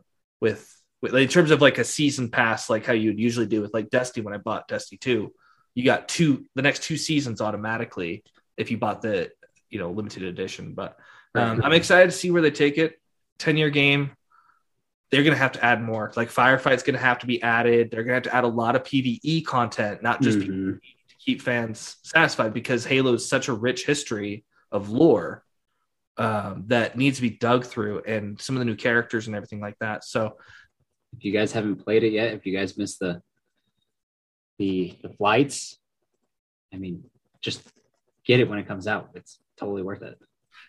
with, 0.41 0.70
with 1.03 1.14
in 1.14 1.28
terms 1.28 1.51
of 1.51 1.61
like 1.61 1.78
a 1.78 1.84
season 1.84 2.30
pass, 2.30 2.68
like 2.70 2.84
how 2.87 2.93
you'd 2.93 3.18
usually 3.18 3.47
do 3.47 3.61
with 3.62 3.72
like 3.74 3.91
Destiny 3.91 4.24
when 4.24 4.34
I 4.34 4.39
bought 4.39 4.68
Destiny 4.68 4.99
2. 4.99 5.32
You 5.74 5.84
got 5.84 6.09
two 6.09 6.45
the 6.55 6.62
next 6.62 6.82
two 6.82 6.97
seasons 6.97 7.41
automatically 7.41 8.22
if 8.57 8.70
you 8.70 8.78
bought 8.78 9.03
the 9.03 9.30
you 9.70 9.78
know 9.78 9.91
limited 9.91 10.22
edition. 10.22 10.74
But 10.74 10.97
um, 11.34 11.62
I'm 11.64 11.72
excited 11.72 12.11
to 12.11 12.16
see 12.16 12.30
where 12.30 12.43
they 12.43 12.51
take 12.51 12.78
it. 12.78 13.01
10 13.39 13.57
year 13.57 13.70
game. 13.70 14.12
They're 15.11 15.22
going 15.22 15.34
to 15.34 15.39
have 15.39 15.53
to 15.53 15.64
add 15.64 15.82
more. 15.82 16.12
Like 16.16 16.30
Firefight's 16.30 16.82
going 16.82 16.97
to 16.97 17.03
have 17.03 17.20
to 17.20 17.26
be 17.26 17.41
added. 17.43 17.91
They're 17.91 18.03
going 18.03 18.20
to 18.22 18.30
have 18.30 18.32
to 18.32 18.34
add 18.34 18.45
a 18.45 18.49
lot 18.49 18.74
of 18.74 18.82
PVE 18.82 19.45
content, 19.45 20.03
not 20.03 20.20
just 20.20 20.39
Mhm. 20.39 20.47
PvE, 20.49 20.80
keep 21.27 21.43
fans 21.43 21.97
satisfied 22.03 22.55
because 22.55 22.87
Halo 22.87 23.14
is 23.14 23.29
such 23.29 23.49
a 23.49 23.53
rich 23.53 23.85
history 23.85 24.45
of 24.70 24.91
lore 24.91 25.45
um, 26.16 26.64
that 26.68 26.97
needs 26.97 27.16
to 27.16 27.22
be 27.22 27.31
dug 27.31 27.66
through 27.66 28.03
and 28.07 28.41
some 28.41 28.57
of 28.57 28.61
the 28.61 28.64
new 28.64 28.77
characters 28.77 29.27
and 29.27 29.37
everything 29.37 29.61
like 29.61 29.79
that. 29.81 30.05
So 30.05 30.37
If 31.16 31.24
you 31.24 31.33
guys 31.33 31.53
haven't 31.53 31.85
played 31.85 32.05
it 32.05 32.12
yet, 32.12 32.33
if 32.35 32.47
you 32.47 32.57
guys 32.57 32.79
missed 32.79 33.01
the 33.01 33.20
the 34.59 34.97
the 35.03 35.11
flights, 35.11 35.77
I 36.72 36.79
mean, 36.79 37.05
just 37.43 37.61
get 38.24 38.41
it 38.41 38.49
when 38.49 38.59
it 38.59 38.66
comes 38.66 38.87
out. 38.87 39.11
It's 39.14 39.39
totally 39.59 39.83
worth 39.83 40.03
it. 40.03 40.18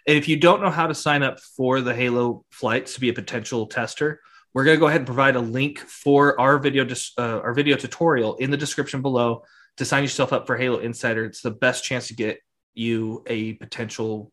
And 0.05 0.17
if 0.17 0.27
you 0.27 0.37
don't 0.37 0.61
know 0.61 0.69
how 0.69 0.87
to 0.87 0.93
sign 0.93 1.23
up 1.23 1.39
for 1.39 1.81
the 1.81 1.93
Halo 1.93 2.45
flights 2.49 2.95
to 2.95 2.99
be 2.99 3.09
a 3.09 3.13
potential 3.13 3.67
tester, 3.67 4.19
we're 4.53 4.63
going 4.63 4.75
to 4.75 4.79
go 4.79 4.87
ahead 4.87 5.01
and 5.01 5.05
provide 5.05 5.35
a 5.35 5.41
link 5.41 5.79
for 5.79 6.39
our 6.39 6.57
video 6.57 6.85
uh, 7.17 7.39
our 7.39 7.53
video 7.53 7.77
tutorial 7.77 8.35
in 8.35 8.51
the 8.51 8.57
description 8.57 9.01
below 9.01 9.43
to 9.77 9.85
sign 9.85 10.03
yourself 10.03 10.33
up 10.33 10.47
for 10.47 10.57
Halo 10.57 10.79
Insider. 10.79 11.25
It's 11.25 11.41
the 11.41 11.51
best 11.51 11.83
chance 11.83 12.07
to 12.07 12.15
get 12.15 12.39
you 12.73 13.23
a 13.27 13.53
potential 13.53 14.31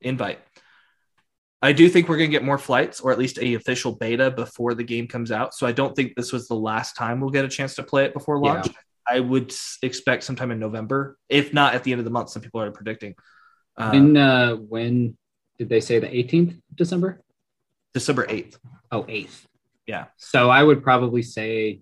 invite. 0.00 0.38
I 1.62 1.72
do 1.72 1.88
think 1.88 2.08
we're 2.08 2.18
going 2.18 2.30
to 2.30 2.36
get 2.36 2.44
more 2.44 2.58
flights 2.58 3.00
or 3.00 3.10
at 3.12 3.18
least 3.18 3.38
a 3.38 3.54
official 3.54 3.92
beta 3.92 4.30
before 4.30 4.74
the 4.74 4.84
game 4.84 5.08
comes 5.08 5.32
out. 5.32 5.54
So 5.54 5.66
I 5.66 5.72
don't 5.72 5.96
think 5.96 6.14
this 6.14 6.32
was 6.32 6.48
the 6.48 6.54
last 6.54 6.96
time 6.96 7.20
we'll 7.20 7.30
get 7.30 7.44
a 7.44 7.48
chance 7.48 7.74
to 7.76 7.82
play 7.82 8.04
it 8.04 8.12
before 8.12 8.36
Yeah. 8.36 8.52
launch. 8.54 8.68
I 9.08 9.20
would 9.20 9.54
expect 9.82 10.24
sometime 10.24 10.50
in 10.50 10.58
November, 10.58 11.16
if 11.28 11.54
not 11.54 11.74
at 11.74 11.84
the 11.84 11.92
end 11.92 12.00
of 12.00 12.04
the 12.04 12.10
month. 12.10 12.30
Some 12.30 12.42
people 12.42 12.60
are 12.60 12.70
predicting. 12.72 13.14
Um, 13.76 13.96
and 13.96 14.18
uh, 14.18 14.56
when 14.56 15.16
did 15.58 15.68
they 15.68 15.80
say 15.80 15.98
the 15.98 16.08
18th 16.08 16.60
December? 16.74 17.22
December 17.94 18.26
8th. 18.26 18.58
Oh, 18.90 19.04
8th. 19.04 19.46
Yeah. 19.86 20.06
So 20.16 20.50
I 20.50 20.62
would 20.62 20.82
probably 20.82 21.22
say 21.22 21.80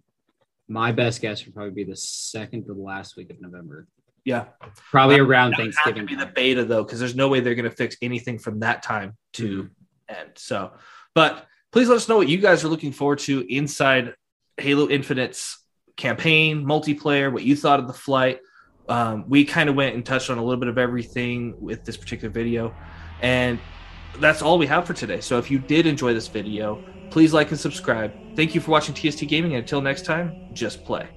my 0.69 0.93
best 0.93 1.21
guess 1.21 1.45
would 1.45 1.55
probably 1.55 1.73
be 1.73 1.85
the 1.85 1.97
second 1.97 2.67
to 2.67 2.75
the 2.75 2.81
last 2.81 3.17
week 3.17 3.31
of 3.31 3.41
November. 3.41 3.87
Yeah. 4.25 4.47
Probably 4.91 5.21
Well, 5.21 5.31
around 5.31 5.51
That 5.53 5.59
would 5.59 5.67
have 5.67 5.75
to 5.75 5.81
Thanksgiving. 5.93 6.07
be 6.07 6.15
the 6.25 6.31
beta 6.33 6.65
though, 6.65 6.83
because 6.85 6.99
there's 6.99 7.15
no 7.17 7.29
way 7.29 7.41
they're 7.41 7.55
going 7.55 7.69
to 7.71 7.77
fix 7.77 7.97
anything 8.01 8.39
from 8.39 8.61
that 8.61 8.83
time 8.83 9.17
to 9.35 9.65
Mm-hmm. 9.65 10.21
end. 10.21 10.31
So, 10.37 10.73
but 11.15 11.47
please 11.73 11.89
let 11.89 11.97
us 11.97 12.09
know 12.09 12.17
what 12.17 12.29
you 12.29 12.39
guys 12.39 12.65
are 12.65 12.69
looking 12.69 12.93
forward 12.93 13.19
to 13.21 13.45
inside 13.55 14.15
Halo 14.57 14.89
Infinite's 14.89 15.59
campaign, 15.97 16.65
multiplayer, 16.65 17.33
what 17.33 17.43
you 17.43 17.55
thought 17.57 17.81
of 17.81 17.87
the 17.87 17.93
flight. 17.93 18.41
Um, 18.89 19.25
we 19.29 19.45
kind 19.45 19.69
of 19.69 19.75
went 19.75 19.95
and 19.95 20.05
touched 20.05 20.29
on 20.31 20.39
a 20.39 20.43
little 20.45 20.61
bit 20.61 20.69
of 20.69 20.77
everything 20.79 21.55
with 21.61 21.85
this 21.85 21.97
particular 21.97 22.33
video, 22.33 22.75
and 23.23 23.59
that's 24.21 24.43
all 24.43 24.59
we 24.59 24.67
have 24.67 24.87
for 24.87 24.95
today. 24.95 25.21
So, 25.21 25.39
if 25.39 25.51
you 25.51 25.59
did 25.59 25.87
enjoy 25.87 26.15
this 26.15 26.29
video, 26.29 26.83
please 27.11 27.33
like 27.33 27.51
and 27.51 27.61
subscribe. 27.61 28.13
Thank 28.37 28.55
you 28.55 28.61
for 28.61 28.71
watching 28.71 28.95
TST 28.95 29.27
Gaming, 29.27 29.55
and 29.55 29.63
until 29.63 29.81
next 29.81 30.05
time, 30.05 30.35
just 30.53 30.85
play. 30.85 31.09